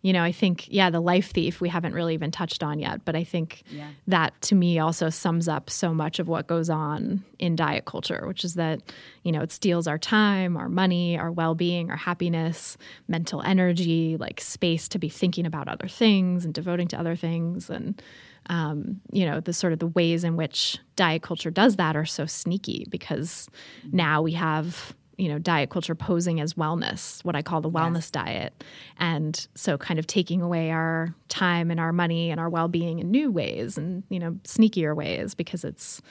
You 0.03 0.13
know, 0.13 0.23
I 0.23 0.31
think, 0.31 0.67
yeah, 0.69 0.89
the 0.89 0.99
life 0.99 1.31
thief 1.31 1.59
we 1.59 1.69
haven't 1.69 1.93
really 1.93 2.13
even 2.13 2.31
touched 2.31 2.61
on 2.63 2.79
yet, 2.79 3.03
but 3.03 3.15
I 3.15 3.23
think 3.23 3.63
Yeah. 3.71 3.87
that 4.07 4.39
to 4.43 4.55
me 4.55 4.79
also 4.79 5.09
sums 5.09 5.47
up 5.47 5.69
so 5.69 5.93
much 5.93 6.19
of 6.19 6.27
what 6.27 6.47
goes 6.47 6.69
on 6.69 7.23
in 7.39 7.55
diet 7.55 7.85
culture, 7.85 8.23
which 8.27 8.45
is 8.45 8.53
that, 8.53 8.81
you 9.23 9.31
know, 9.31 9.41
it 9.41 9.51
steals 9.51 9.87
our 9.87 9.97
time, 9.97 10.55
our 10.55 10.69
money, 10.69 11.17
our 11.17 11.31
well 11.31 11.55
being, 11.55 11.89
our 11.89 11.97
happiness, 11.97 12.77
mental 13.07 13.41
energy, 13.41 14.17
like 14.17 14.39
space 14.39 14.87
to 14.89 14.99
be 14.99 15.09
thinking 15.09 15.45
about 15.45 15.67
other 15.67 15.87
things 15.87 16.45
and 16.45 16.53
devoting 16.53 16.87
to 16.89 16.99
other 16.99 17.15
things. 17.15 17.69
And, 17.69 18.01
um, 18.49 19.01
you 19.11 19.25
know, 19.25 19.39
the 19.41 19.51
sort 19.51 19.73
of 19.73 19.79
the 19.79 19.87
ways 19.87 20.23
in 20.23 20.35
which 20.37 20.77
diet 20.95 21.21
culture 21.23 21.51
does 21.51 21.75
that 21.77 21.95
are 21.97 22.05
so 22.05 22.25
sneaky 22.25 22.85
because 22.89 23.49
now 23.91 24.21
we 24.21 24.33
have 24.33 24.95
you 25.17 25.27
know 25.27 25.39
diet 25.39 25.69
culture 25.69 25.95
posing 25.95 26.39
as 26.39 26.53
wellness 26.53 27.23
what 27.25 27.35
i 27.35 27.41
call 27.41 27.59
the 27.59 27.69
wellness 27.69 28.11
diet 28.11 28.63
and 28.99 29.47
so 29.55 29.77
kind 29.77 29.99
of 29.99 30.05
taking 30.05 30.41
away 30.41 30.69
our 30.71 31.13
time 31.27 31.71
and 31.71 31.79
our 31.79 31.91
money 31.91 32.29
and 32.29 32.39
our 32.39 32.49
well-being 32.49 32.99
in 32.99 33.09
new 33.09 33.31
ways 33.31 33.77
and 33.77 34.03
you 34.09 34.19
know 34.19 34.31
sneakier 34.43 34.95
ways 34.95 35.33
because 35.33 35.63
it's 35.63 36.01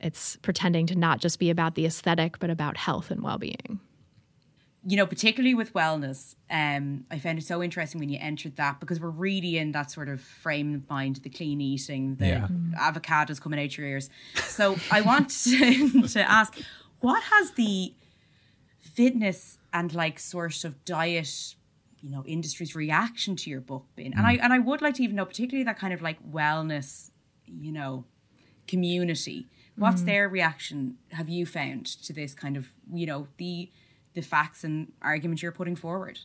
it's 0.00 0.36
pretending 0.42 0.86
to 0.86 0.94
not 0.96 1.20
just 1.20 1.38
be 1.38 1.48
about 1.48 1.74
the 1.76 1.86
aesthetic 1.86 2.38
but 2.40 2.50
about 2.50 2.76
health 2.76 3.10
and 3.10 3.22
well-being 3.22 3.78
you 4.88 4.96
know, 4.96 5.04
particularly 5.04 5.52
with 5.56 5.72
wellness, 5.74 6.36
um, 6.48 7.06
I 7.10 7.18
found 7.18 7.40
it 7.40 7.44
so 7.44 7.60
interesting 7.60 7.98
when 7.98 8.08
you 8.08 8.18
entered 8.20 8.54
that 8.54 8.78
because 8.78 9.00
we're 9.00 9.10
really 9.10 9.58
in 9.58 9.72
that 9.72 9.90
sort 9.90 10.08
of 10.08 10.20
frame 10.20 10.76
of 10.76 10.88
mind, 10.88 11.16
the 11.24 11.28
clean 11.28 11.60
eating, 11.60 12.14
the 12.14 12.26
Yeah. 12.28 12.48
avocados 12.78 13.40
coming 13.40 13.58
out 13.60 13.76
your 13.76 13.84
ears. 13.84 14.10
So 14.46 14.76
I 14.88 15.00
want 15.00 15.30
to, 15.44 16.02
to 16.06 16.30
ask, 16.30 16.56
what 17.00 17.20
has 17.24 17.50
the 17.52 17.94
fitness 18.96 19.58
and 19.72 19.94
like 19.94 20.18
sort 20.18 20.64
of 20.64 20.84
diet, 20.84 21.54
you 22.00 22.10
know, 22.10 22.24
industry's 22.26 22.74
reaction 22.74 23.36
to 23.36 23.50
your 23.50 23.60
book 23.60 23.84
been? 23.94 24.12
And 24.14 24.26
I 24.26 24.36
mm. 24.36 24.40
and 24.42 24.52
I 24.52 24.58
would 24.58 24.82
like 24.82 24.94
to 24.96 25.02
even 25.02 25.16
know, 25.16 25.26
particularly 25.26 25.64
that 25.64 25.78
kind 25.78 25.92
of 25.92 26.02
like 26.02 26.18
wellness, 26.30 27.10
you 27.46 27.72
know, 27.72 28.04
community. 28.66 29.46
What's 29.76 30.02
mm. 30.02 30.06
their 30.06 30.28
reaction? 30.28 30.96
Have 31.12 31.28
you 31.28 31.44
found 31.44 31.86
to 32.04 32.12
this 32.12 32.34
kind 32.34 32.56
of, 32.56 32.68
you 32.92 33.06
know, 33.06 33.28
the 33.36 33.70
the 34.14 34.22
facts 34.22 34.64
and 34.64 34.90
arguments 35.02 35.42
you're 35.42 35.52
putting 35.52 35.76
forward? 35.76 36.18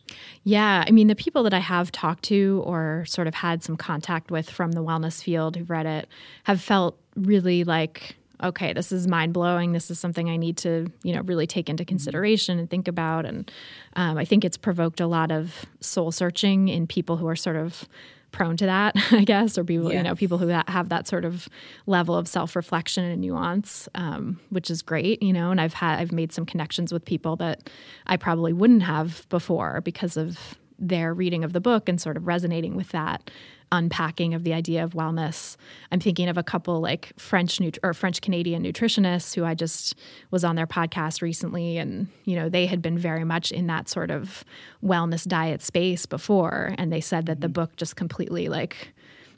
Yeah, 0.44 0.82
I 0.86 0.90
mean, 0.90 1.06
the 1.08 1.14
people 1.14 1.42
that 1.44 1.54
I 1.54 1.58
have 1.58 1.92
talked 1.92 2.24
to 2.24 2.62
or 2.64 3.04
sort 3.06 3.28
of 3.28 3.34
had 3.34 3.62
some 3.62 3.76
contact 3.76 4.30
with 4.30 4.50
from 4.50 4.72
the 4.72 4.82
wellness 4.82 5.22
field 5.22 5.56
who've 5.56 5.68
read 5.70 5.86
it 5.86 6.08
have 6.44 6.60
felt 6.60 6.98
really 7.14 7.62
like, 7.64 8.16
okay, 8.42 8.72
this 8.72 8.92
is 8.92 9.06
mind 9.06 9.32
blowing. 9.32 9.72
This 9.72 9.90
is 9.90 9.98
something 9.98 10.28
I 10.28 10.36
need 10.36 10.56
to, 10.58 10.90
you 11.02 11.14
know, 11.14 11.22
really 11.22 11.46
take 11.46 11.68
into 11.68 11.84
consideration 11.84 12.58
and 12.58 12.68
think 12.68 12.88
about. 12.88 13.24
And 13.26 13.50
um, 13.96 14.18
I 14.18 14.24
think 14.24 14.44
it's 14.44 14.56
provoked 14.56 15.00
a 15.00 15.06
lot 15.06 15.30
of 15.32 15.64
soul 15.80 16.10
searching 16.12 16.68
in 16.68 16.86
people 16.86 17.16
who 17.16 17.26
are 17.28 17.36
sort 17.36 17.56
of 17.56 17.88
prone 18.32 18.56
to 18.56 18.64
that, 18.66 18.94
I 19.12 19.24
guess, 19.24 19.58
or 19.58 19.64
people, 19.64 19.90
Yeah. 19.92 19.98
you 19.98 20.02
know, 20.04 20.14
people 20.14 20.38
who 20.38 20.48
have 20.48 20.88
that 20.88 21.06
sort 21.06 21.24
of 21.24 21.48
level 21.86 22.16
of 22.16 22.26
self 22.26 22.56
reflection 22.56 23.04
and 23.04 23.20
nuance, 23.20 23.88
um, 23.94 24.40
which 24.50 24.70
is 24.70 24.82
great, 24.82 25.22
you 25.22 25.32
know. 25.32 25.50
And 25.50 25.60
I've 25.60 25.74
had 25.74 25.98
I've 26.00 26.12
made 26.12 26.32
some 26.32 26.46
connections 26.46 26.92
with 26.92 27.04
people 27.04 27.36
that 27.36 27.68
I 28.06 28.16
probably 28.16 28.52
wouldn't 28.52 28.82
have 28.84 29.26
before 29.28 29.80
because 29.82 30.16
of 30.16 30.56
their 30.78 31.14
reading 31.14 31.44
of 31.44 31.52
the 31.52 31.60
book 31.60 31.88
and 31.88 32.00
sort 32.00 32.16
of 32.16 32.26
resonating 32.26 32.74
with 32.74 32.88
that 32.88 33.30
unpacking 33.72 34.34
of 34.34 34.44
the 34.44 34.52
idea 34.52 34.84
of 34.84 34.92
wellness. 34.92 35.56
I'm 35.90 35.98
thinking 35.98 36.28
of 36.28 36.36
a 36.36 36.42
couple 36.42 36.80
like 36.80 37.12
French 37.18 37.58
nut- 37.58 37.78
or 37.82 37.94
French 37.94 38.20
Canadian 38.20 38.62
nutritionists 38.62 39.34
who 39.34 39.44
I 39.44 39.54
just 39.54 39.96
was 40.30 40.44
on 40.44 40.54
their 40.54 40.66
podcast 40.66 41.22
recently 41.22 41.78
and 41.78 42.06
you 42.24 42.36
know 42.36 42.48
they 42.48 42.66
had 42.66 42.82
been 42.82 42.98
very 42.98 43.24
much 43.24 43.50
in 43.50 43.66
that 43.66 43.88
sort 43.88 44.10
of 44.10 44.44
wellness 44.84 45.26
diet 45.26 45.62
space 45.62 46.06
before 46.06 46.74
and 46.78 46.92
they 46.92 47.00
said 47.00 47.26
that 47.26 47.40
the 47.40 47.48
mm-hmm. 47.48 47.54
book 47.54 47.76
just 47.76 47.96
completely 47.96 48.48
like 48.48 48.92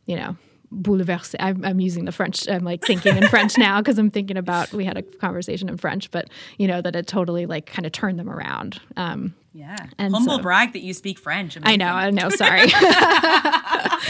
you 0.05 0.16
know 0.16 0.37
bouleversé 0.75 1.37
I'm, 1.41 1.65
I'm 1.65 1.81
using 1.81 2.05
the 2.05 2.13
french 2.13 2.49
i'm 2.49 2.65
like 2.65 2.85
thinking 2.85 3.17
in 3.17 3.29
french 3.29 3.57
now 3.59 3.81
because 3.81 3.99
i'm 3.99 4.11
thinking 4.11 4.37
about 4.37 4.73
we 4.73 4.85
had 4.85 4.97
a 4.97 5.03
conversation 5.03 5.69
in 5.69 5.77
french 5.77 6.11
but 6.11 6.29
you 6.59 6.67
know 6.69 6.81
that 6.83 6.95
it 6.97 7.07
totally 7.07 7.47
like 7.47 7.67
kind 7.67 7.87
of 7.87 7.93
turned 7.93 8.19
them 8.19 8.29
around 8.29 8.81
um, 8.97 9.35
Yeah. 9.53 9.77
And 9.99 10.13
Humble 10.13 10.37
so- 10.39 10.43
brag 10.43 10.73
that 10.73 10.83
you 10.83 10.93
speak 10.95 11.19
French. 11.19 11.57
i 11.63 11.77
know 11.77 11.87
i 11.93 12.11
know 12.11 12.29
sorry 12.31 12.67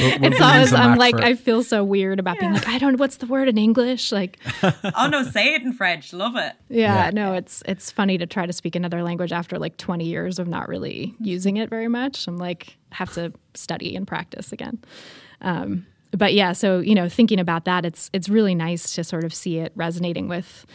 We'll, 0.01 0.19
we'll 0.19 0.25
it's 0.33 0.41
always 0.41 0.73
i'm 0.73 0.97
like 0.99 1.17
for- 1.17 1.23
i 1.25 1.35
feel 1.35 1.63
so 1.63 1.85
weird 1.85 2.19
about 2.19 2.39
being 2.41 2.53
like 2.53 2.67
i 2.69 2.79
don't 2.79 2.93
know 2.95 2.99
what's 2.99 3.19
the 3.19 3.27
word 3.27 3.49
in 3.49 3.57
english 3.59 4.11
like 4.11 4.39
oh 4.63 5.07
no, 5.11 5.23
say 5.23 5.55
it 5.55 5.63
in 5.63 5.73
French. 5.73 6.13
Love 6.13 6.35
it. 6.37 6.55
yeah, 6.69 7.11
no 7.13 7.35
it's 7.35 7.63
it's 7.67 7.91
funny 7.91 8.19
to 8.19 8.27
try 8.27 8.47
to 8.47 8.53
speak 8.53 8.75
another 8.75 9.03
language 9.03 9.33
after 9.33 9.59
like 9.59 9.77
20 9.77 10.05
years 10.05 10.39
of 10.39 10.49
not 10.49 10.69
really 10.69 11.15
using 11.21 11.57
it 11.59 11.71
very 11.71 11.89
much 11.89 12.27
i'm 12.27 12.39
like 12.39 12.77
have 12.91 13.13
to 13.15 13.33
study 13.55 13.95
and 13.97 14.07
practice 14.07 14.51
again 14.53 14.79
um, 15.41 15.87
but 16.17 16.35
yeah 16.35 16.53
so 16.53 16.81
you 16.81 16.95
know 16.95 17.09
thinking 17.09 17.39
about 17.39 17.65
that 17.65 17.85
it's 17.85 18.11
it's 18.13 18.29
really 18.29 18.55
nice 18.55 18.95
to 18.95 19.05
sort 19.05 19.25
of 19.25 19.35
see 19.35 19.59
it 19.59 19.73
resonating 19.75 20.29
with 20.29 20.67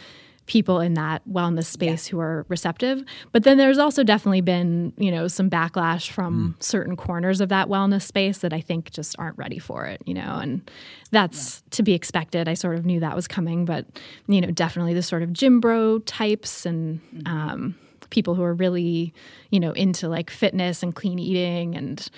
people 0.46 0.80
in 0.80 0.94
that 0.94 1.22
wellness 1.30 1.66
space 1.66 2.08
who 2.08 2.18
are 2.18 2.44
receptive. 2.48 3.04
But 3.30 3.44
then 3.44 3.56
there's 3.56 3.78
also 3.78 4.02
definitely 4.02 4.40
been 4.40 4.92
you 4.96 5.12
know 5.12 5.28
some 5.28 5.48
backlash 5.48 6.10
from 6.10 6.56
certain 6.58 6.96
corners 6.96 7.40
of 7.40 7.50
that 7.50 7.68
wellness 7.68 8.02
space 8.02 8.38
that 8.38 8.52
i 8.52 8.60
think 8.60 8.90
just 8.90 9.14
aren't 9.16 9.38
ready 9.38 9.60
for 9.60 9.86
it 9.86 10.02
you 10.06 10.14
know 10.14 10.38
and 10.42 10.68
that's 11.12 11.62
to 11.70 11.84
be 11.84 11.92
expected. 11.92 12.48
I 12.48 12.54
sort 12.54 12.76
of 12.78 12.84
knew 12.84 12.98
that 12.98 13.14
was 13.14 13.28
coming 13.28 13.64
but 13.64 13.86
you 14.26 14.40
know 14.40 14.50
definitely 14.50 14.94
the 14.94 15.02
sort 15.02 15.22
of 15.22 15.32
gym 15.32 15.60
bro 15.60 16.00
types 16.00 16.66
and 16.66 17.00
um, 17.26 17.76
people 18.10 18.34
who 18.34 18.42
are 18.42 18.54
really, 18.54 19.14
you 19.50 19.58
know, 19.58 19.72
into 19.72 20.08
like 20.08 20.30
fitness 20.30 20.82
and 20.82 20.94
clean 20.94 21.18
eating 21.18 21.74
and 21.74 22.10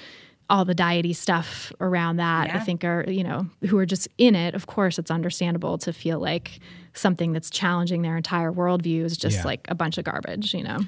all 0.52 0.66
the 0.66 0.74
diety 0.74 1.14
stuff 1.14 1.72
around 1.80 2.18
that. 2.18 2.54
I 2.54 2.60
think 2.60 2.84
are 2.84 3.04
you 3.08 3.24
know 3.24 3.46
who 3.68 3.78
are 3.78 3.86
just 3.86 4.06
in 4.18 4.34
it. 4.36 4.54
Of 4.54 4.66
course, 4.66 4.98
it's 4.98 5.10
understandable 5.10 5.78
to 5.78 5.92
feel 5.92 6.20
like 6.20 6.60
something 6.92 7.32
that's 7.32 7.48
challenging 7.48 8.02
their 8.02 8.18
entire 8.18 8.52
worldview 8.52 9.02
is 9.02 9.16
just 9.16 9.38
Yeah. 9.38 9.44
like 9.44 9.66
a 9.68 9.74
bunch 9.74 9.96
of 9.96 10.04
garbage. 10.04 10.52
You 10.52 10.62
know. 10.64 10.80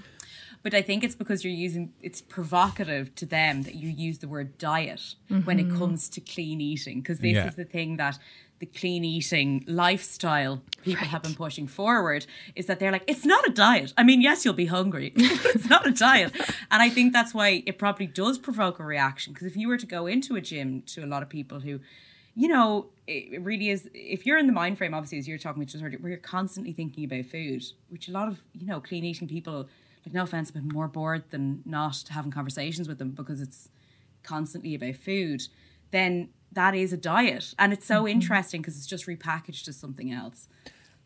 But 0.62 0.74
I 0.74 0.82
think 0.82 1.02
it's 1.02 1.14
because 1.14 1.44
you're 1.44 1.52
using 1.52 1.94
it's 2.02 2.20
provocative 2.20 3.14
to 3.16 3.26
them 3.26 3.62
that 3.62 3.74
you 3.74 3.88
use 3.88 4.18
the 4.18 4.28
word 4.28 4.58
diet 4.58 5.14
when 5.44 5.58
it 5.58 5.68
mm-hmm. 5.68 5.78
comes 5.78 6.10
to 6.10 6.20
clean 6.20 6.60
eating 6.60 7.00
because 7.00 7.20
this 7.20 7.34
Yeah. 7.34 7.48
is 7.48 7.54
the 7.54 7.64
thing 7.64 7.96
that 7.96 8.18
the 8.60 8.66
clean 8.66 9.04
eating 9.04 9.64
lifestyle 9.66 10.62
people 10.82 11.06
have 11.06 11.22
been 11.22 11.34
pushing 11.34 11.66
forward 11.66 12.26
is 12.54 12.66
that 12.66 12.78
they're 12.78 12.92
like 12.92 13.04
it's 13.06 13.24
not 13.24 13.46
a 13.46 13.50
diet. 13.50 13.92
I 13.96 14.04
mean, 14.04 14.20
yes, 14.20 14.44
you'll 14.44 14.54
be 14.54 14.66
hungry, 14.66 15.12
it's 15.16 15.68
not 15.68 15.86
a 15.86 15.90
diet. 15.90 16.32
And 16.70 16.82
I 16.82 16.88
think 16.88 17.12
that's 17.12 17.34
why 17.34 17.62
it 17.66 17.78
probably 17.78 18.06
does 18.06 18.38
provoke 18.38 18.78
a 18.78 18.84
reaction 18.84 19.32
because 19.32 19.46
if 19.46 19.56
you 19.56 19.68
were 19.68 19.78
to 19.78 19.86
go 19.86 20.06
into 20.06 20.36
a 20.36 20.40
gym 20.40 20.82
to 20.86 21.04
a 21.04 21.06
lot 21.06 21.22
of 21.22 21.28
people 21.28 21.60
who 21.60 21.80
you 22.34 22.48
know, 22.48 22.86
it 23.06 23.42
really 23.42 23.70
is. 23.70 23.88
If 23.94 24.26
you're 24.26 24.38
in 24.38 24.46
the 24.46 24.52
mind 24.52 24.78
frame, 24.78 24.94
obviously, 24.94 25.18
as 25.18 25.28
you're 25.28 25.38
talking 25.38 25.64
just 25.64 25.82
earlier, 25.82 25.98
where 25.98 26.10
you're 26.10 26.18
constantly 26.18 26.72
thinking 26.72 27.04
about 27.04 27.26
food, 27.26 27.64
which 27.88 28.08
a 28.08 28.12
lot 28.12 28.28
of 28.28 28.40
you 28.52 28.66
know 28.66 28.80
clean 28.80 29.04
eating 29.04 29.28
people, 29.28 29.68
like 30.04 30.12
no 30.12 30.24
offense, 30.24 30.50
but 30.50 30.62
more 30.62 30.88
bored 30.88 31.24
than 31.30 31.62
not 31.64 32.04
having 32.10 32.32
conversations 32.32 32.88
with 32.88 32.98
them 32.98 33.10
because 33.10 33.40
it's 33.40 33.68
constantly 34.22 34.74
about 34.74 34.96
food. 34.96 35.42
Then 35.90 36.30
that 36.54 36.74
is 36.74 36.92
a 36.92 36.96
diet, 36.96 37.54
and 37.58 37.72
it's 37.72 37.86
so 37.86 38.00
mm-hmm. 38.00 38.08
interesting 38.08 38.60
because 38.60 38.76
it's 38.76 38.86
just 38.86 39.06
repackaged 39.06 39.68
as 39.68 39.76
something 39.76 40.12
else. 40.12 40.48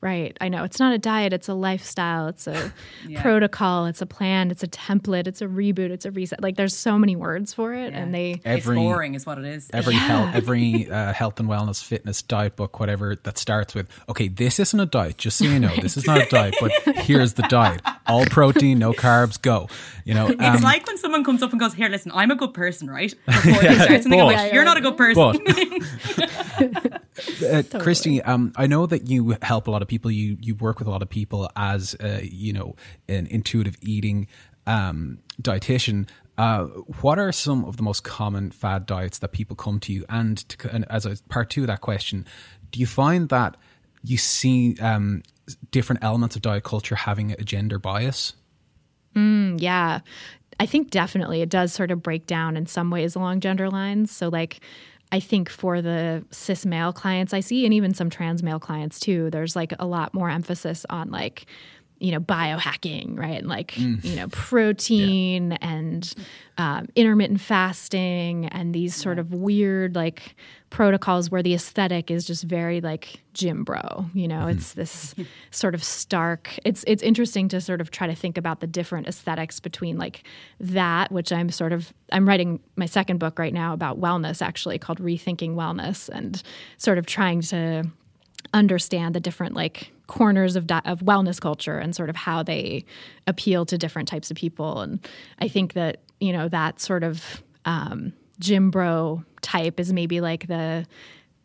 Right. 0.01 0.37
I 0.41 0.49
know. 0.49 0.63
It's 0.63 0.79
not 0.79 0.93
a 0.93 0.99
diet, 0.99 1.33
it's 1.33 1.49
a 1.49 1.55
lifestyle, 1.55 2.29
it's 2.29 2.47
a 2.47 2.73
Yeah. 3.09 3.21
protocol, 3.21 3.87
it's 3.87 4.01
a 4.01 4.07
plan, 4.07 4.51
it's 4.53 4.63
a 4.63 4.69
template, 4.69 5.27
it's 5.27 5.43
a 5.43 5.47
reboot, 5.47 5.91
it's 5.91 6.05
a 6.05 6.13
reset. 6.13 6.41
Like 6.41 6.55
there's 6.57 6.77
so 6.77 6.97
many 6.99 7.17
words 7.17 7.53
for 7.53 7.75
it 7.75 7.95
and 7.95 8.15
they 8.15 8.41
Every- 8.45 8.77
it's 8.79 8.85
boring, 8.85 9.15
is 9.15 9.27
what 9.27 9.39
it 9.39 9.45
is. 9.45 9.69
every 9.73 9.95
health 9.95 10.35
every 10.35 10.89
uh, 10.91 11.13
health 11.13 11.41
and 11.41 11.49
wellness 11.49 11.83
fitness 11.83 12.23
diet 12.23 12.55
book 12.55 12.79
whatever 12.79 13.17
that 13.25 13.39
starts 13.39 13.75
with 13.75 13.89
okay 14.09 14.29
this 14.29 14.61
isn't 14.61 14.79
a 14.79 14.87
diet 14.87 15.19
just 15.19 15.39
so 15.39 15.45
you 15.47 15.59
know 15.59 15.75
this 15.83 15.97
is 15.97 16.07
not 16.07 16.21
a 16.21 16.27
diet 16.27 16.55
but 16.61 16.71
here's 16.99 17.35
the 17.35 17.43
diet 17.49 17.81
all 18.07 18.25
protein 18.27 18.79
no 18.79 18.93
carbs 18.93 19.41
go 19.41 19.69
you 20.05 20.15
know 20.15 20.29
It's 20.29 20.41
um, 20.41 20.61
like 20.63 20.87
when 20.87 20.97
someone 20.99 21.25
comes 21.25 21.43
up 21.43 21.51
and 21.51 21.61
goes, 21.61 21.75
"Here, 21.75 21.89
listen, 21.91 22.13
I'm 22.15 22.31
a 22.31 22.35
good 22.37 22.55
person, 22.55 22.89
right?" 22.89 23.13
Before 23.27 23.61
they 23.63 23.75
start 23.75 24.03
something, 24.03 24.11
but- 24.21 24.25
like, 24.27 24.53
you're 24.55 24.65
not 24.65 24.79
a 24.79 24.81
good 24.81 24.97
person. 24.97 25.45
Uh, 27.45 27.63
Christy, 27.79 28.23
um, 28.23 28.53
I 28.57 28.67
know 28.67 28.87
that 28.87 29.09
you 29.09 29.37
help 29.43 29.67
a 29.67 29.71
lot 29.71 29.83
of 29.83 29.89
people. 29.89 30.11
You 30.11 30.37
you 30.41 30.55
work 30.55 30.79
with 30.79 30.89
a 30.89 30.91
lot 30.91 31.03
of 31.03 31.09
people 31.09 31.51
as 31.57 31.95
uh, 32.03 32.21
you 32.23 32.53
know 32.53 32.77
an 33.09 33.27
intuitive 33.27 33.77
eating 33.81 34.27
um, 34.67 35.19
dietitian. 35.41 36.09
Uh, 36.37 36.67
what 37.01 37.19
are 37.19 37.33
some 37.33 37.65
of 37.65 37.77
the 37.77 37.83
most 37.83 38.05
common 38.05 38.53
fad 38.53 38.87
diets 38.87 39.19
that 39.19 39.33
people 39.33 39.57
come 39.57 39.81
to 39.81 39.93
you? 39.93 40.05
And, 40.09 40.39
to, 40.51 40.73
and 40.73 40.85
as 40.89 41.05
a 41.05 41.17
part 41.29 41.51
two 41.51 41.63
of 41.63 41.67
that 41.67 41.81
question, 41.81 42.25
do 42.71 42.79
you 42.79 42.87
find 42.87 43.29
that 43.31 43.57
you 44.05 44.17
see 44.19 44.77
um, 44.79 45.23
different 45.73 46.05
elements 46.05 46.37
of 46.37 46.43
diet 46.43 46.63
culture 46.63 46.95
having 46.95 47.33
a 47.33 47.43
gender 47.43 47.81
bias? 47.81 48.35
Yeah. 49.59 50.01
I 50.61 50.67
think 50.67 50.91
definitely 50.91 51.41
it 51.43 51.49
does 51.49 51.73
sort 51.73 51.91
of 51.91 52.03
break 52.03 52.27
down 52.27 52.57
in 52.57 52.67
some 52.67 52.91
ways 52.91 53.15
along 53.15 53.41
gender 53.41 53.69
lines. 53.69 54.11
So, 54.11 54.29
like, 54.29 54.61
I 55.11 55.21
think 55.21 55.49
for 55.49 55.81
the 55.81 56.25
cis 56.31 56.67
male 56.67 56.93
clients 56.93 57.33
I 57.33 57.41
see, 57.41 57.65
and 57.65 57.73
even 57.73 57.95
some 57.95 58.11
trans 58.11 58.43
male 58.43 58.61
clients 58.61 59.01
too, 59.01 59.31
there's 59.31 59.57
like 59.57 59.73
a 59.79 59.87
lot 59.87 60.13
more 60.13 60.29
emphasis 60.29 60.85
on 60.91 61.11
like, 61.11 61.47
you 62.01 62.13
know, 62.13 62.21
biohacking, 62.21 63.19
right? 63.19 63.39
And 63.39 63.49
like, 63.49 63.77
you 63.77 64.15
know, 64.15 64.29
protein 64.31 65.53
and 65.55 66.15
um, 66.57 66.87
intermittent 66.95 67.41
fasting 67.41 68.47
and 68.47 68.75
these 68.75 68.95
sort 68.95 69.19
of 69.19 69.33
weird 69.33 69.97
like 69.97 70.37
protocols 70.71 71.31
where 71.31 71.43
the 71.43 71.55
aesthetic 71.55 72.11
is 72.11 72.25
just 72.25 72.45
very 72.45 72.81
like 72.81 73.21
gym 73.33 73.65
bro, 73.65 74.07
you 74.15 74.29
know, 74.29 74.47
it's 74.47 74.75
this 74.75 75.15
sort 75.51 75.75
of 75.75 75.83
stark. 75.83 76.57
It's 76.65 76.85
it's 76.87 77.03
interesting 77.03 77.49
to 77.49 77.61
sort 77.61 77.81
of 77.81 77.91
try 77.91 78.07
to 78.07 78.15
think 78.15 78.39
about 78.39 78.61
the 78.61 78.67
different 78.67 79.09
aesthetics 79.09 79.59
between 79.59 79.99
like 79.99 80.23
that, 80.61 81.11
which 81.11 81.33
I'm 81.33 81.51
sort 81.51 81.73
of 81.73 81.93
I'm 82.13 82.29
writing 82.29 82.61
my 82.77 82.87
second 82.87 83.19
book 83.19 83.39
right 83.39 83.55
now 83.55 83.73
about 83.73 84.01
wellness 84.01 84.41
actually 84.41 84.79
called 84.79 85.01
Rethinking 85.01 85.55
Wellness 85.55 86.09
and 86.09 86.43
sort 86.77 86.99
of 86.99 87.07
trying 87.07 87.41
to 87.43 87.85
understand 88.55 89.15
the 89.15 89.21
different 89.21 89.55
like 89.55 89.93
corners 90.09 90.57
of 90.57 90.67
di- 90.67 90.83
of 90.85 91.01
wellness 91.01 91.41
culture 91.41 91.79
and 91.79 91.95
sort 91.95 92.11
of 92.11 92.17
how 92.17 92.43
they 92.43 92.85
appeal 93.27 93.65
to 93.65 93.79
different 93.79 94.09
types 94.09 94.31
of 94.31 94.37
people. 94.37 94.81
And 94.81 95.07
i 95.39 95.47
think 95.47 95.75
that 95.75 96.01
you 96.21 96.33
know 96.33 96.49
that 96.49 96.81
sort 96.81 97.05
of 97.05 97.43
um, 97.65 98.13
gym 98.41 98.71
bro 98.71 99.23
type 99.43 99.79
is 99.79 99.93
maybe 99.93 100.21
like 100.21 100.49
the 100.49 100.87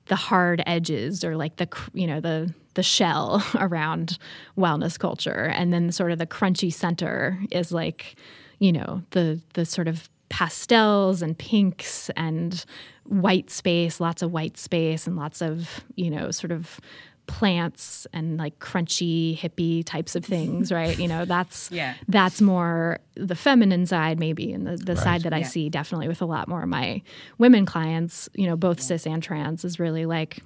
the 0.08 0.16
hard 0.16 0.62
edges 0.66 1.24
or 1.24 1.38
like 1.38 1.58
the 1.58 1.68
you 1.94 2.08
know 2.08 2.20
the 2.20 2.54
the 2.74 2.84
shell 2.84 3.44
around 3.56 4.18
wellness 4.58 4.98
culture. 4.98 5.52
And 5.54 5.74
then 5.74 5.92
sort 5.92 6.12
of 6.12 6.20
the 6.20 6.26
crunchy 6.26 6.74
center 6.74 7.40
is 7.52 7.72
like 7.72 8.16
you 8.60 8.72
know 8.72 9.04
the 9.12 9.42
the 9.54 9.66
sort 9.66 9.88
of 9.88 10.10
pastels 10.30 11.22
and 11.22 11.38
pinks 11.38 12.10
and 12.16 12.66
white 13.04 13.52
space 13.52 14.00
lots 14.00 14.24
of 14.24 14.32
white 14.32 14.58
space 14.58 15.06
and 15.06 15.16
lots 15.16 15.42
of 15.42 15.84
you 15.96 16.10
know 16.10 16.32
sort 16.32 16.52
of 16.52 16.80
plants 17.26 18.06
and 18.14 18.38
like 18.38 18.60
crunchy 18.60 19.38
hippie 19.38 19.84
types 19.86 20.16
of 20.16 20.26
things 20.26 20.72
right? 20.80 20.98
You 21.00 21.08
know 21.08 21.26
that's 21.26 21.72
Yeah. 21.72 21.96
that's 22.08 22.42
more 22.42 23.00
the 23.16 23.36
feminine 23.36 23.86
side 23.86 24.20
maybe 24.20 24.52
and 24.52 24.66
the, 24.68 24.76
the 24.76 24.96
side 24.96 25.22
that 25.24 25.34
i 25.34 25.40
Yeah. 25.40 25.48
see 25.48 25.70
definitely 25.70 26.08
with 26.08 26.22
a 26.22 26.26
lot 26.26 26.48
more 26.48 26.64
of 26.64 26.70
my 26.70 27.02
women 27.38 27.66
clients 27.66 28.28
you 28.34 28.48
know 28.48 28.56
both 28.56 28.82
cis 28.82 29.06
and 29.06 29.22
trans 29.22 29.64
is 29.64 29.80
really 29.80 30.06
like 30.06 30.40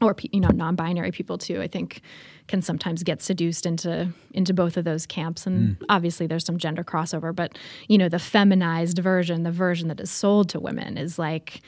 or 0.00 0.16
you 0.32 0.40
know 0.40 0.48
non-binary 0.48 1.12
people 1.12 1.38
too 1.38 1.60
i 1.62 1.68
think 1.68 2.02
can 2.48 2.62
sometimes 2.62 3.04
get 3.04 3.22
seduced 3.22 3.64
into 3.64 4.08
into 4.32 4.52
both 4.52 4.76
of 4.76 4.84
those 4.84 5.06
camps. 5.06 5.46
And 5.46 5.76
mm. 5.76 5.84
obviously 5.88 6.26
there's 6.26 6.44
some 6.44 6.58
gender 6.58 6.82
crossover 6.82 7.34
but 7.34 7.56
you 7.86 7.96
know 7.96 8.08
the 8.08 8.18
feminized 8.18 8.98
version 8.98 9.44
the 9.44 9.52
version 9.52 9.86
that 9.88 10.00
is 10.00 10.10
sold 10.10 10.48
to 10.50 10.58
women 10.58 10.98
is 10.98 11.16
like 11.18 11.60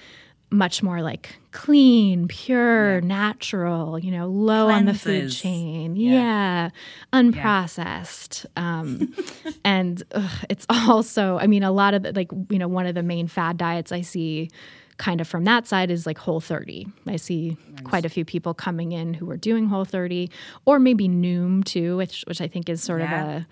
much 0.53 0.83
more 0.83 1.01
like 1.03 1.35
clean 1.51 2.29
pure 2.29 3.01
natural 3.01 3.99
you 3.99 4.11
know 4.11 4.27
low 4.29 4.69
on 4.71 4.85
the 4.85 4.95
food 4.95 5.31
chain. 5.31 5.97
Yeah. 5.97 6.13
yeah, 6.13 6.71
unprocessed. 7.13 8.47
Um, 8.57 9.15
and 9.65 10.03
ugh, 10.13 10.31
it's 10.49 10.67
also 10.69 11.39
i 11.39 11.47
mean 11.47 11.63
a 11.63 11.73
lot 11.73 11.95
of 11.95 12.03
the, 12.03 12.13
like 12.13 12.31
you 12.51 12.59
know 12.59 12.69
one 12.69 12.87
of 12.87 12.95
the 12.95 13.03
main 13.03 13.27
fad 13.29 13.57
diets 13.57 13.93
i 13.93 14.01
see 14.01 14.51
kind 14.99 15.21
of 15.21 15.27
from 15.29 15.45
that 15.45 15.67
side 15.67 15.91
is 15.91 16.07
like 16.07 16.19
whole 16.19 16.41
30 16.41 16.87
i 17.07 17.17
see 17.17 17.57
quite 17.85 18.05
a 18.05 18.09
few 18.09 18.25
people 18.25 18.55
coming 18.55 18.93
in 18.93 19.15
who 19.15 19.29
are 19.31 19.37
doing 19.37 19.67
whole 19.67 19.85
30 19.85 20.31
or 20.65 20.79
maybe 20.79 21.09
noom 21.09 21.65
too 21.65 21.97
which 21.97 22.25
which 22.29 22.41
i 22.41 22.47
think 22.49 22.69
is 22.69 22.83
sort 22.83 23.01
Yeah. 23.01 23.23
of 23.23 23.29
a 23.43 23.47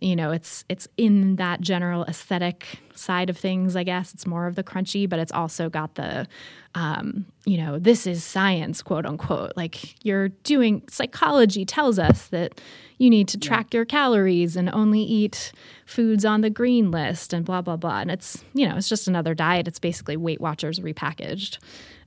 you 0.00 0.14
know 0.14 0.30
it's 0.30 0.64
it's 0.68 0.88
in 0.96 1.36
that 1.36 1.60
general 1.60 2.04
aesthetic 2.04 2.80
side 2.94 3.28
of 3.30 3.36
things 3.36 3.76
i 3.76 3.82
guess. 3.82 4.14
It's 4.14 4.26
more 4.26 4.46
of 4.46 4.54
the 4.54 4.64
crunchy 4.64 5.08
but 5.08 5.18
it's 5.18 5.32
also 5.32 5.68
got 5.68 5.94
the 5.94 6.26
um, 6.74 7.24
you 7.46 7.56
know 7.56 7.78
this 7.78 8.06
is 8.06 8.22
science 8.22 8.82
quote 8.82 9.06
unquote. 9.06 9.52
Like 9.56 10.04
you're 10.04 10.28
doing 10.28 10.82
psychology 10.90 11.64
tells 11.64 11.98
us 11.98 12.26
that 12.28 12.60
you 12.98 13.08
need 13.08 13.28
to 13.28 13.38
track 13.38 13.72
your 13.72 13.86
calories 13.86 14.56
and 14.56 14.68
only 14.70 15.00
eat 15.00 15.52
foods 15.86 16.24
on 16.24 16.42
the 16.42 16.50
green 16.50 16.90
list 16.90 17.32
and 17.32 17.46
blah 17.46 17.62
blah 17.62 17.76
blah. 17.76 18.00
And 18.00 18.10
it's 18.10 18.44
you 18.52 18.68
know 18.68 18.76
it's 18.76 18.90
just 18.90 19.08
another 19.08 19.34
diet. 19.34 19.66
It's 19.66 19.78
basically 19.78 20.18
weight 20.18 20.40
watchers 20.40 20.78
repackaged. 20.78 21.58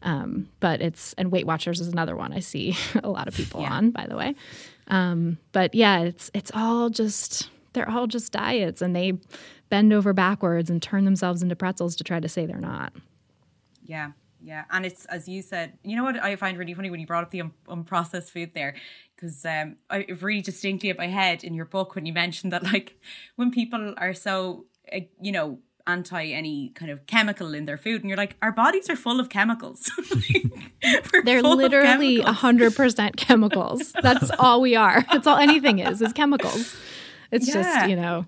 Um, 0.02 0.48
but 0.60 0.82
it's 0.82 1.14
and 1.14 1.32
weight 1.32 1.46
watchers 1.48 1.82
is 1.82 1.90
another 1.90 2.16
one 2.16 2.32
i 2.32 2.40
see 2.40 2.78
a 3.04 3.10
lot 3.10 3.28
of 3.28 3.34
people 3.34 3.62
on 3.66 3.90
by 3.92 4.06
the 4.08 4.16
way. 4.16 4.36
Um, 4.88 5.38
but 5.52 5.74
yeah, 5.74 6.02
it's 6.02 6.30
it's 6.34 6.52
all 6.54 6.90
just 6.90 7.50
they're 7.74 7.90
all 7.90 8.08
just 8.08 8.32
diets, 8.32 8.82
and 8.82 8.96
they 8.96 9.14
bend 9.70 9.94
over 9.94 10.14
backwards 10.14 10.70
and 10.70 10.82
turn 10.82 11.06
themselves 11.06 11.42
into 11.44 11.56
pretzels 11.56 11.96
to 11.98 12.04
try 12.04 12.20
to 12.20 12.30
say 12.30 12.46
they're 12.46 12.58
not. 12.58 12.94
Yeah, 13.84 14.12
yeah, 14.42 14.66
and 14.72 14.86
it's 14.86 15.06
as 15.06 15.28
you 15.28 15.42
said. 15.42 15.78
You 15.84 15.96
know 15.96 16.04
what 16.04 16.22
I 16.22 16.36
find 16.36 16.58
really 16.58 16.74
funny 16.74 16.90
when 16.90 17.00
you 17.00 17.08
brought 17.08 17.24
up 17.24 17.32
the 17.32 17.42
un- 17.42 17.54
unprocessed 17.68 18.30
food 18.30 18.52
there, 18.54 18.76
because 19.16 19.46
um, 19.46 19.78
I 19.90 20.06
really 20.22 20.42
distinctly 20.42 20.90
in 20.90 20.98
my 20.98 21.08
head 21.08 21.44
in 21.44 21.54
your 21.54 21.66
book 21.66 21.96
when 21.96 22.06
you 22.06 22.14
mentioned 22.14 22.54
that 22.54 22.64
like 22.64 23.00
when 23.36 23.52
people 23.52 23.94
are 23.98 24.14
so 24.14 24.66
uh, 24.94 25.00
you 25.22 25.32
know 25.32 25.60
anti 25.90 26.32
any 26.32 26.70
kind 26.70 26.92
of 26.92 27.06
chemical 27.08 27.54
in 27.54 27.66
their 27.66 27.78
food, 27.78 28.02
and 28.02 28.10
you're 28.10 28.18
like, 28.18 28.38
our 28.42 28.52
bodies 28.52 28.90
are 28.90 28.96
full 28.96 29.20
of 29.20 29.30
chemicals. 29.30 29.92
They're 31.26 31.42
full 31.42 31.58
literally 31.58 32.22
hundred 32.22 32.76
percent 32.76 33.18
chemicals. 33.18 33.92
That's 34.02 34.32
all 34.40 34.62
we 34.62 34.76
are. 34.76 35.04
That's 35.12 35.28
all 35.28 35.38
anything 35.38 35.80
is 35.80 36.02
is 36.02 36.14
chemicals. 36.14 36.78
It's 37.32 37.48
Yeah. 37.48 37.54
just 37.64 37.90
you 37.90 37.96
know, 37.96 38.26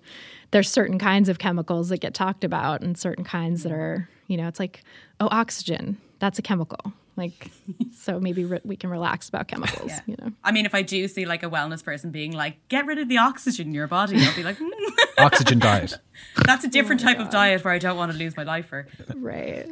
there's 0.52 0.70
certain 0.70 1.00
kinds 1.00 1.30
of 1.30 1.40
chemicals 1.40 1.90
that 1.90 2.00
get 2.02 2.14
talked 2.14 2.44
about, 2.44 2.82
and 2.82 2.98
certain 2.98 3.24
kinds 3.24 3.64
that 3.64 3.72
are 3.72 4.10
you 4.28 4.38
know, 4.38 4.48
it's 4.48 4.60
like 4.60 4.84
oh, 5.20 5.28
oxygen. 5.32 5.98
That's 6.20 6.40
a 6.40 6.42
chemical. 6.42 6.94
Like, 7.18 7.52
so 7.98 8.20
maybe 8.20 8.46
re- 8.46 8.62
we 8.64 8.76
can 8.78 8.90
relax 8.90 9.28
about 9.28 9.48
chemicals. 9.48 9.92
You 10.06 10.16
know. 10.20 10.32
I 10.44 10.52
mean, 10.52 10.66
if 10.66 10.74
I 10.74 10.82
do 10.82 11.08
see 11.08 11.26
like 11.26 11.44
a 11.44 11.50
wellness 11.50 11.84
person 11.84 12.10
being 12.12 12.32
like, 12.32 12.58
get 12.70 12.86
rid 12.86 12.98
of 13.00 13.10
the 13.10 13.18
oxygen 13.18 13.68
in 13.68 13.74
your 13.74 13.88
body, 13.88 14.18
I'll 14.18 14.36
be 14.36 14.44
like, 14.44 14.58
"Hmm, 14.60 14.70
Oxygen 15.18 15.60
diet. 15.60 15.98
that's 16.46 16.64
a 16.64 16.68
different 16.70 17.02
type 17.02 17.20
of 17.20 17.30
diet 17.30 17.64
where 17.66 17.74
I 17.74 17.80
don't 17.80 17.98
want 17.98 18.12
to 18.14 18.18
lose 18.18 18.38
my 18.38 18.44
life 18.44 18.68
for. 18.68 18.88
Right. 19.16 19.68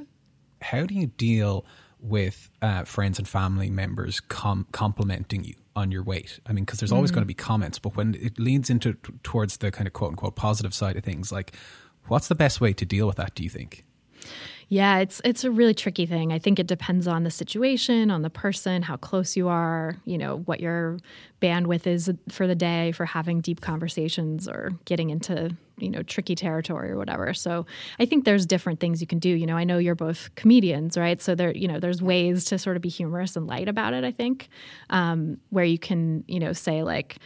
How 0.62 0.86
do 0.86 0.94
you 0.94 1.08
deal 1.08 1.66
with 2.02 2.50
uh, 2.62 2.84
friends 2.84 3.18
and 3.20 3.28
family 3.28 3.70
members 3.70 4.20
com- 4.20 4.68
complimenting 4.72 5.44
you 5.46 5.56
on 5.80 5.92
your 5.92 6.04
weight? 6.04 6.40
I 6.46 6.54
mean, 6.54 6.66
because 6.66 6.80
there's 6.80 6.92
always 6.92 7.12
going 7.12 7.22
to 7.22 7.34
mm-hmm. 7.34 7.44
be 7.44 7.46
comments, 7.46 7.80
but 7.80 7.96
when 7.96 8.16
it 8.16 8.38
leans 8.38 8.70
into 8.70 8.94
t- 8.94 9.14
towards 9.24 9.58
the 9.58 9.72
kind 9.72 9.88
of 9.88 9.94
quote 9.94 10.12
unquote 10.12 10.36
positive 10.36 10.74
side 10.74 10.96
of 10.96 11.04
things, 11.04 11.32
like 11.32 11.56
what's 12.08 12.28
the 12.28 12.36
best 12.36 12.62
way 12.62 12.74
to 12.74 12.86
deal 12.86 13.08
with 13.08 13.18
that? 13.18 13.36
Do 13.36 13.44
you 13.44 13.50
think? 13.50 13.84
Yeah, 14.72 15.00
it's 15.00 15.20
it's 15.26 15.44
a 15.44 15.50
really 15.50 15.74
tricky 15.74 16.06
thing. 16.06 16.32
I 16.32 16.38
think 16.38 16.60
it 16.60 16.68
depends 16.68 17.08
on 17.08 17.24
the 17.24 17.32
situation, 17.32 18.12
on 18.12 18.22
the 18.22 18.30
person, 18.30 18.84
how 18.84 18.98
close 18.98 19.36
you 19.36 19.48
are, 19.48 19.96
you 20.06 20.16
know, 20.16 20.38
what 20.46 20.60
your 20.60 21.00
bandwidth 21.42 21.88
is 21.88 22.12
for 22.30 22.46
the 22.46 22.54
day 22.54 22.92
for 22.92 23.06
having 23.06 23.42
deep 23.42 23.62
conversations 23.62 24.48
or 24.48 24.72
getting 24.86 25.10
into, 25.10 25.56
you 25.80 25.90
know, 25.90 26.04
tricky 26.04 26.36
territory 26.36 26.92
or 26.92 26.98
whatever. 26.98 27.34
So, 27.34 27.66
I 28.00 28.06
think 28.06 28.26
there's 28.26 28.46
different 28.46 28.80
things 28.80 29.02
you 29.02 29.08
can 29.08 29.18
do. 29.18 29.30
You 29.30 29.48
know, 29.48 29.58
I 29.58 29.64
know 29.64 29.80
you're 29.80 29.96
both 29.96 30.30
comedians, 30.36 31.00
right? 31.00 31.20
So 31.20 31.34
there, 31.34 31.52
you 31.56 31.68
know, 31.68 31.80
there's 31.80 32.00
ways 32.04 32.46
to 32.46 32.60
sort 32.60 32.76
of 32.76 32.84
be 32.84 32.90
humorous 32.90 33.36
and 33.36 33.48
light 33.48 33.68
about 33.68 33.96
it, 33.96 34.04
I 34.04 34.12
think. 34.12 34.50
Um, 34.92 35.38
where 35.50 35.66
you 35.66 35.80
can, 35.80 36.24
you 36.28 36.40
know, 36.40 36.54
say 36.54 36.84
like, 36.84 37.18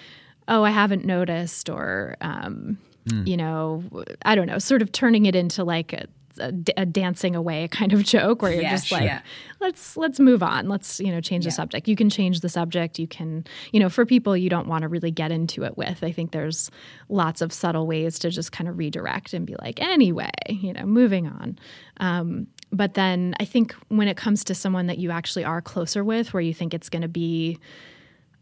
"Oh, 0.47 0.63
I 0.63 0.71
haven't 0.71 1.03
noticed," 1.03 1.69
or 1.69 2.15
um, 2.21 2.77
you 3.25 3.35
know, 3.35 3.83
I 4.23 4.33
don't 4.35 4.47
know, 4.47 4.59
sort 4.59 4.81
of 4.81 4.93
turning 4.93 5.25
it 5.25 5.35
into 5.35 5.65
like 5.65 5.91
a, 5.91 6.05
a, 6.39 6.53
a 6.77 6.85
dancing 6.85 7.35
away 7.35 7.67
kind 7.67 7.93
of 7.93 8.03
joke 8.15 8.41
where 8.41 8.51
you're 8.53 8.61
Yeah, 8.63 8.71
just 8.71 8.91
like, 8.91 9.03
yeah. 9.03 9.21
let's 9.59 9.95
let's 9.97 10.19
move 10.19 10.43
on. 10.43 10.67
Let's 10.69 10.99
you 10.99 11.11
know 11.11 11.21
change 11.21 11.45
the 11.45 11.51
subject. 11.51 11.87
You 11.87 11.95
can 11.95 12.09
change 12.09 12.39
the 12.41 12.49
subject. 12.49 12.99
You 12.99 13.07
can 13.07 13.45
you 13.71 13.79
know 13.79 13.89
for 13.89 14.05
people 14.05 14.35
you 14.35 14.49
don't 14.49 14.67
want 14.67 14.81
to 14.83 14.87
really 14.87 15.11
get 15.11 15.31
into 15.31 15.63
it 15.63 15.77
with. 15.77 16.03
I 16.03 16.11
think 16.11 16.31
there's 16.31 16.69
lots 17.09 17.41
of 17.41 17.51
subtle 17.53 17.87
ways 17.87 18.19
to 18.19 18.29
just 18.29 18.51
kind 18.51 18.67
of 18.67 18.77
redirect 18.77 19.33
and 19.33 19.45
be 19.45 19.55
like, 19.61 19.81
anyway, 19.81 20.29
you 20.49 20.73
know, 20.73 20.85
moving 20.85 21.27
on. 21.27 21.57
Um, 21.97 22.47
but 22.71 22.95
then 22.95 23.35
I 23.39 23.45
think 23.45 23.73
when 23.89 24.07
it 24.07 24.17
comes 24.17 24.43
to 24.45 24.55
someone 24.55 24.87
that 24.87 24.97
you 24.97 25.11
actually 25.11 25.43
are 25.45 25.61
closer 25.61 26.03
with, 26.03 26.33
where 26.33 26.41
you 26.41 26.53
think 26.53 26.73
it's 26.73 26.89
going 26.89 27.03
to 27.03 27.07
be 27.07 27.59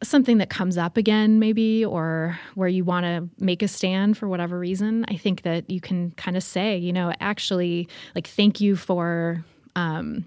something 0.03 0.39
that 0.39 0.49
comes 0.49 0.77
up 0.77 0.97
again, 0.97 1.39
maybe, 1.39 1.85
or 1.85 2.39
where 2.55 2.67
you 2.67 2.83
want 2.83 3.05
to 3.05 3.29
make 3.43 3.61
a 3.61 3.67
stand 3.67 4.17
for 4.17 4.27
whatever 4.27 4.57
reason, 4.57 5.05
I 5.07 5.15
think 5.15 5.43
that 5.43 5.69
you 5.69 5.79
can 5.79 6.11
kind 6.11 6.35
of 6.35 6.43
say, 6.43 6.77
you 6.77 6.91
know, 6.91 7.13
actually, 7.19 7.87
like, 8.15 8.27
thank 8.27 8.59
you 8.59 8.75
for 8.75 9.45
um, 9.75 10.25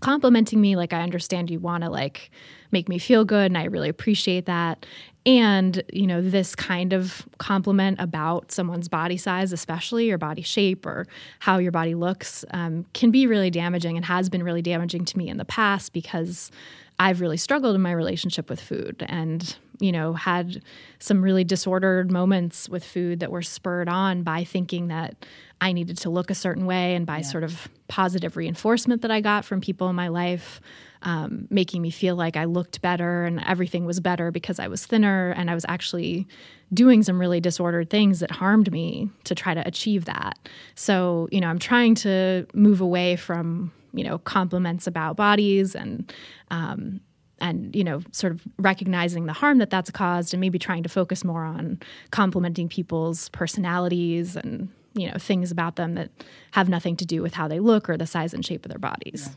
complimenting 0.00 0.60
me. 0.60 0.74
Like, 0.76 0.92
I 0.92 1.02
understand 1.02 1.50
you 1.50 1.60
want 1.60 1.84
to 1.84 1.90
like 1.90 2.30
make 2.72 2.88
me 2.88 2.98
feel 2.98 3.24
good, 3.24 3.46
and 3.46 3.58
I 3.58 3.64
really 3.64 3.88
appreciate 3.88 4.46
that. 4.46 4.86
And, 5.24 5.84
you 5.92 6.08
know, 6.08 6.20
this 6.20 6.56
kind 6.56 6.92
of 6.92 7.28
compliment 7.38 8.00
about 8.00 8.50
someone's 8.50 8.88
body 8.88 9.16
size, 9.16 9.52
especially 9.52 10.10
or 10.10 10.18
body 10.18 10.42
shape 10.42 10.84
or 10.84 11.06
how 11.38 11.58
your 11.58 11.70
body 11.70 11.94
looks, 11.94 12.44
um, 12.50 12.86
can 12.92 13.12
be 13.12 13.28
really 13.28 13.50
damaging 13.50 13.96
and 13.96 14.04
has 14.04 14.28
been 14.28 14.42
really 14.42 14.62
damaging 14.62 15.04
to 15.04 15.18
me 15.18 15.28
in 15.28 15.36
the 15.36 15.44
past 15.44 15.92
because 15.92 16.50
I've 16.98 17.20
really 17.20 17.36
struggled 17.36 17.74
in 17.74 17.80
my 17.80 17.92
relationship 17.92 18.48
with 18.48 18.60
food 18.60 19.04
and, 19.08 19.56
you 19.80 19.90
know, 19.90 20.12
had 20.12 20.62
some 20.98 21.22
really 21.22 21.42
disordered 21.42 22.12
moments 22.12 22.68
with 22.68 22.84
food 22.84 23.20
that 23.20 23.30
were 23.32 23.42
spurred 23.42 23.88
on 23.88 24.22
by 24.22 24.44
thinking 24.44 24.88
that 24.88 25.16
I 25.60 25.72
needed 25.72 25.96
to 25.98 26.10
look 26.10 26.30
a 26.30 26.34
certain 26.34 26.66
way 26.66 26.94
and 26.94 27.06
by 27.06 27.22
sort 27.22 27.44
of 27.44 27.68
positive 27.88 28.36
reinforcement 28.36 29.02
that 29.02 29.10
I 29.10 29.20
got 29.20 29.44
from 29.44 29.60
people 29.60 29.88
in 29.88 29.96
my 29.96 30.08
life, 30.08 30.60
um, 31.02 31.46
making 31.50 31.82
me 31.82 31.90
feel 31.90 32.14
like 32.14 32.36
I 32.36 32.44
looked 32.44 32.80
better 32.82 33.24
and 33.24 33.42
everything 33.44 33.84
was 33.84 34.00
better 34.00 34.30
because 34.30 34.58
I 34.58 34.68
was 34.68 34.86
thinner 34.86 35.30
and 35.30 35.50
I 35.50 35.54
was 35.54 35.66
actually 35.68 36.26
doing 36.72 37.02
some 37.02 37.20
really 37.20 37.40
disordered 37.40 37.90
things 37.90 38.20
that 38.20 38.30
harmed 38.30 38.72
me 38.72 39.10
to 39.24 39.34
try 39.34 39.54
to 39.54 39.66
achieve 39.66 40.04
that. 40.06 40.38
So, 40.74 41.28
you 41.30 41.40
know, 41.40 41.48
I'm 41.48 41.58
trying 41.58 41.94
to 41.96 42.46
move 42.54 42.80
away 42.80 43.16
from, 43.16 43.72
you 43.92 44.04
know, 44.04 44.18
compliments 44.18 44.86
about 44.86 45.16
bodies 45.16 45.74
and, 45.74 46.12
um, 46.50 47.00
and 47.40 47.74
you 47.74 47.82
know 47.82 48.00
sort 48.12 48.32
of 48.32 48.42
recognizing 48.58 49.26
the 49.26 49.32
harm 49.32 49.58
that 49.58 49.68
that's 49.70 49.90
caused 49.90 50.32
and 50.32 50.40
maybe 50.40 50.58
trying 50.58 50.82
to 50.84 50.88
focus 50.88 51.24
more 51.24 51.44
on 51.44 51.80
complimenting 52.10 52.68
people's 52.68 53.28
personalities 53.30 54.36
and 54.36 54.68
you 54.94 55.10
know 55.10 55.16
things 55.18 55.50
about 55.50 55.74
them 55.74 55.94
that 55.94 56.10
have 56.52 56.68
nothing 56.68 56.94
to 56.96 57.04
do 57.04 57.20
with 57.20 57.34
how 57.34 57.48
they 57.48 57.58
look 57.58 57.88
or 57.90 57.96
the 57.96 58.06
size 58.06 58.32
and 58.32 58.46
shape 58.46 58.64
of 58.64 58.70
their 58.70 58.78
bodies 58.78 59.30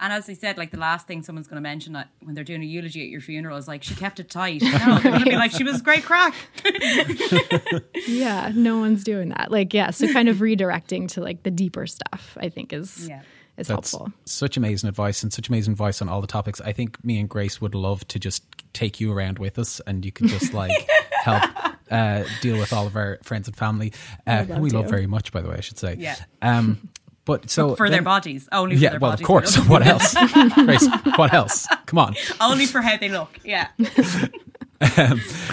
And 0.00 0.12
as 0.12 0.28
I 0.28 0.34
said, 0.34 0.58
like 0.58 0.72
the 0.72 0.76
last 0.78 1.06
thing 1.06 1.22
someone's 1.22 1.46
going 1.46 1.62
to 1.62 1.68
mention 1.68 1.92
that 1.92 2.08
when 2.20 2.34
they're 2.34 2.42
doing 2.42 2.62
a 2.62 2.66
eulogy 2.66 3.00
at 3.04 3.08
your 3.08 3.20
funeral 3.20 3.56
is 3.56 3.68
like, 3.68 3.84
she 3.84 3.94
kept 3.94 4.18
it 4.18 4.28
tight. 4.28 4.60
No, 4.62 4.98
they're 4.98 5.12
going 5.12 5.24
to 5.24 5.30
be 5.30 5.36
like, 5.36 5.52
she 5.52 5.62
was 5.62 5.80
great 5.82 6.02
crack. 6.02 6.34
yeah 8.06 8.50
no 8.54 8.78
one's 8.78 9.04
doing 9.04 9.28
that 9.30 9.50
like 9.50 9.72
yeah 9.72 9.90
so 9.90 10.12
kind 10.12 10.28
of 10.28 10.38
redirecting 10.38 11.08
to 11.08 11.20
like 11.20 11.42
the 11.42 11.50
deeper 11.50 11.86
stuff 11.86 12.36
i 12.40 12.48
think 12.48 12.72
is 12.72 13.08
Yeah. 13.08 13.22
Is 13.56 13.68
That's 13.68 13.92
helpful 13.92 14.12
such 14.26 14.56
amazing 14.56 14.88
advice 14.88 15.22
and 15.22 15.32
such 15.32 15.48
amazing 15.48 15.72
advice 15.72 16.02
on 16.02 16.08
all 16.08 16.20
the 16.20 16.26
topics. 16.26 16.60
I 16.60 16.72
think 16.72 17.02
me 17.04 17.18
and 17.20 17.28
Grace 17.28 17.60
would 17.60 17.74
love 17.74 18.06
to 18.08 18.18
just 18.18 18.42
take 18.72 19.00
you 19.00 19.12
around 19.12 19.38
with 19.38 19.58
us 19.58 19.80
and 19.86 20.04
you 20.04 20.10
can 20.12 20.28
just 20.28 20.52
like 20.54 20.72
help 21.12 21.42
uh, 21.90 22.24
deal 22.40 22.58
with 22.58 22.72
all 22.72 22.86
of 22.86 22.96
our 22.96 23.18
friends 23.22 23.46
and 23.46 23.56
family. 23.56 23.92
Uh, 24.26 24.44
love 24.48 24.58
we 24.58 24.70
love 24.70 24.88
very 24.90 25.06
much, 25.06 25.30
by 25.32 25.40
the 25.40 25.48
way, 25.48 25.56
I 25.56 25.60
should 25.60 25.78
say. 25.78 25.94
Yeah. 25.98 26.16
Um, 26.42 26.88
but 27.24 27.48
so 27.56 27.76
For 27.76 27.88
their 27.88 28.02
bodies. 28.02 28.48
Only 28.50 28.76
for 28.76 28.82
Yeah, 28.82 28.90
their 28.90 29.00
well, 29.00 29.12
bodies. 29.12 29.22
of 29.22 29.26
course. 29.26 29.56
what 29.68 29.86
else? 29.86 30.14
Grace, 30.54 30.88
what 31.16 31.32
else? 31.32 31.66
Come 31.86 31.98
on. 31.98 32.16
Only 32.40 32.66
for 32.66 32.80
how 32.80 32.96
they 32.96 33.08
look. 33.08 33.38
Yeah. 33.44 33.68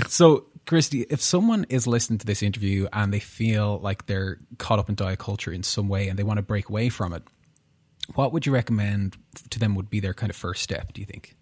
So, 0.08 0.45
Christy, 0.68 1.02
if 1.10 1.22
someone 1.22 1.66
is 1.70 1.88
listening 1.88 2.20
to 2.20 2.26
this 2.26 2.43
interview 2.43 2.88
and 2.93 3.14
they 3.14 3.20
feel 3.20 3.80
like 3.80 4.06
they're 4.06 4.39
caught 4.58 4.80
up 4.80 4.89
in 4.89 4.95
diet 4.95 5.20
culture 5.20 5.52
in 5.52 5.64
some 5.64 5.88
way 5.88 6.08
and 6.08 6.18
they 6.20 6.24
want 6.24 6.38
to 6.38 6.41
break 6.43 6.70
away 6.70 6.89
from 6.89 7.14
it, 7.14 7.24
what 8.16 8.32
would 8.34 8.45
you 8.45 8.51
recommend 8.51 9.18
to 9.49 9.59
them 9.59 9.76
would 9.76 9.89
be 9.89 9.99
their 9.99 10.14
kind 10.14 10.30
of 10.30 10.36
first 10.36 10.62
step, 10.62 10.93
do 10.93 11.01
you 11.01 11.05
think? 11.05 11.36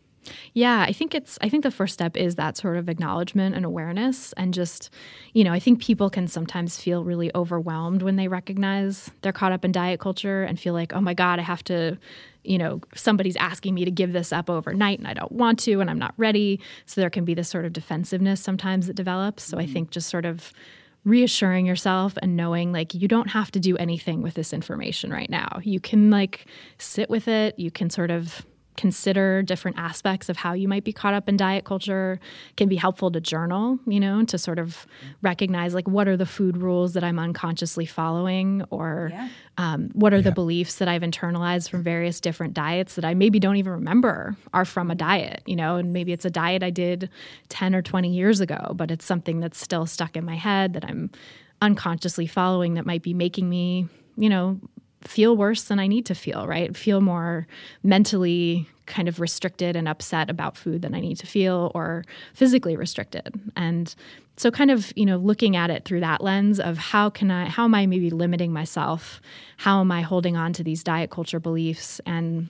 Yeah, 0.54 0.86
I 0.88 0.94
think 0.94 1.16
it's 1.16 1.38
I 1.42 1.50
think 1.50 1.64
the 1.64 1.72
first 1.72 1.94
step 1.94 2.18
is 2.18 2.36
that 2.36 2.58
sort 2.58 2.78
of 2.78 2.90
acknowledgement 2.90 3.56
and 3.56 3.66
awareness 3.66 4.34
and 4.34 4.54
just, 4.54 4.90
you 5.34 5.44
know, 5.44 5.54
I 5.54 5.60
think 5.60 5.82
people 5.82 6.10
can 6.10 6.28
sometimes 6.28 6.80
feel 6.80 7.04
really 7.04 7.32
overwhelmed 7.36 8.02
when 8.02 8.16
they 8.16 8.28
recognize 8.28 9.10
they're 9.22 9.32
caught 9.32 9.52
up 9.52 9.66
in 9.66 9.72
diet 9.72 10.00
culture 10.00 10.44
and 10.44 10.60
feel 10.60 10.74
like, 10.74 10.94
"Oh 10.94 11.02
my 11.02 11.14
god, 11.14 11.40
I 11.40 11.44
have 11.44 11.64
to, 11.66 11.98
you 12.44 12.58
know, 12.58 12.82
somebody's 12.96 13.36
asking 13.38 13.74
me 13.74 13.86
to 13.86 13.92
give 13.92 14.14
this 14.14 14.32
up 14.34 14.50
overnight 14.50 15.00
and 15.00 15.08
I 15.08 15.14
don't 15.14 15.32
want 15.32 15.60
to 15.60 15.80
and 15.80 15.90
I'm 15.90 16.00
not 16.00 16.14
ready." 16.18 16.60
So 16.86 17.02
there 17.02 17.10
can 17.10 17.26
be 17.26 17.34
this 17.34 17.50
sort 17.50 17.66
of 17.66 17.74
defensiveness 17.74 18.42
sometimes 18.42 18.88
that 18.88 18.96
develops. 18.96 19.44
So 19.44 19.58
I 19.58 19.64
mm-hmm. 19.64 19.74
think 19.74 19.92
just 19.92 20.10
sort 20.10 20.26
of 20.26 20.54
reassuring 21.06 21.66
yourself 21.66 22.14
and 22.22 22.36
knowing 22.36 22.72
like 22.72 22.94
you 22.94 23.08
don't 23.08 23.30
have 23.30 23.52
to 23.52 23.60
do 23.60 23.78
anything 23.78 24.22
with 24.22 24.34
this 24.34 24.54
information 24.54 25.12
right 25.12 25.30
now. 25.30 25.60
You 25.64 25.80
can 25.80 26.10
like 26.10 26.46
sit 26.78 27.10
with 27.10 27.28
it, 27.28 27.58
you 27.58 27.72
can 27.72 27.90
sort 27.90 28.12
of 28.12 28.46
consider 28.80 29.44
different 29.44 29.78
aspects 29.78 30.30
of 30.30 30.38
how 30.38 30.54
you 30.54 30.66
might 30.66 30.86
be 30.86 30.94
caught 30.94 31.14
up 31.14 31.28
in 31.28 31.36
diet 31.36 31.66
culture 31.66 32.18
can 32.56 32.70
be 32.70 32.78
helpful 32.78 33.12
to 33.12 33.20
journal 33.20 33.78
you 33.86 34.00
know 34.00 34.24
to 34.24 34.38
sort 34.38 34.58
of 34.58 34.88
recognize 35.22 35.74
like 35.74 35.86
what 35.86 36.08
are 36.08 36.16
the 36.16 36.26
food 36.26 36.56
rules 36.56 36.94
that 36.94 37.04
i'm 37.04 37.20
unconsciously 37.20 37.86
following 37.86 38.64
or 38.70 39.10
Yeah. 39.12 39.28
um, 39.58 39.90
what 39.94 40.14
are 40.14 40.22
the 40.22 40.32
beliefs 40.32 40.76
that 40.76 40.88
i've 40.88 41.02
internalized 41.02 41.70
from 41.70 41.84
various 41.84 42.22
different 42.22 42.54
diets 42.54 42.96
that 42.96 43.04
i 43.04 43.14
maybe 43.14 43.38
don't 43.38 43.58
even 43.58 43.74
remember 43.74 44.38
are 44.54 44.64
from 44.64 44.90
a 44.90 44.96
diet 44.96 45.44
you 45.46 45.58
know 45.58 45.76
and 45.76 45.92
maybe 45.92 46.14
it's 46.14 46.24
a 46.24 46.30
diet 46.30 46.64
i 46.64 46.70
did 46.70 47.10
10 47.50 47.76
or 47.76 47.82
20 47.82 48.08
years 48.10 48.40
ago 48.40 48.72
but 48.78 48.92
it's 48.92 49.04
something 49.04 49.42
that's 49.42 49.60
still 49.60 49.86
stuck 49.86 50.16
in 50.16 50.24
my 50.24 50.36
head 50.36 50.72
that 50.72 50.86
i'm 50.86 51.12
unconsciously 51.62 52.28
following 52.28 52.76
that 52.76 52.86
might 52.86 53.04
be 53.04 53.14
making 53.14 53.50
me 53.50 53.88
you 54.16 54.30
know 54.30 54.58
feel 55.02 55.36
worse 55.36 55.64
than 55.64 55.80
I 55.80 55.88
need 55.88 56.06
to 56.08 56.16
feel, 56.16 56.46
right? 56.48 56.76
Feel 56.76 57.02
more 57.02 57.48
mentally 57.84 58.68
kind 58.86 59.08
of 59.08 59.20
restricted 59.20 59.76
and 59.76 59.88
upset 59.88 60.30
about 60.30 60.58
food 60.58 60.82
than 60.82 60.96
I 60.96 61.00
need 61.00 61.18
to 61.20 61.28
feel 61.28 61.72
or 61.76 62.04
physically 62.34 62.76
restricted. 62.76 63.40
And 63.56 63.94
so 64.36 64.52
kind 64.52 64.72
of, 64.72 64.92
you 64.96 65.06
know, 65.06 65.18
looking 65.18 65.56
at 65.56 65.70
it 65.70 65.86
through 65.86 66.00
that 66.00 66.22
lens 66.22 66.60
of 66.60 66.78
how 66.78 67.10
can 67.10 67.30
I 67.30 67.48
how 67.50 67.66
am 67.66 67.76
I 67.76 67.86
maybe 67.86 68.10
limiting 68.10 68.52
myself? 68.52 69.22
How 69.58 69.80
am 69.80 69.92
I 69.92 70.02
holding 70.02 70.36
on 70.36 70.54
to 70.54 70.64
these 70.64 70.84
diet 70.84 71.12
culture 71.12 71.40
beliefs 71.40 72.02
and 72.06 72.50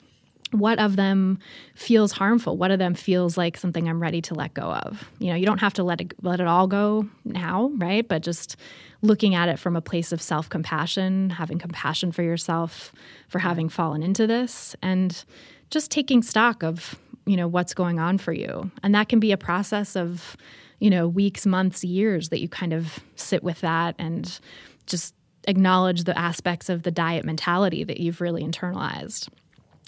what 0.52 0.80
of 0.80 0.96
them 0.96 1.38
feels 1.76 2.12
harmful 2.12 2.58
what 2.58 2.72
of 2.72 2.80
them 2.80 2.96
feels 2.96 3.38
like 3.38 3.56
something 3.56 3.88
i'm 3.88 4.02
ready 4.02 4.20
to 4.20 4.34
let 4.34 4.52
go 4.56 4.64
of 4.64 5.08
you 5.20 5.30
know 5.30 5.36
you 5.36 5.46
don't 5.46 5.60
have 5.60 5.76
to 5.76 5.84
let 5.84 6.02
it 6.02 6.12
let 6.24 6.40
it 6.40 6.48
all 6.48 6.66
go 6.66 7.08
now 7.24 7.70
right 7.76 8.08
but 8.08 8.24
just 8.24 8.56
looking 9.02 9.36
at 9.36 9.50
it 9.50 9.58
from 9.60 9.76
a 9.76 9.82
place 9.82 10.12
of 10.12 10.22
self-compassion 10.22 11.30
having 11.32 11.58
compassion 11.58 12.12
for 12.12 12.24
yourself 12.24 12.92
for 13.28 13.40
having 13.40 13.70
fallen 13.70 14.04
into 14.04 14.28
this 14.28 14.76
and 14.82 15.24
just 15.70 15.92
taking 15.92 16.22
stock 16.22 16.64
of 16.64 17.00
you 17.26 17.38
know 17.38 17.48
what's 17.48 17.74
going 17.74 18.00
on 18.00 18.18
for 18.18 18.34
you 18.34 18.70
and 18.84 18.94
that 18.94 19.10
can 19.10 19.20
be 19.20 19.32
a 19.32 19.38
process 19.38 19.96
of 19.96 20.36
you 20.80 20.90
know 20.90 21.08
weeks 21.08 21.46
months 21.46 21.84
years 21.84 22.30
that 22.30 22.42
you 22.42 22.50
kind 22.50 22.74
of 22.74 23.00
sit 23.16 23.44
with 23.44 23.62
that 23.62 23.96
and 23.98 24.40
just 24.86 25.14
acknowledge 25.48 26.04
the 26.04 26.18
aspects 26.18 26.70
of 26.70 26.84
the 26.84 26.92
diet 26.92 27.24
mentality 27.24 27.84
that 27.84 28.00
you've 28.00 28.22
really 28.22 28.44
internalized 28.44 29.30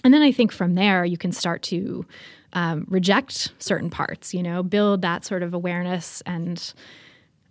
and 0.03 0.13
then 0.13 0.21
I 0.21 0.31
think 0.31 0.51
from 0.51 0.73
there 0.73 1.05
you 1.05 1.17
can 1.17 1.31
start 1.31 1.61
to 1.63 2.05
um, 2.53 2.85
reject 2.89 3.53
certain 3.59 3.89
parts. 3.89 4.33
You 4.33 4.43
know, 4.43 4.63
build 4.63 5.01
that 5.01 5.25
sort 5.25 5.43
of 5.43 5.53
awareness 5.53 6.21
and 6.25 6.73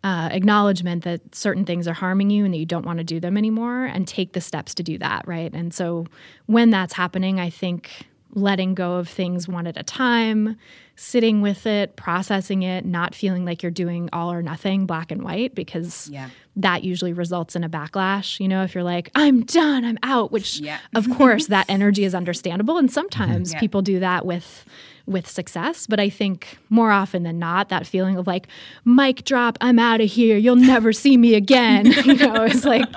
uh, 0.02 0.28
acknowledgement 0.32 1.04
that 1.04 1.34
certain 1.34 1.64
things 1.64 1.86
are 1.86 1.92
harming 1.94 2.30
you 2.30 2.44
and 2.44 2.54
that 2.54 2.58
you 2.58 2.66
don't 2.66 2.86
want 2.86 2.98
to 2.98 3.04
do 3.04 3.20
them 3.20 3.36
anymore 3.36 3.84
and 3.84 4.08
take 4.08 4.32
the 4.32 4.40
steps 4.40 4.74
to 4.74 4.82
do 4.82 4.96
that, 4.98 5.26
right? 5.28 5.52
And 5.52 5.74
so 5.74 6.06
when 6.46 6.70
that's 6.70 6.94
happening, 6.94 7.38
I 7.38 7.50
think 7.50 7.90
letting 8.32 8.74
go 8.74 8.94
of 8.94 9.08
things 9.08 9.48
one 9.48 9.66
at 9.66 9.76
a 9.76 9.82
time, 9.82 10.56
sitting 10.94 11.40
with 11.42 11.66
it, 11.66 11.96
processing 11.96 12.62
it, 12.62 12.84
not 12.84 13.12
feeling 13.14 13.44
like 13.44 13.62
you're 13.62 13.70
doing 13.72 14.08
all 14.12 14.30
or 14.32 14.40
nothing, 14.40 14.86
black 14.86 15.10
and 15.10 15.22
white, 15.22 15.54
because 15.54 16.08
Yeah. 16.12 16.28
that 16.56 16.84
usually 16.84 17.12
results 17.12 17.56
in 17.56 17.64
a 17.64 17.68
backlash. 17.68 18.38
You 18.38 18.46
know, 18.46 18.62
if 18.62 18.72
you're 18.74 18.84
like, 18.84 19.10
I'm 19.16 19.42
done, 19.42 19.84
I'm 19.84 19.98
out, 20.04 20.30
which 20.30 20.60
Yeah. 20.60 20.78
of 20.94 21.10
course 21.10 21.48
that 21.48 21.66
energy 21.68 22.04
is 22.04 22.14
understandable. 22.14 22.78
And 22.78 22.90
sometimes 22.90 23.52
Yeah. 23.52 23.58
people 23.60 23.82
do 23.82 23.98
that 24.00 24.24
with 24.24 24.64
with 25.10 25.28
success. 25.28 25.86
But 25.86 26.00
I 26.00 26.08
think 26.08 26.58
more 26.68 26.90
often 26.90 27.24
than 27.24 27.38
not, 27.38 27.68
that 27.68 27.86
feeling 27.86 28.16
of 28.16 28.26
like, 28.26 28.46
mic 28.84 29.24
drop, 29.24 29.58
I'm 29.60 29.78
out 29.78 30.00
of 30.00 30.10
here, 30.10 30.36
you'll 30.36 30.56
never 30.56 30.92
see 30.92 31.16
me 31.16 31.34
again, 31.34 31.86
you 32.04 32.14
know, 32.14 32.44
is 32.44 32.64
like 32.64 32.90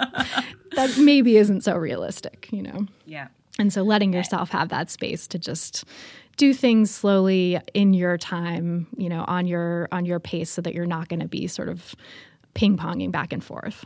that 0.76 0.98
maybe 0.98 1.38
isn't 1.38 1.62
so 1.62 1.76
realistic, 1.76 2.48
you 2.52 2.62
know. 2.62 2.86
Yeah. 3.06 3.28
And 3.60 3.72
so 3.72 3.84
letting 3.84 4.14
yourself 4.14 4.50
have 4.50 4.70
that 4.70 4.90
space 4.90 5.28
to 5.28 5.40
just 5.40 5.84
do 6.38 6.54
things 6.54 6.90
slowly 6.90 7.60
in 7.74 7.94
your 7.94 8.18
time, 8.18 8.88
you 8.98 9.10
know, 9.10 9.24
on 9.28 9.46
your 9.46 9.88
on 9.92 10.06
your 10.06 10.20
pace 10.20 10.50
so 10.50 10.62
that 10.62 10.74
you're 10.74 10.86
not 10.86 11.08
going 11.08 11.20
to 11.20 11.28
be 11.28 11.48
sort 11.48 11.70
of 11.70 11.96
ping-ponging 12.54 13.12
back 13.12 13.34
and 13.34 13.44
forth. 13.44 13.86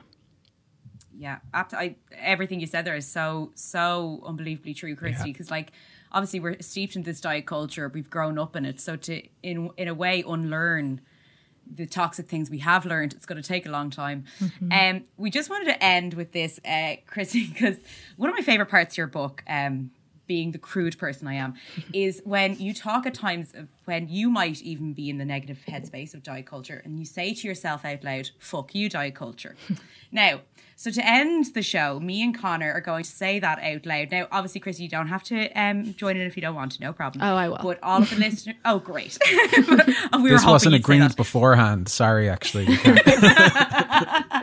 Yeah, 1.20 1.40
I, 1.54 1.96
everything 2.16 2.60
you 2.60 2.68
said 2.68 2.86
there 2.86 2.96
is 2.96 3.08
so 3.08 3.52
so 3.56 4.22
unbelievably 4.26 4.76
true, 4.76 4.96
Christy. 4.96 5.32
Because 5.32 5.50
like, 5.50 5.72
obviously, 6.12 6.40
we're 6.40 6.58
steeped 6.62 6.96
in 6.96 7.04
this 7.04 7.22
diet 7.22 7.46
culture. 7.46 7.90
We've 7.90 8.10
grown 8.10 8.38
up 8.38 8.56
in 8.56 8.66
it. 8.66 8.80
So 8.80 8.96
to 8.96 9.22
in 9.44 9.70
in 9.78 9.88
a 9.88 9.94
way 9.94 10.24
unlearn 10.28 11.02
the 11.70 11.86
toxic 11.86 12.28
things 12.28 12.50
we 12.50 12.60
have 12.60 12.86
learned, 12.86 13.14
it's 13.14 13.26
going 13.26 13.42
to 13.42 13.48
take 13.48 13.66
a 13.66 13.70
long 13.70 13.90
time. 13.90 14.26
Um, 14.72 15.04
we 15.18 15.30
just 15.30 15.50
wanted 15.50 15.66
to 15.66 15.84
end 15.84 16.14
with 16.14 16.32
this, 16.32 16.60
uh, 16.66 16.96
Christy, 17.06 17.48
because 17.48 17.78
one 18.16 18.30
of 18.30 18.36
my 18.36 18.42
favorite 18.42 18.70
parts 18.70 18.94
of 18.94 18.98
your 18.98 19.08
book. 19.08 19.44
Um, 19.48 19.92
being 20.28 20.52
the 20.52 20.58
crude 20.58 20.98
person 20.98 21.28
I 21.28 21.36
am, 21.36 21.56
is 21.94 22.22
when 22.26 22.58
you 22.60 22.74
talk 22.74 23.06
at 23.06 23.14
times 23.14 23.54
of 23.56 23.68
when 23.86 24.10
you 24.10 24.30
might 24.30 24.62
even 24.62 24.94
be 24.94 25.10
in 25.10 25.18
the 25.18 25.26
negative 25.26 25.64
headspace 25.68 26.14
of 26.14 26.24
diet 26.24 26.46
culture 26.46 26.82
and 26.84 27.00
you 27.00 27.06
say 27.06 27.34
to 27.34 27.48
yourself 27.48 27.86
out 27.86 28.04
loud, 28.04 28.32
fuck 28.38 28.76
you, 28.76 28.90
diet 28.90 29.16
culture. 29.16 29.56
now, 30.12 30.42
so 30.80 30.92
to 30.92 31.04
end 31.04 31.56
the 31.56 31.64
show, 31.64 32.00
me 32.00 32.22
and 32.22 32.38
Connor 32.38 32.72
are 32.72 32.82
going 32.82 33.04
to 33.04 33.10
say 33.10 33.40
that 33.40 33.58
out 33.64 33.88
loud. 33.88 34.12
Now, 34.12 34.28
obviously, 34.32 34.62
Chris, 34.62 34.80
you 34.80 34.88
don't 34.88 35.08
have 35.08 35.24
to 35.24 35.50
um, 35.60 35.96
join 35.96 36.18
in 36.18 36.28
if 36.28 36.38
you 36.38 36.42
don't 36.42 36.54
want 36.54 36.74
to, 36.74 36.82
no 36.82 36.94
problem. 36.94 37.24
Oh, 37.24 37.36
I 37.36 37.50
will. 37.50 37.58
But 37.64 37.80
all 37.82 38.04
of 38.04 38.10
the 38.12 38.18
listeners, 38.18 38.56
oh, 38.66 38.78
great. 38.78 39.18
we 39.32 40.30
This 40.30 40.44
hoping 40.44 40.52
wasn't 40.52 40.74
you'd 40.74 40.82
agreed 40.82 41.16
beforehand. 41.16 41.90
Sorry, 41.90 42.30
actually. 42.30 42.68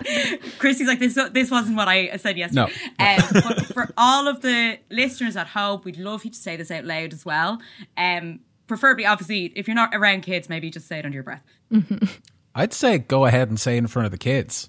We. 0.05 0.37
Christy's 0.59 0.87
like 0.89 0.99
this. 0.99 1.19
This 1.33 1.51
wasn't 1.51 1.77
what 1.77 1.89
I 1.89 2.17
said 2.17 2.37
yesterday. 2.39 2.73
No. 2.99 3.05
Um, 3.05 3.23
but 3.33 3.67
for 3.67 3.89
all 3.97 4.29
of 4.29 4.41
the 4.41 4.79
listeners 4.91 5.37
at 5.37 5.49
home, 5.49 5.81
we'd 5.85 5.99
love 5.99 6.25
you 6.25 6.31
to 6.31 6.37
say 6.39 6.57
this 6.57 6.71
out 6.71 6.85
loud 6.85 7.13
as 7.13 7.25
well. 7.25 7.61
Um, 7.97 8.41
preferably, 8.67 9.05
obviously, 9.07 9.47
if 9.57 9.67
you're 9.69 9.75
not 9.75 9.95
around 9.95 10.23
kids, 10.23 10.49
maybe 10.49 10.71
just 10.71 10.87
say 10.87 10.99
it 11.01 11.05
under 11.05 11.15
your 11.17 11.23
breath. 11.23 11.43
I'd 12.55 12.73
say 12.73 12.99
go 12.99 13.25
ahead 13.27 13.49
and 13.49 13.59
say 13.59 13.75
it 13.75 13.79
in 13.79 13.87
front 13.89 14.07
of 14.07 14.13
the 14.13 14.19
kids. 14.19 14.69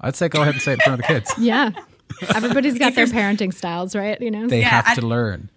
I'd 0.00 0.14
say 0.16 0.28
go 0.28 0.42
ahead 0.42 0.54
and 0.54 0.62
say 0.62 0.72
it 0.72 0.74
in 0.74 0.80
front 0.80 1.00
of 1.00 1.06
the 1.06 1.12
kids. 1.12 1.32
Yeah. 1.38 1.70
Everybody's 2.34 2.78
got 2.78 2.94
their 2.94 3.06
parenting 3.06 3.52
styles, 3.52 3.96
right? 3.96 4.20
You 4.20 4.30
know? 4.30 4.46
They 4.46 4.60
Yeah, 4.60 4.68
have 4.68 4.86
and- 4.88 5.00
to 5.00 5.06
learn. 5.06 5.50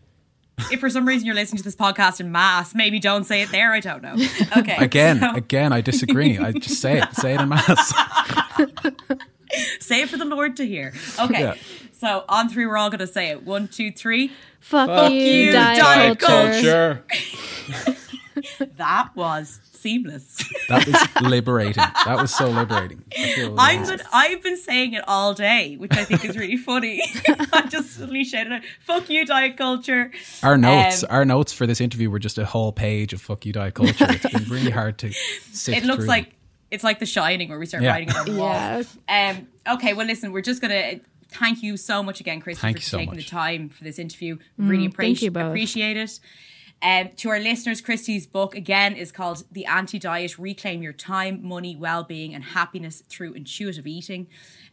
If 0.71 0.79
for 0.79 0.89
some 0.89 1.07
reason 1.07 1.25
you're 1.25 1.35
listening 1.35 1.57
to 1.57 1.63
this 1.63 1.75
podcast 1.75 2.19
in 2.19 2.31
mass, 2.31 2.75
maybe 2.75 2.99
don't 2.99 3.23
say 3.23 3.41
it 3.41 3.51
there. 3.51 3.71
I 3.71 3.79
don't 3.79 4.01
know. 4.01 4.15
Okay. 4.57 4.75
Again, 4.77 5.19
so 5.19 5.33
again, 5.35 5.71
I 5.71 5.81
disagree. 5.81 6.37
I 6.37 6.51
just 6.51 6.81
say 6.81 6.99
it. 6.99 7.13
Say 7.13 7.35
it 7.35 7.41
in 7.41 7.49
mass. 7.49 7.93
say 9.79 10.01
it 10.01 10.09
for 10.09 10.17
the 10.17 10.25
Lord 10.25 10.57
to 10.57 10.65
hear. 10.65 10.93
Okay. 11.19 11.39
Yeah. 11.39 11.55
So 11.93 12.25
on 12.27 12.49
three, 12.49 12.65
we're 12.65 12.77
all 12.77 12.89
going 12.89 12.99
to 12.99 13.07
say 13.07 13.29
it. 13.29 13.43
One, 13.43 13.67
two, 13.67 13.91
three. 13.91 14.31
Fuck, 14.59 15.11
you, 15.11 15.17
you, 15.17 15.51
diet, 15.51 15.79
diet 15.79 16.19
culture. 16.19 17.05
That 18.77 19.09
was 19.15 19.59
seamless. 19.71 20.43
That 20.69 20.85
was 20.87 21.21
liberating. 21.29 21.75
That 22.05 22.17
was 22.19 22.33
so 22.33 22.49
liberating. 22.49 23.03
I 23.17 23.31
feel 23.33 23.55
I'm 23.59 23.77
amazing. 23.77 23.97
good. 23.97 24.05
I've 24.13 24.41
been 24.43 24.57
saying 24.57 24.93
it 24.93 25.03
all 25.07 25.33
day, 25.33 25.75
which 25.77 25.91
I 25.93 26.03
think 26.05 26.23
is 26.25 26.37
really 26.37 26.57
funny. 26.57 27.01
I 27.53 27.67
just 27.69 27.91
suddenly 27.97 28.23
shouted 28.23 28.53
out, 28.53 28.61
"Fuck 28.79 29.09
you, 29.09 29.25
diet 29.25 29.57
culture." 29.57 30.11
Our 30.43 30.57
notes, 30.57 31.03
Um, 31.03 31.09
our 31.11 31.25
notes 31.25 31.51
for 31.53 31.65
this 31.67 31.79
interview 31.81 32.09
were 32.09 32.19
just 32.19 32.37
a 32.37 32.45
whole 32.45 32.71
page 32.71 33.13
of 33.13 33.21
"fuck 33.21 33.45
you, 33.45 33.53
diet 33.53 33.73
culture." 33.75 34.07
It's 34.09 34.29
been 34.33 34.49
really 34.49 34.71
hard 34.71 34.97
to. 34.99 35.11
Sift 35.51 35.77
It 35.77 35.83
looks 35.85 35.99
through. 35.99 36.07
like 36.07 36.33
it's 36.71 36.83
like 36.83 36.99
The 36.99 37.05
Shining, 37.05 37.49
where 37.49 37.59
we 37.59 37.65
start 37.65 37.83
Yeah. 37.83 37.91
writing 37.91 38.09
it 38.09 38.15
on 38.15 38.25
the 38.25 38.37
walls. 38.37 38.97
Um. 39.07 39.47
Okay. 39.75 39.93
Well, 39.93 40.05
listen, 40.07 40.31
we're 40.31 40.41
just 40.41 40.61
gonna. 40.61 40.99
Thank 41.31 41.61
you 41.61 41.77
so 41.77 42.01
much 42.01 42.19
again, 42.19 42.41
Chris, 42.41 42.57
for 42.59 42.67
so 42.79 42.97
taking 42.97 43.15
much. 43.15 43.23
the 43.25 43.29
time 43.29 43.69
for 43.69 43.83
this 43.83 43.99
interview. 43.99 44.37
Really 44.57 44.87
Mm, 44.87 44.95
thank 44.95 45.21
you 45.21 45.29
appreciate 45.29 45.33
both. 45.33 45.45
appreciate 45.49 45.97
it. 45.97 46.19
Um, 46.81 47.09
to 47.17 47.29
our 47.29 47.39
listeners, 47.39 47.81
Christy's 47.81 48.25
book 48.25 48.55
again 48.55 48.95
is 48.95 49.11
called 49.11 49.43
The 49.51 49.65
Anti 49.65 49.99
Diet 49.99 50.39
Reclaim 50.39 50.81
Your 50.81 50.93
Time, 50.93 51.45
Money, 51.45 51.75
Well-Being, 51.75 52.33
and 52.33 52.43
Happiness 52.43 53.03
Through 53.09 53.33
Intuitive 53.33 53.85
Eating. 53.85 54.27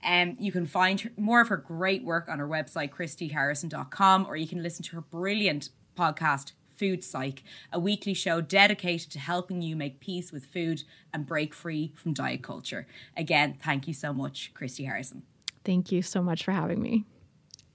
Um, 0.04 0.36
you 0.38 0.52
can 0.52 0.66
find 0.66 1.00
her, 1.00 1.10
more 1.16 1.40
of 1.40 1.48
her 1.48 1.56
great 1.56 2.04
work 2.04 2.28
on 2.28 2.38
her 2.38 2.46
website, 2.46 2.90
christyharrison.com, 2.90 4.26
or 4.26 4.36
you 4.36 4.46
can 4.46 4.62
listen 4.62 4.84
to 4.84 4.96
her 4.96 5.00
brilliant 5.00 5.70
podcast, 5.96 6.52
Food 6.76 7.02
Psych, 7.02 7.42
a 7.72 7.80
weekly 7.80 8.14
show 8.14 8.40
dedicated 8.40 9.10
to 9.12 9.18
helping 9.18 9.62
you 9.62 9.74
make 9.74 9.98
peace 9.98 10.30
with 10.30 10.44
food 10.44 10.82
and 11.12 11.26
break 11.26 11.54
free 11.54 11.92
from 11.96 12.12
diet 12.12 12.42
culture. 12.42 12.86
Again, 13.16 13.56
thank 13.62 13.88
you 13.88 13.94
so 13.94 14.12
much, 14.12 14.52
Christy 14.54 14.84
Harrison. 14.84 15.22
Thank 15.64 15.90
you 15.90 16.02
so 16.02 16.22
much 16.22 16.44
for 16.44 16.52
having 16.52 16.82
me. 16.82 17.04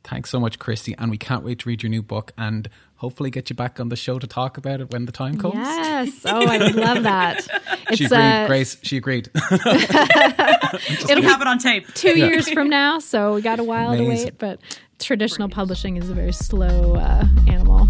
Thanks 0.03 0.29
so 0.29 0.39
much, 0.39 0.57
Christy, 0.57 0.95
and 0.97 1.11
we 1.11 1.17
can't 1.17 1.43
wait 1.43 1.59
to 1.59 1.69
read 1.69 1.83
your 1.83 1.89
new 1.89 2.01
book 2.01 2.31
and 2.37 2.69
hopefully 3.01 3.31
get 3.31 3.49
you 3.49 3.55
back 3.55 3.79
on 3.79 3.89
the 3.89 3.95
show 3.95 4.19
to 4.19 4.27
talk 4.27 4.59
about 4.59 4.79
it 4.79 4.91
when 4.91 5.05
the 5.05 5.11
time 5.11 5.35
comes. 5.35 5.55
Yes. 5.55 6.21
Oh, 6.23 6.45
I 6.45 6.59
would 6.59 6.75
love 6.75 7.01
that. 7.03 7.47
It's 7.89 7.97
She 7.97 8.05
agreed, 8.05 8.19
uh, 8.19 8.47
Grace. 8.47 8.77
She 8.83 8.95
agreed. 8.95 9.29
it'll 9.51 11.23
have 11.23 11.41
it 11.41 11.47
on 11.47 11.57
tape. 11.57 11.93
two 11.93 12.17
years 12.17 12.49
from 12.49 12.69
now, 12.69 12.99
so 12.99 13.33
we 13.33 13.41
got 13.41 13.59
a 13.59 13.65
while 13.65 13.97
to 13.97 14.07
wait. 14.07 14.37
But 14.37 14.61
traditional 14.99 15.49
publishing 15.49 15.97
is 15.97 16.09
a 16.09 16.13
very 16.13 16.31
slow 16.31 16.95
uh, 16.95 17.25
animal. 17.47 17.89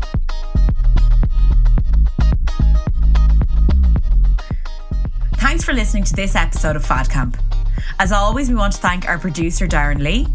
Thanks 5.36 5.64
for 5.64 5.74
listening 5.74 6.06
to 6.06 6.14
this 6.16 6.36
episode 6.36 6.76
of 6.76 6.84
Fad 6.84 7.10
Camp. 7.10 7.38
As 8.00 8.12
always, 8.12 8.50
we 8.50 8.56
want 8.56 8.74
to 8.74 8.80
thank 8.80 9.08
our 9.08 9.20
producer, 9.20 9.68
Darren 9.68 10.02
Lee. 10.02 10.26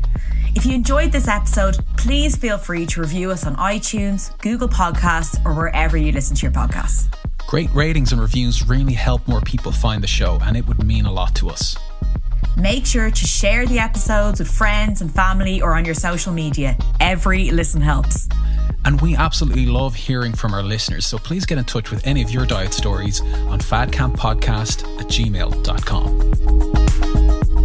If 0.56 0.64
you 0.64 0.72
enjoyed 0.72 1.12
this 1.12 1.28
episode, 1.28 1.76
please 1.98 2.34
feel 2.34 2.56
free 2.56 2.86
to 2.86 3.02
review 3.02 3.30
us 3.30 3.46
on 3.46 3.56
iTunes, 3.56 4.36
Google 4.38 4.70
Podcasts, 4.70 5.38
or 5.44 5.52
wherever 5.52 5.98
you 5.98 6.12
listen 6.12 6.34
to 6.34 6.46
your 6.46 6.50
podcasts. 6.50 7.14
Great 7.46 7.70
ratings 7.74 8.10
and 8.10 8.22
reviews 8.22 8.66
really 8.66 8.94
help 8.94 9.28
more 9.28 9.42
people 9.42 9.70
find 9.70 10.02
the 10.02 10.06
show, 10.06 10.38
and 10.44 10.56
it 10.56 10.66
would 10.66 10.82
mean 10.82 11.04
a 11.04 11.12
lot 11.12 11.34
to 11.34 11.50
us. 11.50 11.76
Make 12.56 12.86
sure 12.86 13.10
to 13.10 13.26
share 13.26 13.66
the 13.66 13.78
episodes 13.78 14.38
with 14.38 14.50
friends 14.50 15.02
and 15.02 15.12
family 15.12 15.60
or 15.60 15.74
on 15.74 15.84
your 15.84 15.92
social 15.92 16.32
media. 16.32 16.74
Every 17.00 17.50
listen 17.50 17.82
helps. 17.82 18.26
And 18.86 18.98
we 19.02 19.14
absolutely 19.14 19.66
love 19.66 19.94
hearing 19.94 20.32
from 20.32 20.54
our 20.54 20.62
listeners, 20.62 21.04
so 21.04 21.18
please 21.18 21.44
get 21.44 21.58
in 21.58 21.64
touch 21.64 21.90
with 21.90 22.06
any 22.06 22.22
of 22.22 22.30
your 22.30 22.46
diet 22.46 22.72
stories 22.72 23.20
on 23.20 23.58
fadcamppodcast 23.58 25.00
at 25.00 25.06
gmail.com. 25.08 27.55